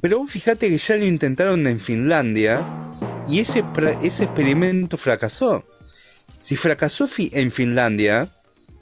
Pero 0.00 0.24
fíjate 0.26 0.68
que 0.68 0.78
ya 0.78 0.96
lo 0.96 1.04
intentaron 1.04 1.66
en 1.66 1.80
Finlandia 1.80 2.64
y 3.28 3.40
ese 3.40 3.64
experimento 4.02 4.96
fracasó. 4.96 5.64
Si 6.38 6.56
fracasó 6.56 7.08
en 7.18 7.50
Finlandia, 7.50 8.32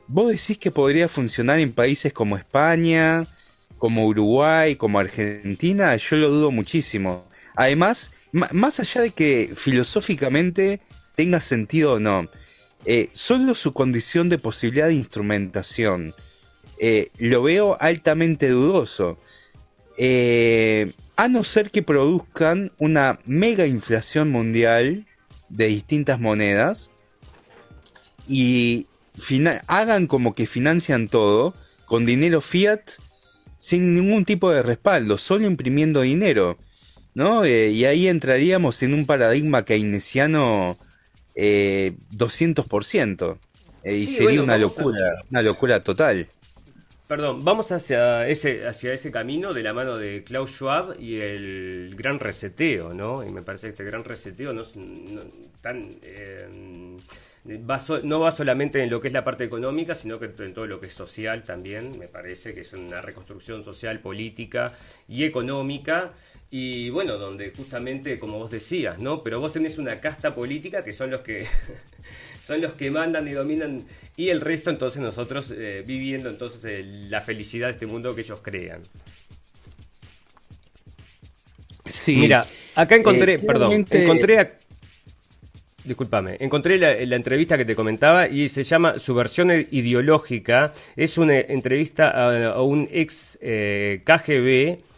vos 0.09 0.31
decís 0.31 0.59
que 0.59 0.71
podría 0.71 1.09
funcionar 1.09 1.59
en 1.59 1.73
países 1.73 2.13
como 2.13 2.37
España, 2.37 3.27
como 3.81 4.07
Uruguay, 4.07 4.77
como 4.77 4.99
Argentina, 4.99 5.97
yo 5.97 6.17
lo 6.17 6.29
dudo 6.29 6.51
muchísimo. 6.51 7.25
Además, 7.57 8.13
más 8.31 8.79
allá 8.79 9.01
de 9.01 9.11
que 9.11 9.53
filosóficamente 9.57 10.81
tenga 11.17 11.41
sentido 11.41 11.95
o 11.95 11.99
no, 11.99 12.29
eh, 12.85 13.09
solo 13.15 13.55
su 13.55 13.73
condición 13.73 14.29
de 14.29 14.39
posibilidad 14.39 14.89
de 14.89 14.95
instrumentación 14.95 16.15
eh, 16.79 17.09
lo 17.19 17.43
veo 17.43 17.79
altamente 17.81 18.51
dudoso. 18.51 19.19
Eh, 19.97 20.93
a 21.17 21.29
no 21.29 21.43
ser 21.43 21.71
que 21.71 21.83
produzcan 21.83 22.73
una 22.79 23.19
mega 23.25 23.67
inflación 23.67 24.31
mundial 24.31 25.07
de 25.49 25.67
distintas 25.67 26.21
monedas 26.21 26.91
y 28.29 28.87
hagan 29.67 30.07
como 30.07 30.35
que 30.35 30.47
financian 30.47 31.09
todo 31.09 31.55
con 31.87 32.05
dinero 32.05 32.43
fiat 32.43 32.83
sin 33.61 33.95
ningún 33.95 34.25
tipo 34.25 34.51
de 34.51 34.63
respaldo, 34.63 35.19
solo 35.19 35.47
imprimiendo 35.47 36.01
dinero, 36.01 36.59
¿no? 37.15 37.45
Eh, 37.45 37.69
y 37.69 37.85
ahí 37.85 38.09
entraríamos 38.09 38.83
en 38.83 38.95
un 38.95 39.07
paradigma 39.07 39.65
keynesiano 39.65 40.79
eh, 41.37 41.93
200%, 42.17 43.39
eh, 43.85 43.95
y 43.95 44.07
sería 44.07 44.43
una 44.43 44.57
locura, 44.57 45.23
una 45.31 45.43
locura 45.43 45.85
total. 45.85 46.27
Perdón, 47.07 47.45
vamos 47.45 47.71
hacia 47.71 48.27
ese, 48.27 48.67
hacia 48.67 48.95
ese 48.95 49.11
camino 49.11 49.53
de 49.53 49.63
la 49.63 49.75
mano 49.75 49.99
de 49.99 50.25
Klaus 50.25 50.53
Schwab 50.53 50.99
y 50.99 51.17
el 51.21 51.95
gran 51.97 52.19
reseteo, 52.19 52.95
¿no? 52.95 53.27
Y 53.27 53.31
me 53.31 53.43
parece 53.43 53.67
que 53.67 53.71
este 53.71 53.85
gran 53.85 54.05
reseteo 54.05 54.53
no 54.53 54.63
es 54.63 54.71
tan... 55.61 55.91
Eh, 57.51 57.61
no 58.05 58.21
va 58.21 58.31
solamente 58.31 58.81
en 58.81 58.91
lo 58.91 59.01
que 59.01 59.09
es 59.09 59.15
la 59.15 59.25
parte 59.25 59.43
económica, 59.43 59.97
sino 59.97 60.21
que 60.21 60.27
en 60.27 60.55
todo 60.55 60.67
lo 60.67 60.79
que 60.79 60.87
es 60.87 60.93
social 60.93 61.43
también. 61.43 61.99
Me 61.99 62.07
parece 62.07 62.55
que 62.55 62.61
es 62.61 62.73
una 62.73 63.03
reconstrucción 63.03 63.65
social, 63.65 63.99
política 63.99 64.73
y 65.09 65.25
económica. 65.25 66.13
Y 66.51 66.91
bueno, 66.91 67.17
donde 67.17 67.51
justamente, 67.51 68.19
como 68.19 68.39
vos 68.39 68.51
decías, 68.51 69.01
¿no? 69.01 69.21
Pero 69.21 69.41
vos 69.41 69.53
tenés 69.53 69.79
una 69.79 69.97
casta 69.97 70.35
política 70.35 70.85
que 70.85 70.93
son 70.93 71.11
los 71.11 71.23
que 71.23 71.47
son 72.45 72.61
los 72.61 72.75
que 72.75 72.91
mandan 72.91 73.27
y 73.29 73.33
dominan 73.33 73.85
y 74.17 74.29
el 74.29 74.41
resto 74.41 74.71
entonces 74.71 75.03
nosotros 75.03 75.53
eh, 75.57 75.85
viviendo 75.87 76.29
entonces 76.29 76.65
eh, 76.65 76.83
la 77.09 77.21
felicidad 77.21 77.67
de 77.69 77.73
este 77.73 77.87
mundo 77.87 78.15
que 78.15 78.23
ellos 78.23 78.41
crean. 78.43 78.83
Sí. 81.85 82.17
Mira, 82.17 82.45
acá 82.77 82.95
encontré, 82.97 83.35
eh, 83.35 83.39
perdón, 83.39 83.87
encontré 83.91 84.39
Disculpame, 85.85 86.37
encontré 86.41 86.79
la, 86.79 87.17
entrevista 87.17 87.57
que 87.57 87.65
te 87.65 87.75
comentaba 87.75 88.29
y 88.29 88.49
se 88.49 88.65
llama 88.65 88.99
Su 88.99 89.15
versión 89.15 89.51
ideológica. 89.51 90.73
Es 90.95 91.17
una 91.17 91.39
entrevista 91.39 92.11
a, 92.11 92.63
un 92.63 92.87
ex 92.91 93.39
eh, 93.41 94.03
KGB 94.05 94.90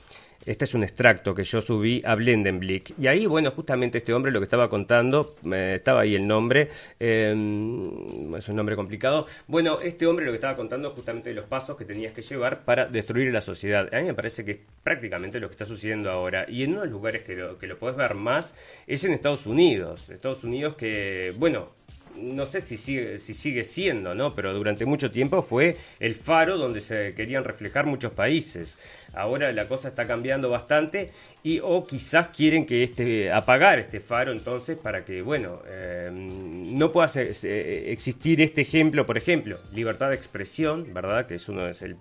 este 0.44 0.64
es 0.64 0.74
un 0.74 0.82
extracto 0.82 1.34
que 1.34 1.44
yo 1.44 1.60
subí 1.60 2.02
a 2.04 2.14
Blendenblick. 2.14 2.94
Y 2.98 3.06
ahí, 3.06 3.26
bueno, 3.26 3.50
justamente 3.50 3.98
este 3.98 4.12
hombre 4.12 4.32
lo 4.32 4.40
que 4.40 4.44
estaba 4.44 4.68
contando, 4.68 5.36
estaba 5.52 6.00
ahí 6.00 6.14
el 6.14 6.26
nombre, 6.26 6.68
em, 6.98 8.34
es 8.34 8.48
un 8.48 8.56
nombre 8.56 8.76
complicado. 8.76 9.26
Bueno, 9.46 9.80
este 9.80 10.06
hombre 10.06 10.24
lo 10.24 10.32
que 10.32 10.36
estaba 10.36 10.56
contando 10.56 10.90
justamente 10.90 11.32
los 11.32 11.46
pasos 11.46 11.76
que 11.76 11.84
tenías 11.84 12.12
que 12.12 12.22
llevar 12.22 12.64
para 12.64 12.86
destruir 12.86 13.32
la 13.32 13.40
sociedad. 13.40 13.92
A 13.94 14.00
mí 14.00 14.06
me 14.06 14.14
parece 14.14 14.44
que 14.44 14.50
es 14.52 14.58
prácticamente 14.82 15.40
lo 15.40 15.48
que 15.48 15.52
está 15.52 15.64
sucediendo 15.64 16.10
ahora. 16.10 16.46
Y 16.48 16.64
en 16.64 16.72
uno 16.72 16.80
de 16.80 16.86
los 16.86 16.92
lugares 16.92 17.22
que 17.22 17.34
lo, 17.34 17.58
que 17.58 17.66
lo 17.66 17.78
puedes 17.78 17.96
ver 17.96 18.14
más 18.14 18.54
es 18.86 19.04
en 19.04 19.12
Estados 19.12 19.46
Unidos. 19.46 20.10
Estados 20.10 20.44
Unidos 20.44 20.74
que, 20.74 21.34
bueno, 21.38 21.70
no 22.16 22.46
sé 22.46 22.60
si 22.60 22.76
sigue, 22.76 23.18
si 23.18 23.34
sigue 23.34 23.64
siendo, 23.64 24.14
¿no? 24.14 24.34
Pero 24.34 24.52
durante 24.54 24.84
mucho 24.84 25.10
tiempo 25.10 25.42
fue 25.42 25.76
el 26.00 26.14
faro 26.14 26.58
donde 26.58 26.80
se 26.80 27.14
querían 27.14 27.44
reflejar 27.44 27.86
muchos 27.86 28.12
países. 28.12 28.78
Ahora 29.14 29.52
la 29.52 29.68
cosa 29.68 29.88
está 29.88 30.06
cambiando 30.06 30.48
bastante 30.48 31.10
y 31.42 31.60
o 31.60 31.86
quizás 31.86 32.28
quieren 32.28 32.64
que 32.66 32.82
este 32.82 33.32
apagar 33.32 33.78
este 33.78 34.00
faro 34.00 34.32
entonces 34.32 34.78
para 34.78 35.04
que 35.04 35.20
bueno 35.20 35.62
eh, 35.66 36.08
no 36.10 36.92
pueda 36.92 37.20
existir 37.20 38.40
este 38.40 38.62
ejemplo, 38.62 39.04
por 39.04 39.18
ejemplo, 39.18 39.58
libertad 39.72 40.08
de 40.10 40.16
expresión, 40.16 40.94
verdad 40.94 41.26
que 41.26 41.34
es 41.34 41.48
uno 41.48 41.68
es 41.68 41.82
el 41.82 41.96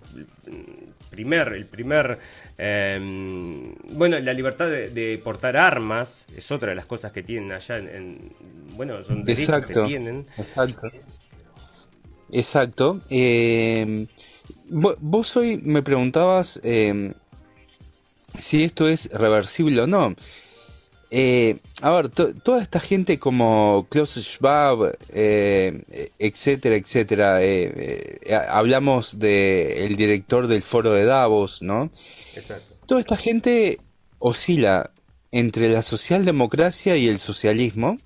primer 1.12 1.52
el 1.52 1.66
primer 1.66 2.18
eh, 2.58 2.98
bueno 3.92 4.18
la 4.18 4.32
libertad 4.32 4.68
de, 4.68 5.20
portar 5.22 5.56
armas 5.56 6.08
es 6.36 6.50
otra 6.50 6.70
de 6.70 6.74
las 6.74 6.86
cosas 6.86 7.12
que 7.12 7.22
tienen 7.22 7.52
allá 7.52 7.78
en, 7.78 8.32
bueno 8.74 9.04
son 9.04 9.24
derechos 9.24 9.64
que 9.66 9.74
tienen. 9.74 10.26
Exacto. 10.36 10.90
Exacto. 12.32 13.00
Eh, 13.10 14.06
Vos 14.74 15.36
hoy 15.36 15.60
me 15.62 15.82
preguntabas, 15.82 16.58
em, 16.64 17.12
si 18.38 18.64
esto 18.64 18.88
es 18.88 19.10
reversible 19.12 19.82
o 19.82 19.86
no. 19.86 20.14
Eh, 21.14 21.58
a 21.82 21.90
ver, 21.90 22.08
toda 22.08 22.62
esta 22.62 22.80
gente 22.80 23.18
como 23.18 23.86
Klaus 23.90 24.14
Schwab, 24.14 24.96
eh, 25.10 26.08
etcétera, 26.18 26.74
etcétera, 26.74 27.42
eh, 27.42 28.18
hablamos 28.48 29.18
del 29.18 29.94
director 29.96 30.46
del 30.46 30.62
foro 30.62 30.92
de 30.92 31.04
Davos, 31.04 31.60
¿no? 31.60 31.90
Toda 32.86 33.02
esta 33.02 33.18
gente 33.18 33.78
oscila 34.20 34.90
entre 35.32 35.68
la 35.68 35.82
socialdemocracia 35.82 36.96
y 36.96 37.08
el 37.08 37.18
socialismo. 37.18 37.98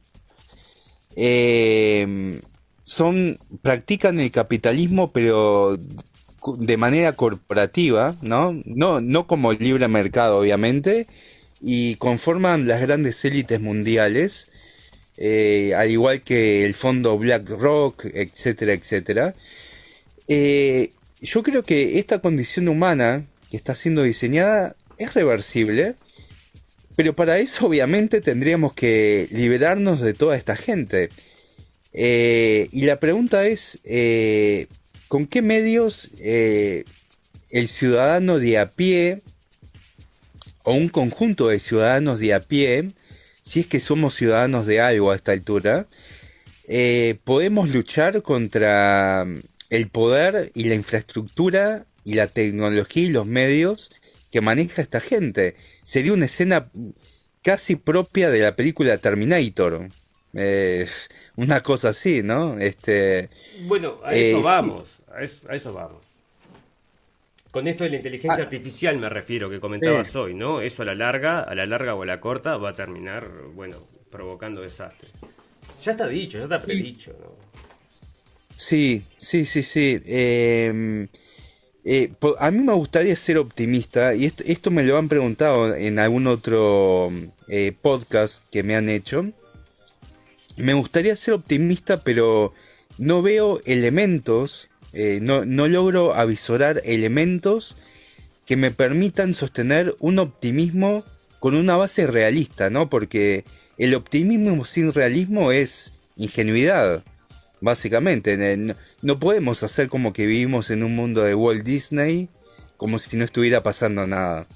son, 2.83 3.39
practican 3.63 4.19
el 4.19 4.33
capitalismo, 4.33 5.13
pero 5.13 5.79
de 6.59 6.77
manera 6.77 7.13
corporativa, 7.13 8.17
¿no? 8.21 8.61
No, 8.65 9.01
no 9.01 9.29
como 9.29 9.53
libre 9.53 9.87
mercado, 9.87 10.39
obviamente, 10.39 11.07
y 11.61 11.97
conforman 11.97 12.67
las 12.67 12.81
grandes 12.81 13.25
élites 13.25 13.61
mundiales, 13.61 14.49
eh, 15.17 15.73
al 15.75 15.91
igual 15.91 16.23
que 16.23 16.67
el 16.67 16.75
fondo 16.75 17.17
BlackRock, 17.19 18.05
etcétera, 18.07 18.75
etcétera. 18.75 19.35
Eh, 20.29 20.93
yo 21.21 21.43
creo 21.43 21.63
que 21.63 21.99
esta 21.99 22.21
condición 22.21 22.69
humana 22.69 23.25
que 23.51 23.57
está 23.57 23.75
siendo 23.75 24.03
diseñada 24.03 24.77
es 24.99 25.15
reversible, 25.15 25.95
pero 26.95 27.15
para 27.15 27.39
eso 27.39 27.67
obviamente 27.67 28.21
tendríamos 28.21 28.75
que 28.75 29.29
liberarnos 29.31 30.01
de 30.01 30.15
toda 30.15 30.37
esta 30.37 30.57
gente. 30.57 31.11
Eh, 31.93 32.69
y 32.73 32.83
la 32.83 33.01
pregunta 33.01 33.47
es, 33.47 33.79
¿con 35.09 35.27
qué 35.27 35.41
medios 35.41 36.11
el 36.21 37.69
ciudadano 37.69 38.39
de 38.39 38.59
a 38.59 38.71
pie 38.71 39.23
o 40.67 40.73
un 40.73 40.89
conjunto 40.89 41.47
de 41.47 41.61
ciudadanos 41.61 42.19
de 42.19 42.35
a 42.35 42.41
pie, 42.41 42.91
si 43.43 43.61
es 43.61 43.69
que 43.69 43.79
somos 43.79 44.15
ciudadanos 44.15 44.67
de 44.67 44.81
algo 44.81 45.13
a 45.13 45.15
esta 45.15 45.31
altura, 45.31 45.87
eh, 46.67 47.19
podemos 47.23 47.71
luchar 47.71 48.21
contra 48.23 49.25
el 49.71 49.89
poder 49.89 50.51
y 50.55 50.65
la 50.65 50.75
infraestructura 50.75 51.87
y 52.05 52.15
la 52.15 52.27
tecnología 52.27 53.05
y 53.05 53.11
los 53.11 53.27
medios 53.27 53.93
que 54.33 54.41
maneja 54.41 54.83
esta 54.83 54.99
gente. 54.99 55.55
Sería 55.85 56.13
una 56.13 56.27
escena 56.27 56.69
casi 57.45 57.77
propia 57.77 58.29
de 58.29 58.41
la 58.41 58.57
película 58.57 58.99
Terminator. 58.99 59.89
Eh, 60.35 60.89
una 61.37 61.63
cosa 61.63 61.91
así, 61.91 62.25
¿no? 62.25 62.59
Este, 62.59 63.31
bueno, 63.69 63.99
a 64.03 64.13
eso 64.13 64.39
eh, 64.39 64.43
vamos, 64.43 64.89
a 65.49 65.55
eso 65.55 65.73
vamos. 65.73 66.06
Con 67.57 67.67
esto 67.69 67.85
de 67.85 67.91
la 67.91 67.97
inteligencia 67.97 68.43
ah. 68.43 68.45
artificial 68.45 68.99
me 68.99 69.09
refiero, 69.09 69.49
que 69.49 69.59
comentabas 69.59 70.15
hoy, 70.15 70.35
¿no? 70.35 70.61
Eso 70.61 70.83
a 70.83 70.85
la 70.85 70.95
larga, 70.95 71.41
a 71.41 71.55
la 71.55 71.65
larga 71.65 71.95
o 71.95 72.03
a 72.03 72.05
la 72.05 72.21
corta 72.21 72.59
va 72.59 72.69
a 72.69 72.75
terminar, 72.75 73.31
bueno, 73.55 73.89
provocando 74.11 74.61
desastres. 74.61 75.11
Ya 75.83 75.93
está 75.93 76.07
dicho, 76.07 76.37
ya 76.37 76.45
está 76.45 76.61
predicho, 76.61 77.17
¿no? 77.19 77.35
Sí, 78.55 79.05
sí, 79.17 79.47
sí, 79.47 79.63
sí. 79.63 79.99
Em, 80.05 81.09
eh, 81.83 82.13
a 82.41 82.51
mí 82.51 82.59
me 82.59 82.75
gustaría 82.75 83.17
ser 83.17 83.39
optimista, 83.39 84.15
y 84.15 84.27
esto, 84.27 84.71
me 84.71 84.83
lo 84.83 84.99
han 84.99 85.09
preguntado 85.09 85.75
en 85.75 85.99
algún 85.99 86.27
otro 86.27 87.11
eh, 87.49 87.73
podcast 87.81 88.45
que 88.51 88.65
me 88.65 88.77
han 88.77 88.91
hecho. 88.91 89.31
Me 90.59 90.75
gustaría 90.75 91.17
ser 91.17 91.33
optimista, 91.33 92.05
pero 92.05 92.53
no 92.99 93.23
veo 93.23 93.63
elementos 93.65 94.69
eh, 94.99 95.19
no, 95.21 95.45
logro 95.45 96.15
avisorar 96.15 96.81
elementos 96.87 97.77
que 98.47 98.57
me 98.57 98.71
permitan 98.71 99.35
sostener 99.35 99.95
un 99.99 100.19
optimismo 100.19 101.05
con 101.39 101.55
una 101.55 101.77
base 101.77 102.07
realista, 102.07 102.71
¿no? 102.71 102.89
Porque 102.89 103.45
el 103.77 103.95
optimismo 103.95 104.65
sin 104.65 104.95
realismo 104.95 105.53
es 105.53 105.93
ingenuidad, 106.17 107.05
básicamente. 107.61 108.39
No, 109.03 109.19
podemos 109.19 109.63
hacer 109.63 109.91
como 109.91 110.15
que 110.15 110.25
vivimos 110.25 110.71
en 110.71 110.83
un 110.83 110.97
mundo 110.97 111.23
de 111.23 111.35
Walt 111.35 111.63
Disney 111.63 112.31
como 112.79 112.99
si 112.99 113.19
no 113.19 113.25
estuviera 113.25 113.63
pasando 113.63 114.07
nada. 114.07 114.47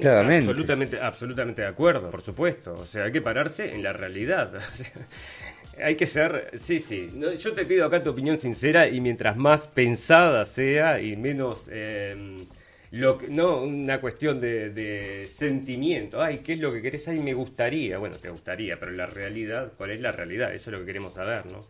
Claramente. 0.00 0.50
Absolutamente, 0.50 1.00
absolutamente 1.00 1.62
de 1.62 1.68
acuerdo, 1.68 2.10
por 2.10 2.22
supuesto. 2.22 2.74
O 2.74 2.86
sea, 2.86 3.04
hay 3.04 3.12
que 3.12 3.22
pararse 3.22 3.72
en 3.72 3.84
la 3.84 3.92
realidad. 3.92 4.52
Hay 5.82 5.96
que 5.96 6.06
ser, 6.06 6.50
sí, 6.62 6.80
sí. 6.80 7.08
yo 7.38 7.52
te 7.52 7.64
pido 7.64 7.86
acá 7.86 8.02
tu 8.02 8.10
opinión 8.10 8.38
sincera 8.38 8.88
y 8.88 9.00
mientras 9.00 9.36
más 9.36 9.66
pensada 9.66 10.44
sea 10.44 11.00
y 11.00 11.16
menos, 11.16 11.68
em, 11.70 12.46
lo 12.90 13.18
no 13.28 13.62
una 13.62 14.00
cuestión 14.00 14.40
de, 14.40 15.28
sentimiento. 15.32 16.22
Ay, 16.22 16.40
¿qué 16.44 16.54
es 16.54 16.60
lo 16.60 16.72
que 16.72 16.80
querés? 16.80 17.08
Ay, 17.08 17.20
me 17.20 17.34
gustaría. 17.34 17.98
Bueno, 17.98 18.16
te 18.18 18.30
gustaría, 18.30 18.78
pero 18.78 18.92
la 18.92 19.06
realidad, 19.06 19.72
¿cuál 19.76 19.90
es 19.90 20.00
la 20.00 20.12
realidad? 20.12 20.54
Eso 20.54 20.70
es 20.70 20.72
lo 20.74 20.80
que 20.80 20.86
queremos 20.86 21.14
saber, 21.14 21.46
¿no? 21.46 21.66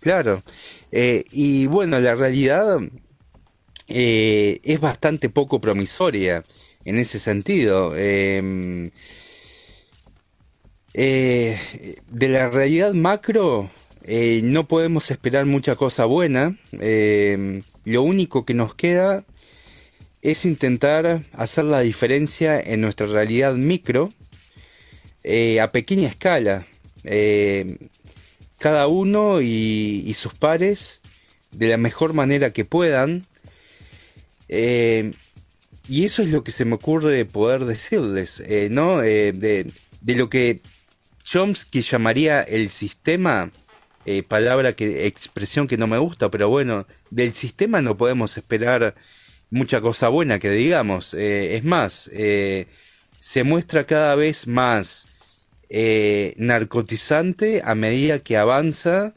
Claro. 0.00 0.42
Eh, 0.90 1.24
y 1.30 1.66
bueno, 1.66 1.98
la 2.00 2.14
realidad 2.14 2.78
eh, 3.88 4.60
es 4.62 4.80
bastante 4.80 5.30
poco 5.30 5.60
promisoria 5.60 6.42
en 6.84 6.98
ese 6.98 7.20
sentido. 7.20 7.92
Eh, 7.96 8.90
eh, 10.96 11.58
de 12.08 12.28
la 12.28 12.48
realidad 12.50 12.94
macro 12.94 13.68
eh, 14.04 14.42
no 14.44 14.68
podemos 14.68 15.10
esperar 15.10 15.44
mucha 15.44 15.74
cosa 15.74 16.04
buena. 16.04 16.56
Eh, 16.72 17.62
lo 17.84 18.02
único 18.02 18.44
que 18.44 18.54
nos 18.54 18.76
queda 18.76 19.24
es 20.22 20.44
intentar 20.44 21.22
hacer 21.32 21.64
la 21.64 21.80
diferencia 21.80 22.60
en 22.60 22.80
nuestra 22.80 23.06
realidad 23.06 23.54
micro 23.54 24.12
a 25.60 25.72
pequeña 25.72 26.08
escala. 26.08 26.66
cada 28.58 28.86
uno 28.86 29.40
y, 29.42 30.14
sus 30.16 30.34
pares 30.34 31.00
de 31.50 31.68
la 31.68 31.76
mejor 31.76 32.12
manera 32.14 32.52
que 32.52 32.64
puedan. 32.64 33.26
y 34.48 36.04
eso 36.04 36.22
es 36.22 36.30
lo 36.30 36.44
que 36.44 36.52
se 36.52 36.64
me 36.64 36.74
ocurre 36.74 37.24
poder 37.26 37.64
decirles, 37.64 38.42
¿no? 38.70 38.98
de, 39.00 39.72
lo 40.04 40.28
que 40.30 40.60
Chomsky 41.24 41.80
llamaría 41.82 42.42
el 42.42 42.68
sistema, 42.68 43.50
eh, 44.04 44.22
palabra 44.22 44.74
que, 44.74 45.06
expresión 45.06 45.66
que 45.66 45.78
no 45.78 45.86
me 45.86 45.96
gusta, 45.96 46.30
pero 46.30 46.50
bueno, 46.50 46.86
del 47.10 47.32
sistema 47.32 47.80
no 47.80 47.96
podemos 47.96 48.36
esperar 48.36 48.94
mucha 49.50 49.80
cosa 49.80 50.08
buena 50.08 50.38
que 50.38 50.50
digamos. 50.50 51.14
Eh, 51.14 51.56
es 51.56 51.64
más, 51.64 52.10
eh, 52.12 52.66
se 53.18 53.42
muestra 53.42 53.86
cada 53.86 54.14
vez 54.14 54.46
más 54.46 55.08
narcotizante 56.36 57.62
a 57.64 57.74
medida 57.74 58.20
que 58.20 58.36
avanza 58.36 59.14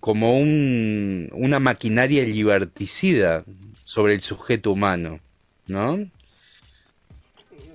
como 0.00 0.38
un, 0.38 1.28
una 1.32 1.58
maquinaria 1.58 2.24
liberticida 2.24 3.44
sobre 3.82 4.14
el 4.14 4.22
sujeto 4.22 4.72
humano, 4.72 5.20
¿no? 5.66 6.08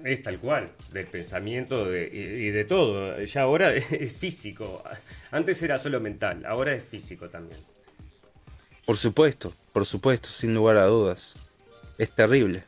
Es 0.10 0.24
tal 0.24 0.40
cual, 0.40 0.72
del 0.92 1.06
pensamiento 1.06 1.96
y, 1.96 2.50
de 2.50 2.66
todo. 2.66 3.22
Ya 3.22 3.42
ahora 3.42 3.72
es 3.76 4.12
físico. 4.14 4.84
Antes 5.30 5.62
era 5.62 5.78
solo 5.78 6.00
mental, 6.00 6.44
ahora 6.48 6.74
es 6.74 6.82
físico 6.84 7.30
también. 7.30 7.60
Por 8.88 8.98
supuesto, 8.98 9.54
por 9.72 9.86
supuesto, 9.86 10.30
sin 10.30 10.56
lugar 10.56 10.78
a 10.78 10.86
dudas. 10.86 11.38
Es 12.00 12.10
terrible. 12.10 12.64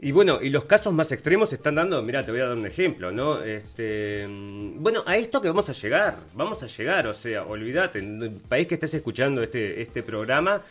Y 0.00 0.10
bueno, 0.10 0.40
y 0.42 0.50
los 0.50 0.64
casos 0.64 0.92
más 0.92 1.12
extremos 1.12 1.50
se 1.50 1.54
están 1.54 1.76
dando, 1.76 2.02
mira, 2.02 2.24
te 2.24 2.32
voy 2.32 2.40
a 2.40 2.48
dar 2.48 2.56
un 2.56 2.66
ejemplo, 2.66 3.12
¿no? 3.12 3.40
Este, 3.42 4.26
bueno, 4.28 5.04
a 5.06 5.16
esto 5.16 5.40
que 5.40 5.48
vamos 5.48 5.68
a 5.68 5.72
llegar, 5.72 6.18
vamos 6.34 6.60
a 6.64 6.66
llegar, 6.66 7.06
o 7.06 7.14
sea, 7.14 7.44
olvídate, 7.44 8.00
en 8.00 8.20
el 8.20 8.30
país 8.32 8.66
que 8.66 8.74
estés 8.74 8.92
escuchando 8.94 9.42
este, 9.42 9.80
este 9.80 10.02
programa, 10.02 10.62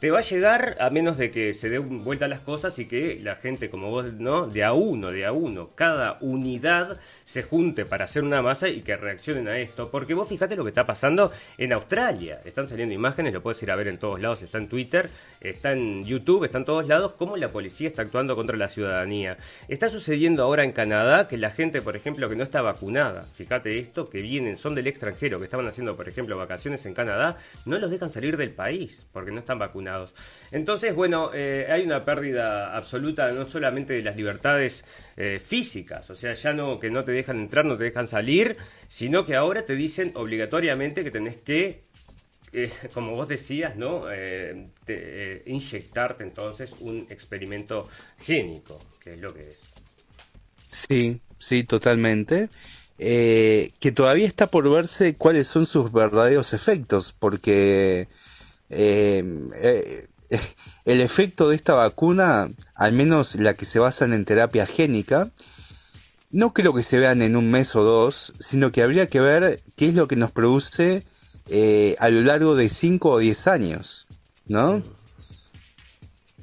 te 0.00 0.10
va 0.10 0.20
a 0.20 0.22
llegar 0.22 0.78
a 0.80 0.88
menos 0.88 1.18
de 1.18 1.30
que 1.30 1.52
se 1.52 1.68
den 1.68 2.02
vuelta 2.04 2.26
las 2.26 2.40
cosas 2.40 2.78
y 2.78 2.86
que 2.86 3.20
la 3.22 3.36
gente 3.36 3.68
como 3.68 3.90
vos, 3.90 4.12
¿no? 4.14 4.46
De 4.46 4.64
a 4.64 4.72
uno, 4.72 5.10
de 5.10 5.26
a 5.26 5.32
uno, 5.32 5.68
cada 5.74 6.16
unidad 6.22 6.98
se 7.26 7.42
junte 7.42 7.84
para 7.84 8.06
hacer 8.06 8.24
una 8.24 8.42
masa 8.42 8.68
y 8.68 8.80
que 8.80 8.96
reaccionen 8.96 9.46
a 9.46 9.58
esto. 9.58 9.88
Porque 9.90 10.14
vos 10.14 10.26
fíjate 10.26 10.56
lo 10.56 10.64
que 10.64 10.70
está 10.70 10.86
pasando 10.86 11.30
en 11.58 11.72
Australia. 11.72 12.40
Están 12.44 12.68
saliendo 12.68 12.94
imágenes, 12.94 13.32
lo 13.32 13.42
puedes 13.42 13.62
ir 13.62 13.70
a 13.70 13.76
ver 13.76 13.86
en 13.88 13.98
todos 13.98 14.20
lados, 14.20 14.42
está 14.42 14.58
en 14.58 14.68
Twitter, 14.68 15.10
está 15.40 15.72
en 15.72 16.04
YouTube, 16.04 16.44
está 16.44 16.58
en 16.58 16.64
todos 16.64 16.88
lados, 16.88 17.12
cómo 17.16 17.36
la 17.36 17.48
policía 17.48 17.86
está 17.86 18.02
actuando 18.02 18.34
contra 18.34 18.56
la 18.56 18.68
ciudadanía. 18.80 19.36
Está 19.68 19.88
sucediendo 19.88 20.42
ahora 20.42 20.64
en 20.64 20.72
Canadá 20.72 21.28
que 21.28 21.36
la 21.36 21.50
gente, 21.50 21.82
por 21.82 21.96
ejemplo, 21.96 22.28
que 22.28 22.36
no 22.36 22.42
está 22.42 22.62
vacunada, 22.62 23.26
fíjate 23.34 23.78
esto, 23.78 24.08
que 24.08 24.22
vienen, 24.22 24.56
son 24.56 24.74
del 24.74 24.86
extranjero, 24.86 25.38
que 25.38 25.44
estaban 25.44 25.66
haciendo, 25.66 25.96
por 25.96 26.08
ejemplo, 26.08 26.36
vacaciones 26.36 26.86
en 26.86 26.94
Canadá, 26.94 27.36
no 27.66 27.78
los 27.78 27.90
dejan 27.90 28.10
salir 28.10 28.36
del 28.36 28.52
país 28.52 29.06
porque 29.12 29.30
no 29.30 29.40
están 29.40 29.58
vacunados. 29.58 30.14
Entonces, 30.50 30.94
bueno, 30.94 31.30
eh, 31.34 31.66
hay 31.70 31.82
una 31.82 32.04
pérdida 32.04 32.74
absoluta 32.74 33.30
no 33.32 33.46
solamente 33.48 33.92
de 33.92 34.02
las 34.02 34.16
libertades 34.16 34.84
eh, 35.16 35.38
físicas, 35.38 36.08
o 36.08 36.16
sea, 36.16 36.32
ya 36.32 36.52
no 36.52 36.80
que 36.80 36.90
no 36.90 37.04
te 37.04 37.12
dejan 37.12 37.38
entrar, 37.38 37.64
no 37.66 37.76
te 37.76 37.84
dejan 37.84 38.08
salir, 38.08 38.56
sino 38.88 39.26
que 39.26 39.36
ahora 39.36 39.66
te 39.66 39.74
dicen 39.74 40.12
obligatoriamente 40.14 41.04
que 41.04 41.10
tenés 41.10 41.42
que 41.42 41.82
eh, 42.52 42.70
como 42.94 43.14
vos 43.14 43.28
decías, 43.28 43.76
¿no? 43.76 44.04
inyectarte 45.46 46.24
entonces 46.24 46.72
un 46.80 47.06
experimento 47.10 47.88
génico, 48.18 48.78
que 49.00 49.14
es 49.14 49.20
lo 49.20 49.34
que 49.34 49.50
es. 49.50 49.58
Sí, 50.66 51.20
sí, 51.38 51.64
totalmente. 51.64 52.48
que 52.98 53.92
todavía 53.94 54.26
está 54.26 54.46
por 54.48 54.70
verse 54.70 55.14
cuáles 55.14 55.46
son 55.46 55.66
sus 55.66 55.92
verdaderos 55.92 56.52
efectos, 56.52 57.14
porque 57.18 58.08
el 58.68 60.08
efecto 61.00 61.48
de 61.48 61.56
esta 61.56 61.74
vacuna, 61.74 62.50
al 62.74 62.92
menos 62.92 63.34
la 63.34 63.54
que 63.54 63.64
se 63.64 63.78
basan 63.78 64.12
en 64.12 64.24
terapia 64.24 64.66
génica, 64.66 65.30
no 66.30 66.52
creo 66.52 66.72
que 66.72 66.82
se 66.82 66.98
vean 66.98 67.22
en 67.22 67.36
un 67.36 67.50
mes 67.50 67.74
o 67.74 67.82
dos, 67.82 68.32
sino 68.38 68.70
que 68.70 68.82
habría 68.82 69.08
que 69.08 69.20
ver 69.20 69.60
qué 69.76 69.88
es 69.88 69.94
lo 69.94 70.06
que 70.06 70.16
nos 70.16 70.30
produce 70.30 71.02
eh, 71.48 71.96
a 71.98 72.08
lo 72.10 72.20
largo 72.20 72.54
de 72.54 72.68
5 72.68 73.10
o 73.10 73.18
10 73.18 73.46
años, 73.46 74.06
¿no? 74.46 74.82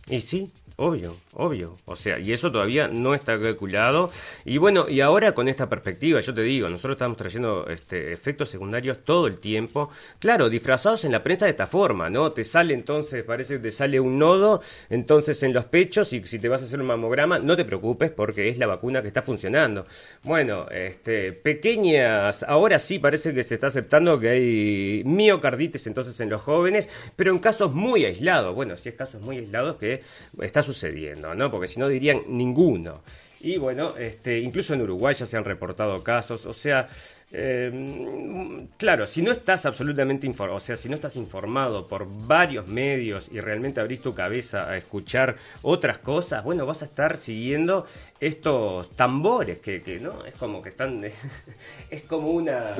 Y 0.08 0.22
sí, 0.22 0.52
Obvio, 0.80 1.18
obvio. 1.38 1.76
O 1.86 1.96
sea, 1.96 2.20
y 2.20 2.34
eso 2.34 2.52
todavía 2.52 2.88
no 2.88 3.14
está 3.14 3.40
calculado. 3.40 4.12
Y 4.44 4.58
bueno, 4.58 4.86
y 4.90 5.02
ahora 5.02 5.34
con 5.34 5.48
esta 5.48 5.70
perspectiva, 5.70 6.20
yo 6.20 6.34
te 6.34 6.42
digo, 6.42 6.68
nosotros 6.70 6.94
estamos 6.94 7.18
trayendo 7.18 7.68
este, 7.68 8.12
efectos 8.12 8.50
secundarios 8.50 9.04
todo 9.04 9.28
el 9.28 9.40
tiempo. 9.40 9.90
Claro, 10.20 10.50
disfrazados 10.50 11.06
en 11.06 11.12
la 11.12 11.24
prensa 11.24 11.46
de 11.46 11.52
esta 11.52 11.68
forma, 11.68 12.10
¿no? 12.10 12.32
Te 12.32 12.44
sale 12.44 12.74
entonces, 12.74 13.24
parece 13.24 13.56
que 13.56 13.60
te 13.60 13.72
sale 13.72 14.00
un 14.00 14.18
nodo, 14.18 14.62
entonces 14.90 15.42
en 15.44 15.54
los 15.54 15.66
pechos, 15.66 16.12
y 16.14 16.24
si 16.26 16.40
te 16.40 16.50
vas 16.50 16.62
a 16.62 16.66
hacer 16.66 16.80
un 16.82 16.88
mamograma, 16.88 17.40
no 17.40 17.56
te 17.56 17.66
preocupes 17.66 18.12
porque 18.12 18.50
es 18.50 18.58
la 18.58 18.68
vacuna 18.68 19.02
que 19.02 19.08
está 19.08 19.22
funcionando. 19.22 19.86
Bueno, 20.24 20.68
este, 20.70 21.34
pequeñas, 21.34 22.44
ahora 22.44 22.80
sí 22.80 23.00
parece 23.00 23.34
que 23.34 23.44
se 23.44 23.56
está 23.56 23.68
aceptando 23.68 24.20
que 24.20 24.30
hay 24.30 25.04
miocarditis 25.06 25.86
entonces 25.88 26.20
en 26.20 26.30
los 26.30 26.42
jóvenes, 26.42 26.90
pero 27.16 27.32
en 27.32 27.40
casos 27.40 27.74
muy 27.74 28.06
aislados. 28.06 28.56
Bueno, 28.56 28.76
si 28.76 28.90
es 28.90 28.96
casos 28.96 29.22
muy 29.22 29.38
aislados 29.38 29.78
que 29.78 30.02
está 30.42 30.62
sucediendo, 30.62 31.27
¿no? 31.36 31.52
Porque 31.52 31.68
si 31.68 31.80
no 31.80 31.88
dirían 31.88 32.22
ninguno. 32.28 33.02
Y 33.40 33.58
bueno, 33.58 33.96
este, 33.98 34.40
incluso 34.40 34.74
en 34.74 34.82
Uruguay 34.82 35.14
ya 35.16 35.26
se 35.26 35.38
han 35.38 35.46
reportado 35.46 36.04
casos, 36.04 36.46
o 36.46 36.54
sea, 36.54 36.88
eh, 37.30 38.68
claro, 38.78 39.06
si 39.06 39.22
no 39.22 39.34
estás 39.34 39.66
absolutamente 39.66 40.26
informado, 40.26 40.58
o 40.58 40.62
sea, 40.62 40.78
si 40.78 40.88
no 40.88 40.96
estás 40.96 41.18
informado 41.18 41.86
por 41.86 42.08
varios 42.26 42.68
medios 42.68 43.28
y 43.32 43.42
realmente 43.42 43.82
abrís 43.82 44.02
tu 44.02 44.14
cabeza 44.14 44.70
a 44.70 44.78
escuchar 44.78 45.36
otras 45.62 45.98
cosas, 45.98 46.44
bueno, 46.44 46.66
vas 46.66 46.84
a 46.84 46.86
estar 46.86 47.18
siguiendo 47.18 47.86
estos 48.20 48.90
tambores 48.96 49.60
que, 49.60 49.84
que 49.84 50.00
no, 50.00 50.24
es 50.26 50.36
como 50.36 50.62
que 50.62 50.70
están, 50.70 51.04
es 51.90 52.08
como 52.08 52.30
una 52.30 52.76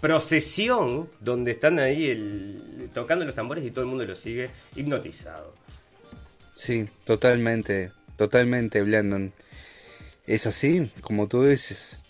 procesión 0.00 1.08
donde 1.18 1.52
están 1.52 1.78
ahí 1.78 2.10
el, 2.10 2.90
tocando 2.92 3.24
los 3.24 3.34
tambores 3.34 3.64
y 3.64 3.70
todo 3.70 3.84
el 3.84 3.88
mundo 3.88 4.04
lo 4.04 4.14
sigue 4.14 4.50
hipnotizado. 4.74 5.54
Sí, 6.56 6.88
totalmente, 7.04 7.92
totalmente, 8.16 8.82
Blandon. 8.82 9.30
Es 10.26 10.46
así, 10.46 10.90
como 11.02 11.28
tú 11.28 11.44
dices. 11.44 12.00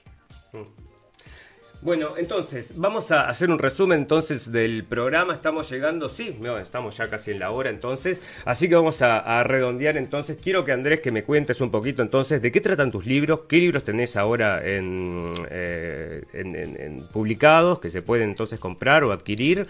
Bueno, 1.83 2.17
entonces, 2.17 2.69
vamos 2.77 3.11
a 3.11 3.29
hacer 3.29 3.51
un 3.51 3.59
resumen 3.59 3.99
entonces 3.99 4.53
del 4.53 4.85
programa. 4.85 5.33
Estamos 5.33 5.69
llegando, 5.69 6.09
sí, 6.09 6.39
estamos 6.63 6.97
ya 6.97 7.11
casi 7.11 7.33
en 7.33 7.41
la 7.41 7.51
hora 7.51 7.71
entonces. 7.71 8.21
Así 8.45 8.69
que 8.69 8.77
vamos 8.77 9.03
a, 9.03 9.43
redondear 9.43 9.97
entonces. 9.97 10.39
Quiero 10.41 10.65
que 10.65 10.71
Andrés 10.71 11.01
que 11.01 11.11
me 11.11 11.25
cuentes 11.25 11.61
un 11.61 11.73
poquito 11.73 12.03
entonces 12.03 12.41
de 12.41 12.53
qué 12.53 12.61
tratan 12.61 12.93
tus 12.93 13.05
libros, 13.05 13.41
qué 13.49 13.57
libros 13.57 13.83
tenés 13.83 14.15
ahora 14.15 14.65
en, 14.65 15.33
eh, 15.51 16.23
en 16.33 17.09
publicados 17.09 17.81
que 17.81 17.91
se 17.91 18.01
pueden 18.01 18.31
entonces 18.31 18.61
comprar 18.61 19.03
o 19.03 19.11
adquirir. 19.11 19.67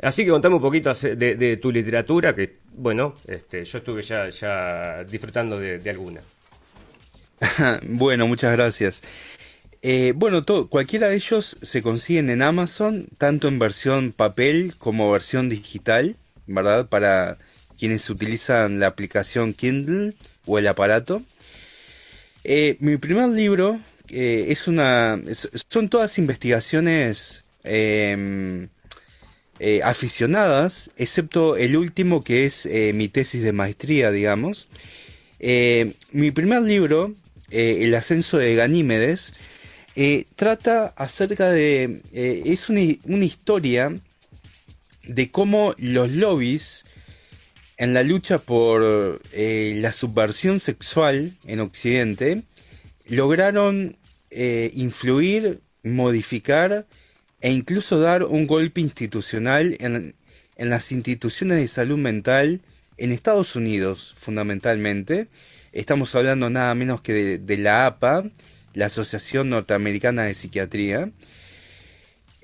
Así 0.00 0.24
que 0.24 0.30
contame 0.30 0.56
un 0.56 0.62
poquito 0.62 0.92
de, 0.92 1.58
tu 1.60 1.72
literatura, 1.72 2.34
que 2.34 2.58
bueno, 2.72 3.14
este, 3.26 3.64
yo 3.64 3.78
estuve 3.78 4.02
ya, 4.02 5.04
disfrutando 5.04 5.58
de, 5.58 5.90
alguna. 5.90 6.20
bueno, 7.82 8.26
muchas 8.26 8.52
gracias. 8.52 9.02
Eh, 9.82 10.12
bueno, 10.14 10.42
todo, 10.42 10.68
cualquiera 10.68 11.08
de 11.08 11.16
ellos 11.16 11.56
se 11.62 11.82
consiguen 11.82 12.30
en 12.30 12.42
Amazon, 12.42 13.08
tanto 13.16 13.48
en 13.48 13.58
versión 13.58 14.12
papel 14.12 14.74
como 14.78 15.10
versión 15.10 15.48
digital, 15.48 16.16
¿verdad? 16.46 16.88
Para 16.88 17.36
quienes 17.78 18.08
utilizan 18.10 18.80
la 18.80 18.88
aplicación 18.88 19.54
Kindle 19.54 20.14
o 20.46 20.58
el 20.58 20.66
aparato. 20.66 21.22
Eh, 22.44 22.76
mi 22.80 22.96
primer 22.96 23.28
libro 23.28 23.78
eh, 24.10 24.46
es 24.48 24.68
una, 24.68 25.20
son 25.68 25.88
todas 25.88 26.18
investigaciones 26.18 27.44
em, 27.62 28.68
eh, 29.60 29.80
aficionadas, 29.82 30.92
excepto 30.96 31.56
el 31.56 31.76
último 31.76 32.22
que 32.22 32.46
es 32.46 32.64
eh, 32.64 32.92
mi 32.94 33.08
tesis 33.08 33.42
de 33.42 33.52
maestría, 33.52 34.12
digamos. 34.12 34.68
Eh, 35.40 35.94
mi 36.12 36.30
primer 36.30 36.62
libro, 36.62 37.14
El 37.50 37.92
ascenso 37.96 38.38
de 38.38 38.54
Ganímedes, 38.54 39.34
trata 40.36 40.94
acerca 40.96 41.50
de... 41.50 42.02
es 42.12 42.68
una, 42.68 42.82
una, 43.04 43.24
historia 43.24 43.92
de 45.02 45.30
cómo 45.32 45.74
los 45.78 46.10
lobbies 46.12 46.84
en 47.78 47.94
la 47.94 48.04
lucha 48.04 48.38
por 48.38 49.20
la 49.34 49.92
subversión 49.92 50.60
sexual 50.60 51.36
en 51.46 51.58
Occidente 51.58 52.42
lograron 53.06 53.96
influir, 54.30 55.62
modificar 55.82 56.86
e 57.40 57.52
incluso 57.52 58.00
dar 58.00 58.24
un 58.24 58.46
golpe 58.46 58.80
institucional 58.80 59.76
en, 59.80 60.14
las 60.56 60.90
instituciones 60.90 61.58
de 61.58 61.68
salud 61.68 61.98
mental 61.98 62.60
en 62.96 63.12
Estados 63.12 63.54
Unidos, 63.54 64.14
fundamentalmente. 64.18 65.28
Estamos 65.72 66.14
hablando 66.14 66.50
nada 66.50 66.74
menos 66.74 67.00
que 67.00 67.38
de, 67.38 67.58
la 67.58 67.86
APA, 67.86 68.24
la 68.74 68.86
Asociación 68.86 69.50
Norteamericana 69.50 70.24
de 70.24 70.34
Psiquiatría. 70.34 71.10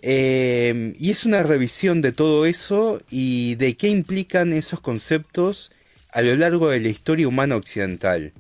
Eh, 0.01 0.93
y 0.99 1.11
es 1.11 1.25
una 1.25 1.43
revisión 1.43 2.03
de 2.03 2.13
todo 2.13 2.47
eso 2.47 3.03
y 3.11 3.57
de 3.57 3.77
qué 3.77 3.89
implican 3.89 4.53
esos 4.53 4.81
conceptos 4.81 5.73
a 6.13 6.23
lo 6.23 6.37
largo 6.37 6.69
de 6.69 6.79
la 6.79 6.89
historia 6.89 7.27
humana 7.27 7.57
occidental. 7.57 8.33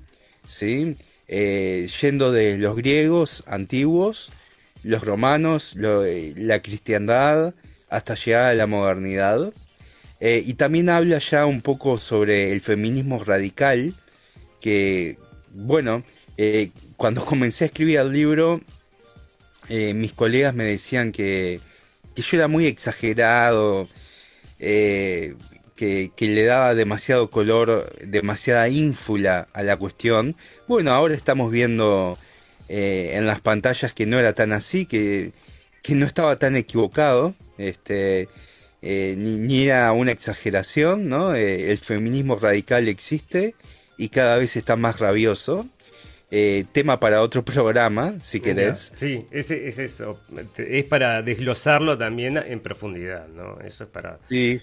¿sí? 0.47 0.97
Eh, 1.27 1.89
yendo 2.01 2.31
de 2.31 2.59
los 2.59 2.77
griegos 2.77 3.43
antiguos 3.47 4.31
los 4.85 5.03
romanos, 5.03 5.76
eh, 5.82 6.35
la 6.37 6.62
cristiandad, 6.62 7.55
hasta 7.89 8.14
llegar 8.14 8.45
a 8.45 8.55
la 8.55 8.66
modernidad. 8.66 9.53
Eh, 10.20 10.43
y 10.47 10.55
también 10.55 10.89
habla 10.89 11.18
ya 11.18 11.47
un 11.47 11.61
poco 11.62 11.99
sobre 11.99 12.53
el 12.53 12.61
feminismo 12.61 13.22
radical, 13.24 13.95
que, 14.61 15.18
bueno, 15.53 16.05
eh, 16.37 16.70
cuando 16.97 17.24
comencé 17.26 17.64
a 17.64 17.66
escribir 17.66 17.99
el 17.99 18.12
libro, 18.12 18.61
mis 19.68 20.12
colegas 20.12 20.55
me 20.55 20.64
decían 20.64 21.11
que, 21.11 21.61
yo 22.14 22.24
era 22.32 22.49
muy 22.49 22.66
exagerado, 22.66 23.89
que, 24.59 25.37
que, 25.74 26.28
le 26.28 26.45
daba 26.45 26.74
demasiado 26.74 27.30
color, 27.30 27.91
demasiada 28.07 28.68
ínfula 28.68 29.47
a 29.55 29.62
la 29.62 29.78
cuestión. 29.78 30.37
Bueno, 30.68 30.93
ahora 30.93 31.14
estamos 31.14 31.51
viendo 31.51 32.18
eh, 32.69 33.12
en 33.15 33.27
las 33.27 33.41
pantallas 33.41 33.93
que 33.93 34.07
no 34.07 34.19
era 34.19 34.33
tan 34.33 34.53
así, 34.53 34.87
que, 34.87 35.33
no 35.91 36.07
estaba 36.07 36.39
tan 36.39 36.57
equivocado, 36.57 37.35
este, 37.59 38.29
eh, 38.81 39.15
ni, 39.19 39.65
era 39.65 39.93
una 39.93 40.12
exageración, 40.12 41.09
¿no? 41.09 41.35
Eh, 41.35 41.71
el 41.71 41.79
feminismo 41.79 42.37
radical 42.37 42.89
existe 42.89 43.55
y 43.99 44.09
cada 44.09 44.39
vez 44.39 44.57
está 44.57 44.77
más 44.77 44.99
rabioso. 44.99 45.69
tema 46.73 46.99
para 46.99 47.21
otro 47.21 47.45
programa, 47.55 48.15
si 48.21 48.41
querés. 48.41 48.93
Sí, 48.97 49.27
es, 49.31 49.51
es 49.51 49.79
eso. 49.79 50.21
Es 50.57 50.85
para 50.87 51.23
desglosarlo 51.23 51.99
también 51.99 52.39
en 52.39 52.61
profundidad, 52.61 53.29
¿no? 53.29 53.61
Eso 53.61 53.85
es 53.85 53.91
para, 53.91 54.19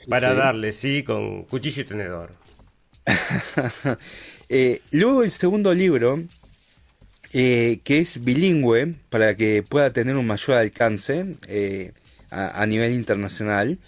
para 0.09 0.33
darle, 0.33 0.71
sí, 0.71 1.03
con 1.03 1.43
cuchillo 1.43 1.83
y 1.83 1.85
tenedor. 1.85 2.31
luego 4.91 5.23
el 5.23 5.31
segundo 5.31 5.73
libro 5.73 6.19
eh, 7.33 7.79
que 7.85 7.99
es 7.99 8.25
bilingüe 8.25 8.95
para 9.09 9.37
que 9.37 9.63
pueda 9.63 9.93
tener 9.93 10.17
un 10.17 10.27
mayor 10.27 10.57
alcance 10.57 11.37
eh, 11.47 11.93
a, 12.29 12.65
nivel 12.65 12.91
internacional. 12.91 13.79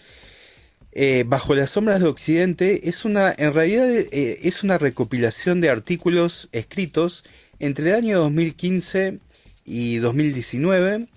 Eh, 0.94 1.26
Bajo 1.28 1.54
las 1.54 1.72
sombras 1.72 2.00
de 2.00 2.08
Occidente 2.08 2.88
es 2.88 3.04
una, 3.04 3.34
en 3.38 3.54
realidad 3.54 3.90
es 3.90 4.64
una 4.64 4.78
recopilación 4.78 5.60
de 5.60 5.70
artículos 5.70 6.48
escritos 6.54 7.26
entre 7.60 7.90
el 7.90 7.96
año 7.96 8.20
2015 8.20 9.20
y 9.66 9.98
2019 9.98 11.08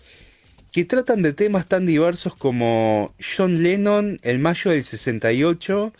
que 0.73 0.85
tratan 0.85 1.23
de 1.23 1.33
temas 1.33 1.69
tan 1.69 1.87
diversos 1.87 2.35
como 2.35 3.15
John 3.37 3.63
Lennon, 3.63 4.19
el 4.23 4.41
mayo 4.41 4.73
del 4.73 4.85
68, 4.85 5.93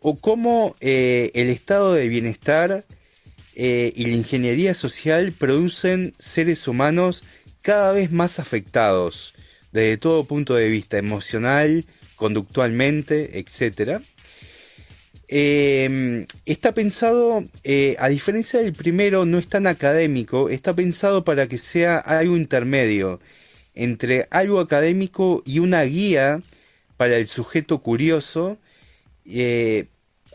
o 0.00 0.16
como 0.16 0.74
el 0.80 1.50
estado 1.50 1.92
de 1.92 2.08
bienestar 2.08 2.84
eh, 3.62 3.92
y 3.94 4.06
la 4.06 4.16
ingeniería 4.16 4.72
social 4.72 5.32
producen 5.32 6.14
seres 6.18 6.66
humanos 6.66 7.24
cada 7.60 7.92
vez 7.92 8.10
más 8.10 8.38
afectados 8.38 9.34
desde 9.70 9.98
todo 9.98 10.24
punto 10.24 10.54
de 10.54 10.70
vista 10.70 10.96
emocional, 10.96 11.84
conductualmente, 12.16 13.38
etc. 13.38 14.00
Em, 15.28 16.24
está 16.46 16.72
pensado, 16.72 17.44
eh, 17.62 17.96
a 17.98 18.08
diferencia 18.08 18.60
del 18.60 18.72
primero, 18.72 19.26
no 19.26 19.36
es 19.38 19.48
tan 19.48 19.66
académico, 19.66 20.48
está 20.48 20.74
pensado 20.74 21.22
para 21.24 21.46
que 21.46 21.58
sea 21.58 21.98
algo 21.98 22.38
intermedio 22.38 23.20
entre 23.74 24.26
algo 24.30 24.60
académico 24.60 25.42
y 25.44 25.58
una 25.58 25.82
guía 25.82 26.42
para 26.96 27.18
el 27.18 27.26
sujeto 27.26 27.80
curioso 27.80 28.56
eh, 29.26 29.84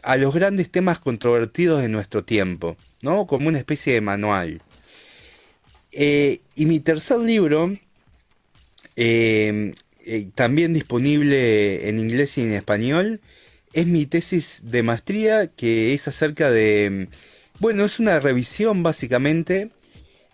a 0.05 0.17
los 0.17 0.33
grandes 0.35 0.69
temas 0.69 0.99
controvertidos 0.99 1.81
de 1.81 1.89
nuestro 1.89 2.23
tiempo, 2.23 2.77
¿no? 3.01 3.25
Como 3.25 3.47
una 3.47 3.57
especie 3.57 3.93
de 3.93 4.01
manual. 4.01 4.61
Eh, 5.91 6.41
y 6.55 6.67
mi 6.67 6.79
tercer 6.79 7.19
libro, 7.19 7.73
em, 8.95 9.73
también 10.35 10.73
disponible 10.73 11.89
en 11.89 11.97
inglés 11.97 12.37
y 12.37 12.41
en 12.41 12.53
español, 12.53 13.19
es 13.73 13.87
mi 13.87 14.05
tesis 14.05 14.61
de 14.65 14.83
maestría 14.83 15.47
que 15.47 15.93
es 15.93 16.07
acerca 16.07 16.51
de, 16.51 17.07
bueno, 17.59 17.83
es 17.83 17.99
una 17.99 18.19
revisión 18.19 18.83
básicamente 18.83 19.69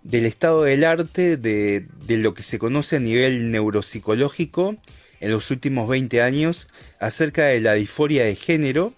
del 0.03 0.25
estado 0.25 0.63
del 0.63 0.83
arte, 0.83 1.37
de, 1.37 1.85
lo 2.07 2.33
que 2.33 2.43
se 2.43 2.59
conoce 2.59 2.97
a 2.97 2.99
nivel 2.99 3.51
neuropsicológico 3.51 4.75
en 5.21 5.31
los 5.31 5.49
últimos 5.49 5.87
20 5.87 6.21
años 6.21 6.67
acerca 6.99 7.45
de 7.45 7.61
la 7.61 7.75
disforia 7.75 8.25
de 8.25 8.35
género 8.35 8.93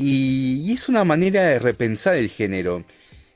y, 0.00 0.72
es 0.72 0.88
una 0.88 1.02
manera 1.04 1.42
de 1.42 1.58
repensar 1.58 2.14
el 2.14 2.28
género. 2.28 2.84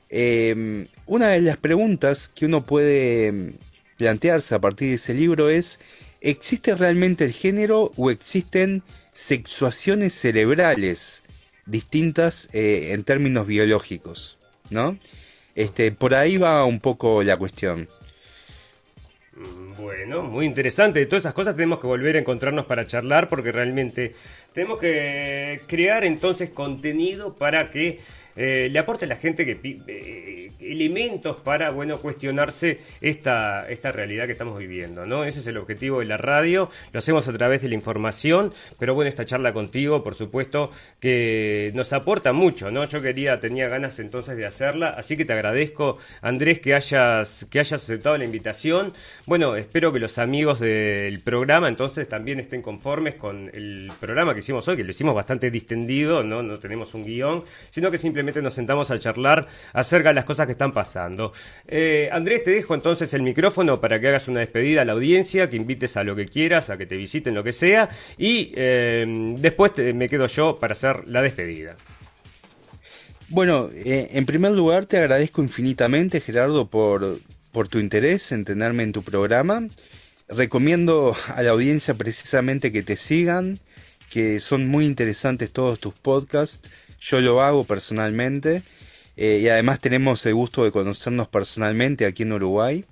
Em, 0.09 0.87
una 1.05 1.29
de 1.29 1.41
las 1.41 1.57
preguntas 1.57 2.29
que 2.29 2.45
uno 2.45 2.63
puede 2.63 3.53
plantearse 3.97 4.55
a 4.55 4.59
partir 4.59 4.89
de 4.89 4.95
ese 4.95 5.13
libro 5.13 5.49
es, 5.49 5.79
¿existe 6.21 6.73
realmente 6.75 7.25
el 7.25 7.33
género 7.33 7.91
o 7.97 8.11
existen 8.11 8.81
sexuaciones 9.13 10.13
cerebrales 10.13 11.23
distintas 11.65 12.49
eh, 12.53 12.93
en 12.93 13.03
términos 13.03 13.45
biológicos, 13.45 14.37
¿no? 14.69 14.97
Este, 15.55 15.91
por 15.91 16.15
ahí 16.15 16.37
va 16.37 16.65
un 16.65 16.79
poco 16.79 17.23
la 17.23 17.37
cuestión. 17.37 17.89
Bueno, 19.77 20.23
muy 20.23 20.45
interesante. 20.45 20.99
De 20.99 21.05
todas 21.07 21.23
esas 21.23 21.33
cosas 21.33 21.55
tenemos 21.55 21.79
que 21.79 21.87
volver 21.87 22.15
a 22.15 22.19
encontrarnos 22.19 22.65
para 22.65 22.85
charlar 22.85 23.29
porque 23.29 23.51
realmente 23.51 24.13
tenemos 24.53 24.79
que 24.79 25.61
crear 25.67 26.03
entonces 26.03 26.49
contenido 26.49 27.35
para 27.35 27.71
que 27.71 27.99
eh, 28.35 28.69
le 28.71 28.79
aporte 28.79 29.05
a 29.05 29.07
la 29.07 29.15
gente 29.15 29.45
que 29.45 29.59
eh, 29.87 30.51
elementos 30.59 31.37
para 31.37 31.69
bueno 31.69 31.99
cuestionarse 31.99 32.79
esta, 33.01 33.69
esta 33.69 33.91
realidad 33.91 34.25
que 34.25 34.31
estamos 34.31 34.57
viviendo, 34.57 35.05
¿no? 35.05 35.23
Ese 35.23 35.41
es 35.41 35.47
el 35.47 35.57
objetivo 35.57 35.99
de 35.99 36.05
la 36.05 36.17
radio, 36.17 36.69
lo 36.91 36.97
hacemos 36.97 37.27
a 37.27 37.33
través 37.33 37.61
de 37.61 37.69
la 37.69 37.75
información, 37.75 38.53
pero 38.79 38.95
bueno, 38.95 39.09
esta 39.09 39.25
charla 39.25 39.53
contigo, 39.53 40.03
por 40.03 40.15
supuesto, 40.15 40.71
que 40.99 41.71
nos 41.75 41.93
aporta 41.93 42.33
mucho, 42.33 42.71
¿no? 42.71 42.85
Yo 42.85 43.01
quería, 43.01 43.39
tenía 43.39 43.67
ganas 43.67 43.99
entonces 43.99 44.35
de 44.35 44.45
hacerla, 44.45 44.89
así 44.89 45.15
que 45.15 45.25
te 45.25 45.33
agradezco, 45.33 45.97
Andrés, 46.21 46.59
que 46.59 46.73
hayas, 46.73 47.45
que 47.51 47.59
hayas 47.59 47.83
aceptado 47.83 48.17
la 48.17 48.25
invitación. 48.25 48.93
Bueno, 49.27 49.55
espero 49.55 49.91
que 49.93 49.99
los 49.99 50.17
amigos 50.17 50.59
del 50.59 51.19
programa 51.21 51.67
entonces 51.67 52.07
también 52.07 52.39
estén 52.39 52.61
conformes 52.61 53.15
con 53.15 53.51
el 53.53 53.91
programa 53.99 54.33
que 54.33 54.41
hicimos 54.43 54.67
hoy, 54.67 54.77
que 54.77 54.83
lo 54.83 54.91
hicimos 54.91 55.15
bastante 55.15 55.49
distendido, 55.49 56.23
¿no? 56.23 56.43
No 56.43 56.59
tenemos 56.59 56.93
un 56.93 57.03
guion, 57.03 57.43
sino 57.71 57.89
que 57.89 57.97
simplemente 57.97 58.41
nos 58.41 58.53
sentamos 58.53 58.91
a 58.91 58.99
charlar 58.99 59.47
acerca 59.73 60.09
de 60.09 60.15
las 60.15 60.25
cosas 60.25 60.45
que 60.45 60.51
están 60.51 60.71
pasando. 60.71 61.31
Eh, 61.67 62.09
Andrés, 62.11 62.43
te 62.43 62.51
dejo 62.51 62.75
entonces 62.75 63.13
el 63.13 63.23
micrófono 63.23 63.79
para 63.79 63.99
que 63.99 64.09
hagas 64.09 64.27
una 64.27 64.41
despedida 64.41 64.83
a 64.83 64.85
la 64.85 64.93
audiencia, 64.93 65.49
que 65.49 65.55
invites 65.55 65.97
a 65.97 66.03
lo 66.03 66.15
que 66.15 66.25
quieras, 66.25 66.69
a 66.69 66.77
que 66.77 66.85
te 66.85 66.95
visiten, 66.95 67.33
lo 67.33 67.43
que 67.43 67.53
sea, 67.53 67.89
y 68.17 68.51
eh, 68.55 69.05
después 69.39 69.71
me 69.93 70.07
quedo 70.07 70.27
yo 70.27 70.55
para 70.57 70.73
hacer 70.73 71.07
la 71.07 71.21
despedida. 71.21 71.75
Bueno, 73.29 73.69
eh, 73.73 74.09
en 74.11 74.25
primer 74.25 74.51
lugar 74.51 74.85
te 74.85 74.97
agradezco 74.97 75.41
infinitamente, 75.41 76.21
Gerardo, 76.21 76.67
por, 76.67 77.19
por 77.51 77.67
tu 77.67 77.79
interés 77.79 78.31
en 78.31 78.45
tenerme 78.45 78.83
en 78.83 78.91
tu 78.91 79.01
programa. 79.01 79.67
Recomiendo 80.27 81.15
a 81.27 81.41
la 81.43 81.51
audiencia 81.51 81.95
precisamente 81.95 82.71
que 82.71 82.83
te 82.83 82.95
sigan, 82.95 83.59
que 84.13 84.39
son 84.39 84.67
muy 84.67 84.85
interesantes 84.85 85.51
todos 85.51 85.79
tus 85.79 85.95
podcasts 85.95 86.69
yo 87.03 87.19
lo 87.19 87.41
hago 87.41 87.65
personalmente 87.65 88.63
eh, 89.17 89.39
y 89.43 89.47
además 89.47 89.79
tenemos 89.79 90.25
el 90.25 90.35
gusto 90.35 90.63
de 90.63 90.71
conocernos 90.71 91.27
personalmente 91.27 92.05
aquí 92.05 92.23
en 92.23 92.33
Uruguay. 92.33 92.85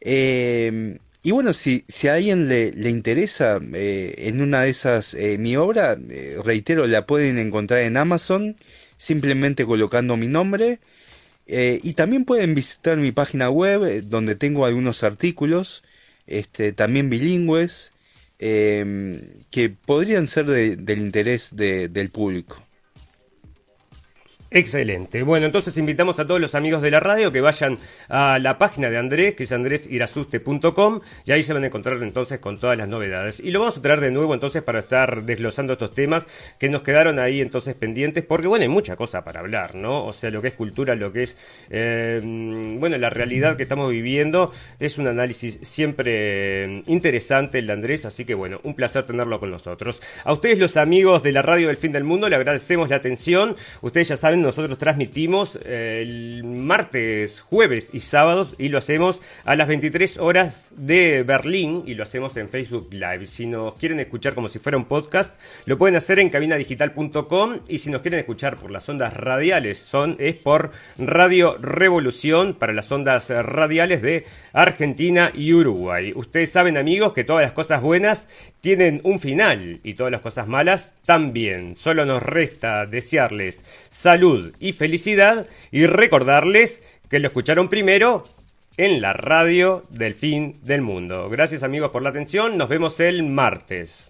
Eh, 0.00 0.98
y 1.22 1.30
bueno, 1.30 1.52
si, 1.52 1.84
si 1.88 2.08
a 2.08 2.14
alguien 2.14 2.48
le, 2.48 2.72
le 2.72 2.90
interesa 2.90 3.60
eh, 3.74 4.14
en 4.18 4.42
una 4.42 4.62
de 4.62 4.70
esas 4.70 5.14
mi 5.38 5.56
obra, 5.56 5.96
reitero, 6.44 6.86
la 6.86 7.06
pueden 7.06 7.38
encontrar 7.38 7.82
en 7.82 7.96
Amazon 7.96 8.56
simplemente 8.96 9.64
colocando 9.64 10.16
mi 10.16 10.26
nombre. 10.26 10.80
y 11.46 11.92
también 11.94 12.24
pueden 12.24 12.54
visitar 12.54 12.96
mi 12.96 13.12
página 13.12 13.50
web 13.50 14.02
donde 14.04 14.34
tengo 14.36 14.64
algunos 14.66 15.02
artículos, 15.02 15.84
este, 16.26 16.72
también 16.72 17.10
bilingües, 17.10 17.91
que 18.42 19.76
podrían 19.86 20.26
ser 20.26 20.46
del 20.46 20.98
interés 20.98 21.54
del 21.54 22.10
público. 22.10 22.60
Excelente. 24.54 25.22
Bueno, 25.22 25.46
entonces 25.46 25.78
invitamos 25.78 26.18
a 26.18 26.26
todos 26.26 26.38
los 26.38 26.54
amigos 26.54 26.82
de 26.82 26.90
la 26.90 27.00
radio 27.00 27.32
que 27.32 27.40
vayan 27.40 27.78
a 28.10 28.38
la 28.38 28.58
página 28.58 28.90
de 28.90 28.98
Andrés, 28.98 29.34
que 29.34 29.44
es 29.44 29.52
andresirasuste.com, 29.52 31.00
y 31.24 31.32
ahí 31.32 31.42
se 31.42 31.54
van 31.54 31.64
a 31.64 31.68
encontrar 31.68 32.02
entonces 32.02 32.38
con 32.38 32.58
todas 32.58 32.76
las 32.76 32.86
novedades. 32.86 33.40
Y 33.40 33.50
lo 33.50 33.60
vamos 33.60 33.78
a 33.78 33.82
traer 33.82 34.00
de 34.00 34.10
nuevo 34.10 34.34
entonces 34.34 34.62
para 34.62 34.80
estar 34.80 35.22
desglosando 35.22 35.72
estos 35.72 35.94
temas 35.94 36.26
que 36.58 36.68
nos 36.68 36.82
quedaron 36.82 37.18
ahí 37.18 37.40
entonces 37.40 37.74
pendientes, 37.74 38.24
porque 38.24 38.46
bueno, 38.46 38.64
hay 38.64 38.68
mucha 38.68 38.94
cosa 38.94 39.24
para 39.24 39.40
hablar, 39.40 39.74
¿no? 39.74 40.04
O 40.04 40.12
sea, 40.12 40.28
lo 40.28 40.42
que 40.42 40.48
es 40.48 40.54
cultura, 40.54 40.94
lo 40.96 41.10
que 41.14 41.22
es, 41.22 41.36
eh, 41.70 42.20
bueno, 42.78 42.98
la 42.98 43.08
realidad 43.08 43.56
que 43.56 43.62
estamos 43.62 43.90
viviendo, 43.90 44.52
es 44.78 44.98
un 44.98 45.06
análisis 45.06 45.60
siempre 45.62 46.82
interesante 46.88 47.58
el 47.60 47.68
de 47.68 47.72
Andrés, 47.72 48.04
así 48.04 48.26
que 48.26 48.34
bueno, 48.34 48.60
un 48.64 48.74
placer 48.74 49.06
tenerlo 49.06 49.40
con 49.40 49.50
nosotros. 49.50 50.02
A 50.24 50.34
ustedes 50.34 50.58
los 50.58 50.76
amigos 50.76 51.22
de 51.22 51.32
la 51.32 51.40
radio 51.40 51.68
del 51.68 51.78
fin 51.78 51.92
del 51.92 52.04
mundo, 52.04 52.28
le 52.28 52.36
agradecemos 52.36 52.90
la 52.90 52.96
atención. 52.96 53.56
Ustedes 53.80 54.08
ya 54.08 54.18
saben 54.18 54.41
nosotros 54.42 54.78
transmitimos 54.78 55.58
eh, 55.64 56.00
el 56.02 56.44
martes, 56.44 57.40
jueves 57.40 57.88
y 57.92 58.00
sábados 58.00 58.54
y 58.58 58.68
lo 58.68 58.78
hacemos 58.78 59.22
a 59.44 59.56
las 59.56 59.68
23 59.68 60.18
horas 60.18 60.68
de 60.70 61.22
Berlín 61.22 61.84
y 61.86 61.94
lo 61.94 62.02
hacemos 62.02 62.36
en 62.36 62.48
Facebook 62.48 62.88
Live. 62.92 63.26
Si 63.26 63.46
nos 63.46 63.74
quieren 63.74 64.00
escuchar 64.00 64.34
como 64.34 64.48
si 64.48 64.58
fuera 64.58 64.76
un 64.76 64.84
podcast, 64.84 65.34
lo 65.64 65.78
pueden 65.78 65.96
hacer 65.96 66.18
en 66.18 66.28
cabinadigital.com 66.28 67.60
y 67.68 67.78
si 67.78 67.90
nos 67.90 68.02
quieren 68.02 68.20
escuchar 68.20 68.58
por 68.58 68.70
las 68.70 68.88
ondas 68.88 69.14
radiales, 69.14 69.78
son, 69.78 70.16
es 70.18 70.34
por 70.34 70.72
Radio 70.98 71.56
Revolución 71.58 72.54
para 72.54 72.72
las 72.72 72.90
ondas 72.90 73.30
radiales 73.30 74.02
de 74.02 74.24
Argentina 74.52 75.30
y 75.34 75.52
Uruguay. 75.52 76.12
Ustedes 76.14 76.50
saben 76.50 76.76
amigos 76.76 77.12
que 77.12 77.24
todas 77.24 77.42
las 77.42 77.52
cosas 77.52 77.80
buenas 77.80 78.28
tienen 78.60 79.00
un 79.04 79.18
final 79.18 79.80
y 79.82 79.94
todas 79.94 80.12
las 80.12 80.20
cosas 80.20 80.46
malas 80.46 80.94
también. 81.04 81.76
Solo 81.76 82.04
nos 82.04 82.22
resta 82.22 82.86
desearles 82.86 83.64
salud 83.90 84.31
y 84.58 84.72
felicidad 84.72 85.46
y 85.70 85.86
recordarles 85.86 86.82
que 87.08 87.18
lo 87.18 87.28
escucharon 87.28 87.68
primero 87.68 88.24
en 88.76 89.00
la 89.00 89.12
radio 89.12 89.84
del 89.90 90.14
fin 90.14 90.58
del 90.62 90.82
mundo. 90.82 91.28
Gracias 91.28 91.62
amigos 91.62 91.90
por 91.90 92.02
la 92.02 92.10
atención, 92.10 92.56
nos 92.56 92.68
vemos 92.68 93.00
el 93.00 93.22
martes. 93.22 94.04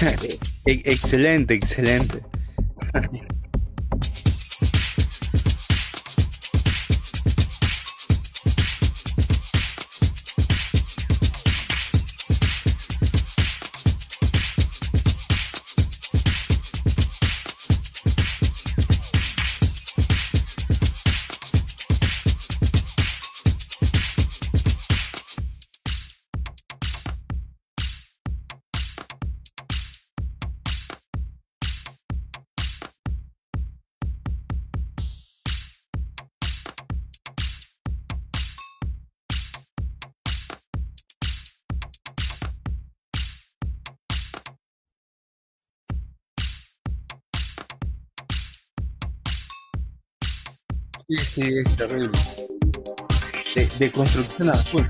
excelente, 0.66 1.54
excelente. 1.54 2.22
Sí, 51.40 51.54
es 51.56 51.76
terrible. 51.76 52.10
De, 53.54 53.66
de 53.78 53.90
construcción 53.92 54.50
a 54.50 54.56
full. 54.64 54.82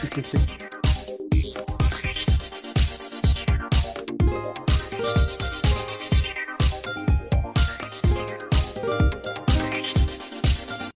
Sí, 0.00 0.08
sí, 0.12 0.22
sí. 0.32 0.61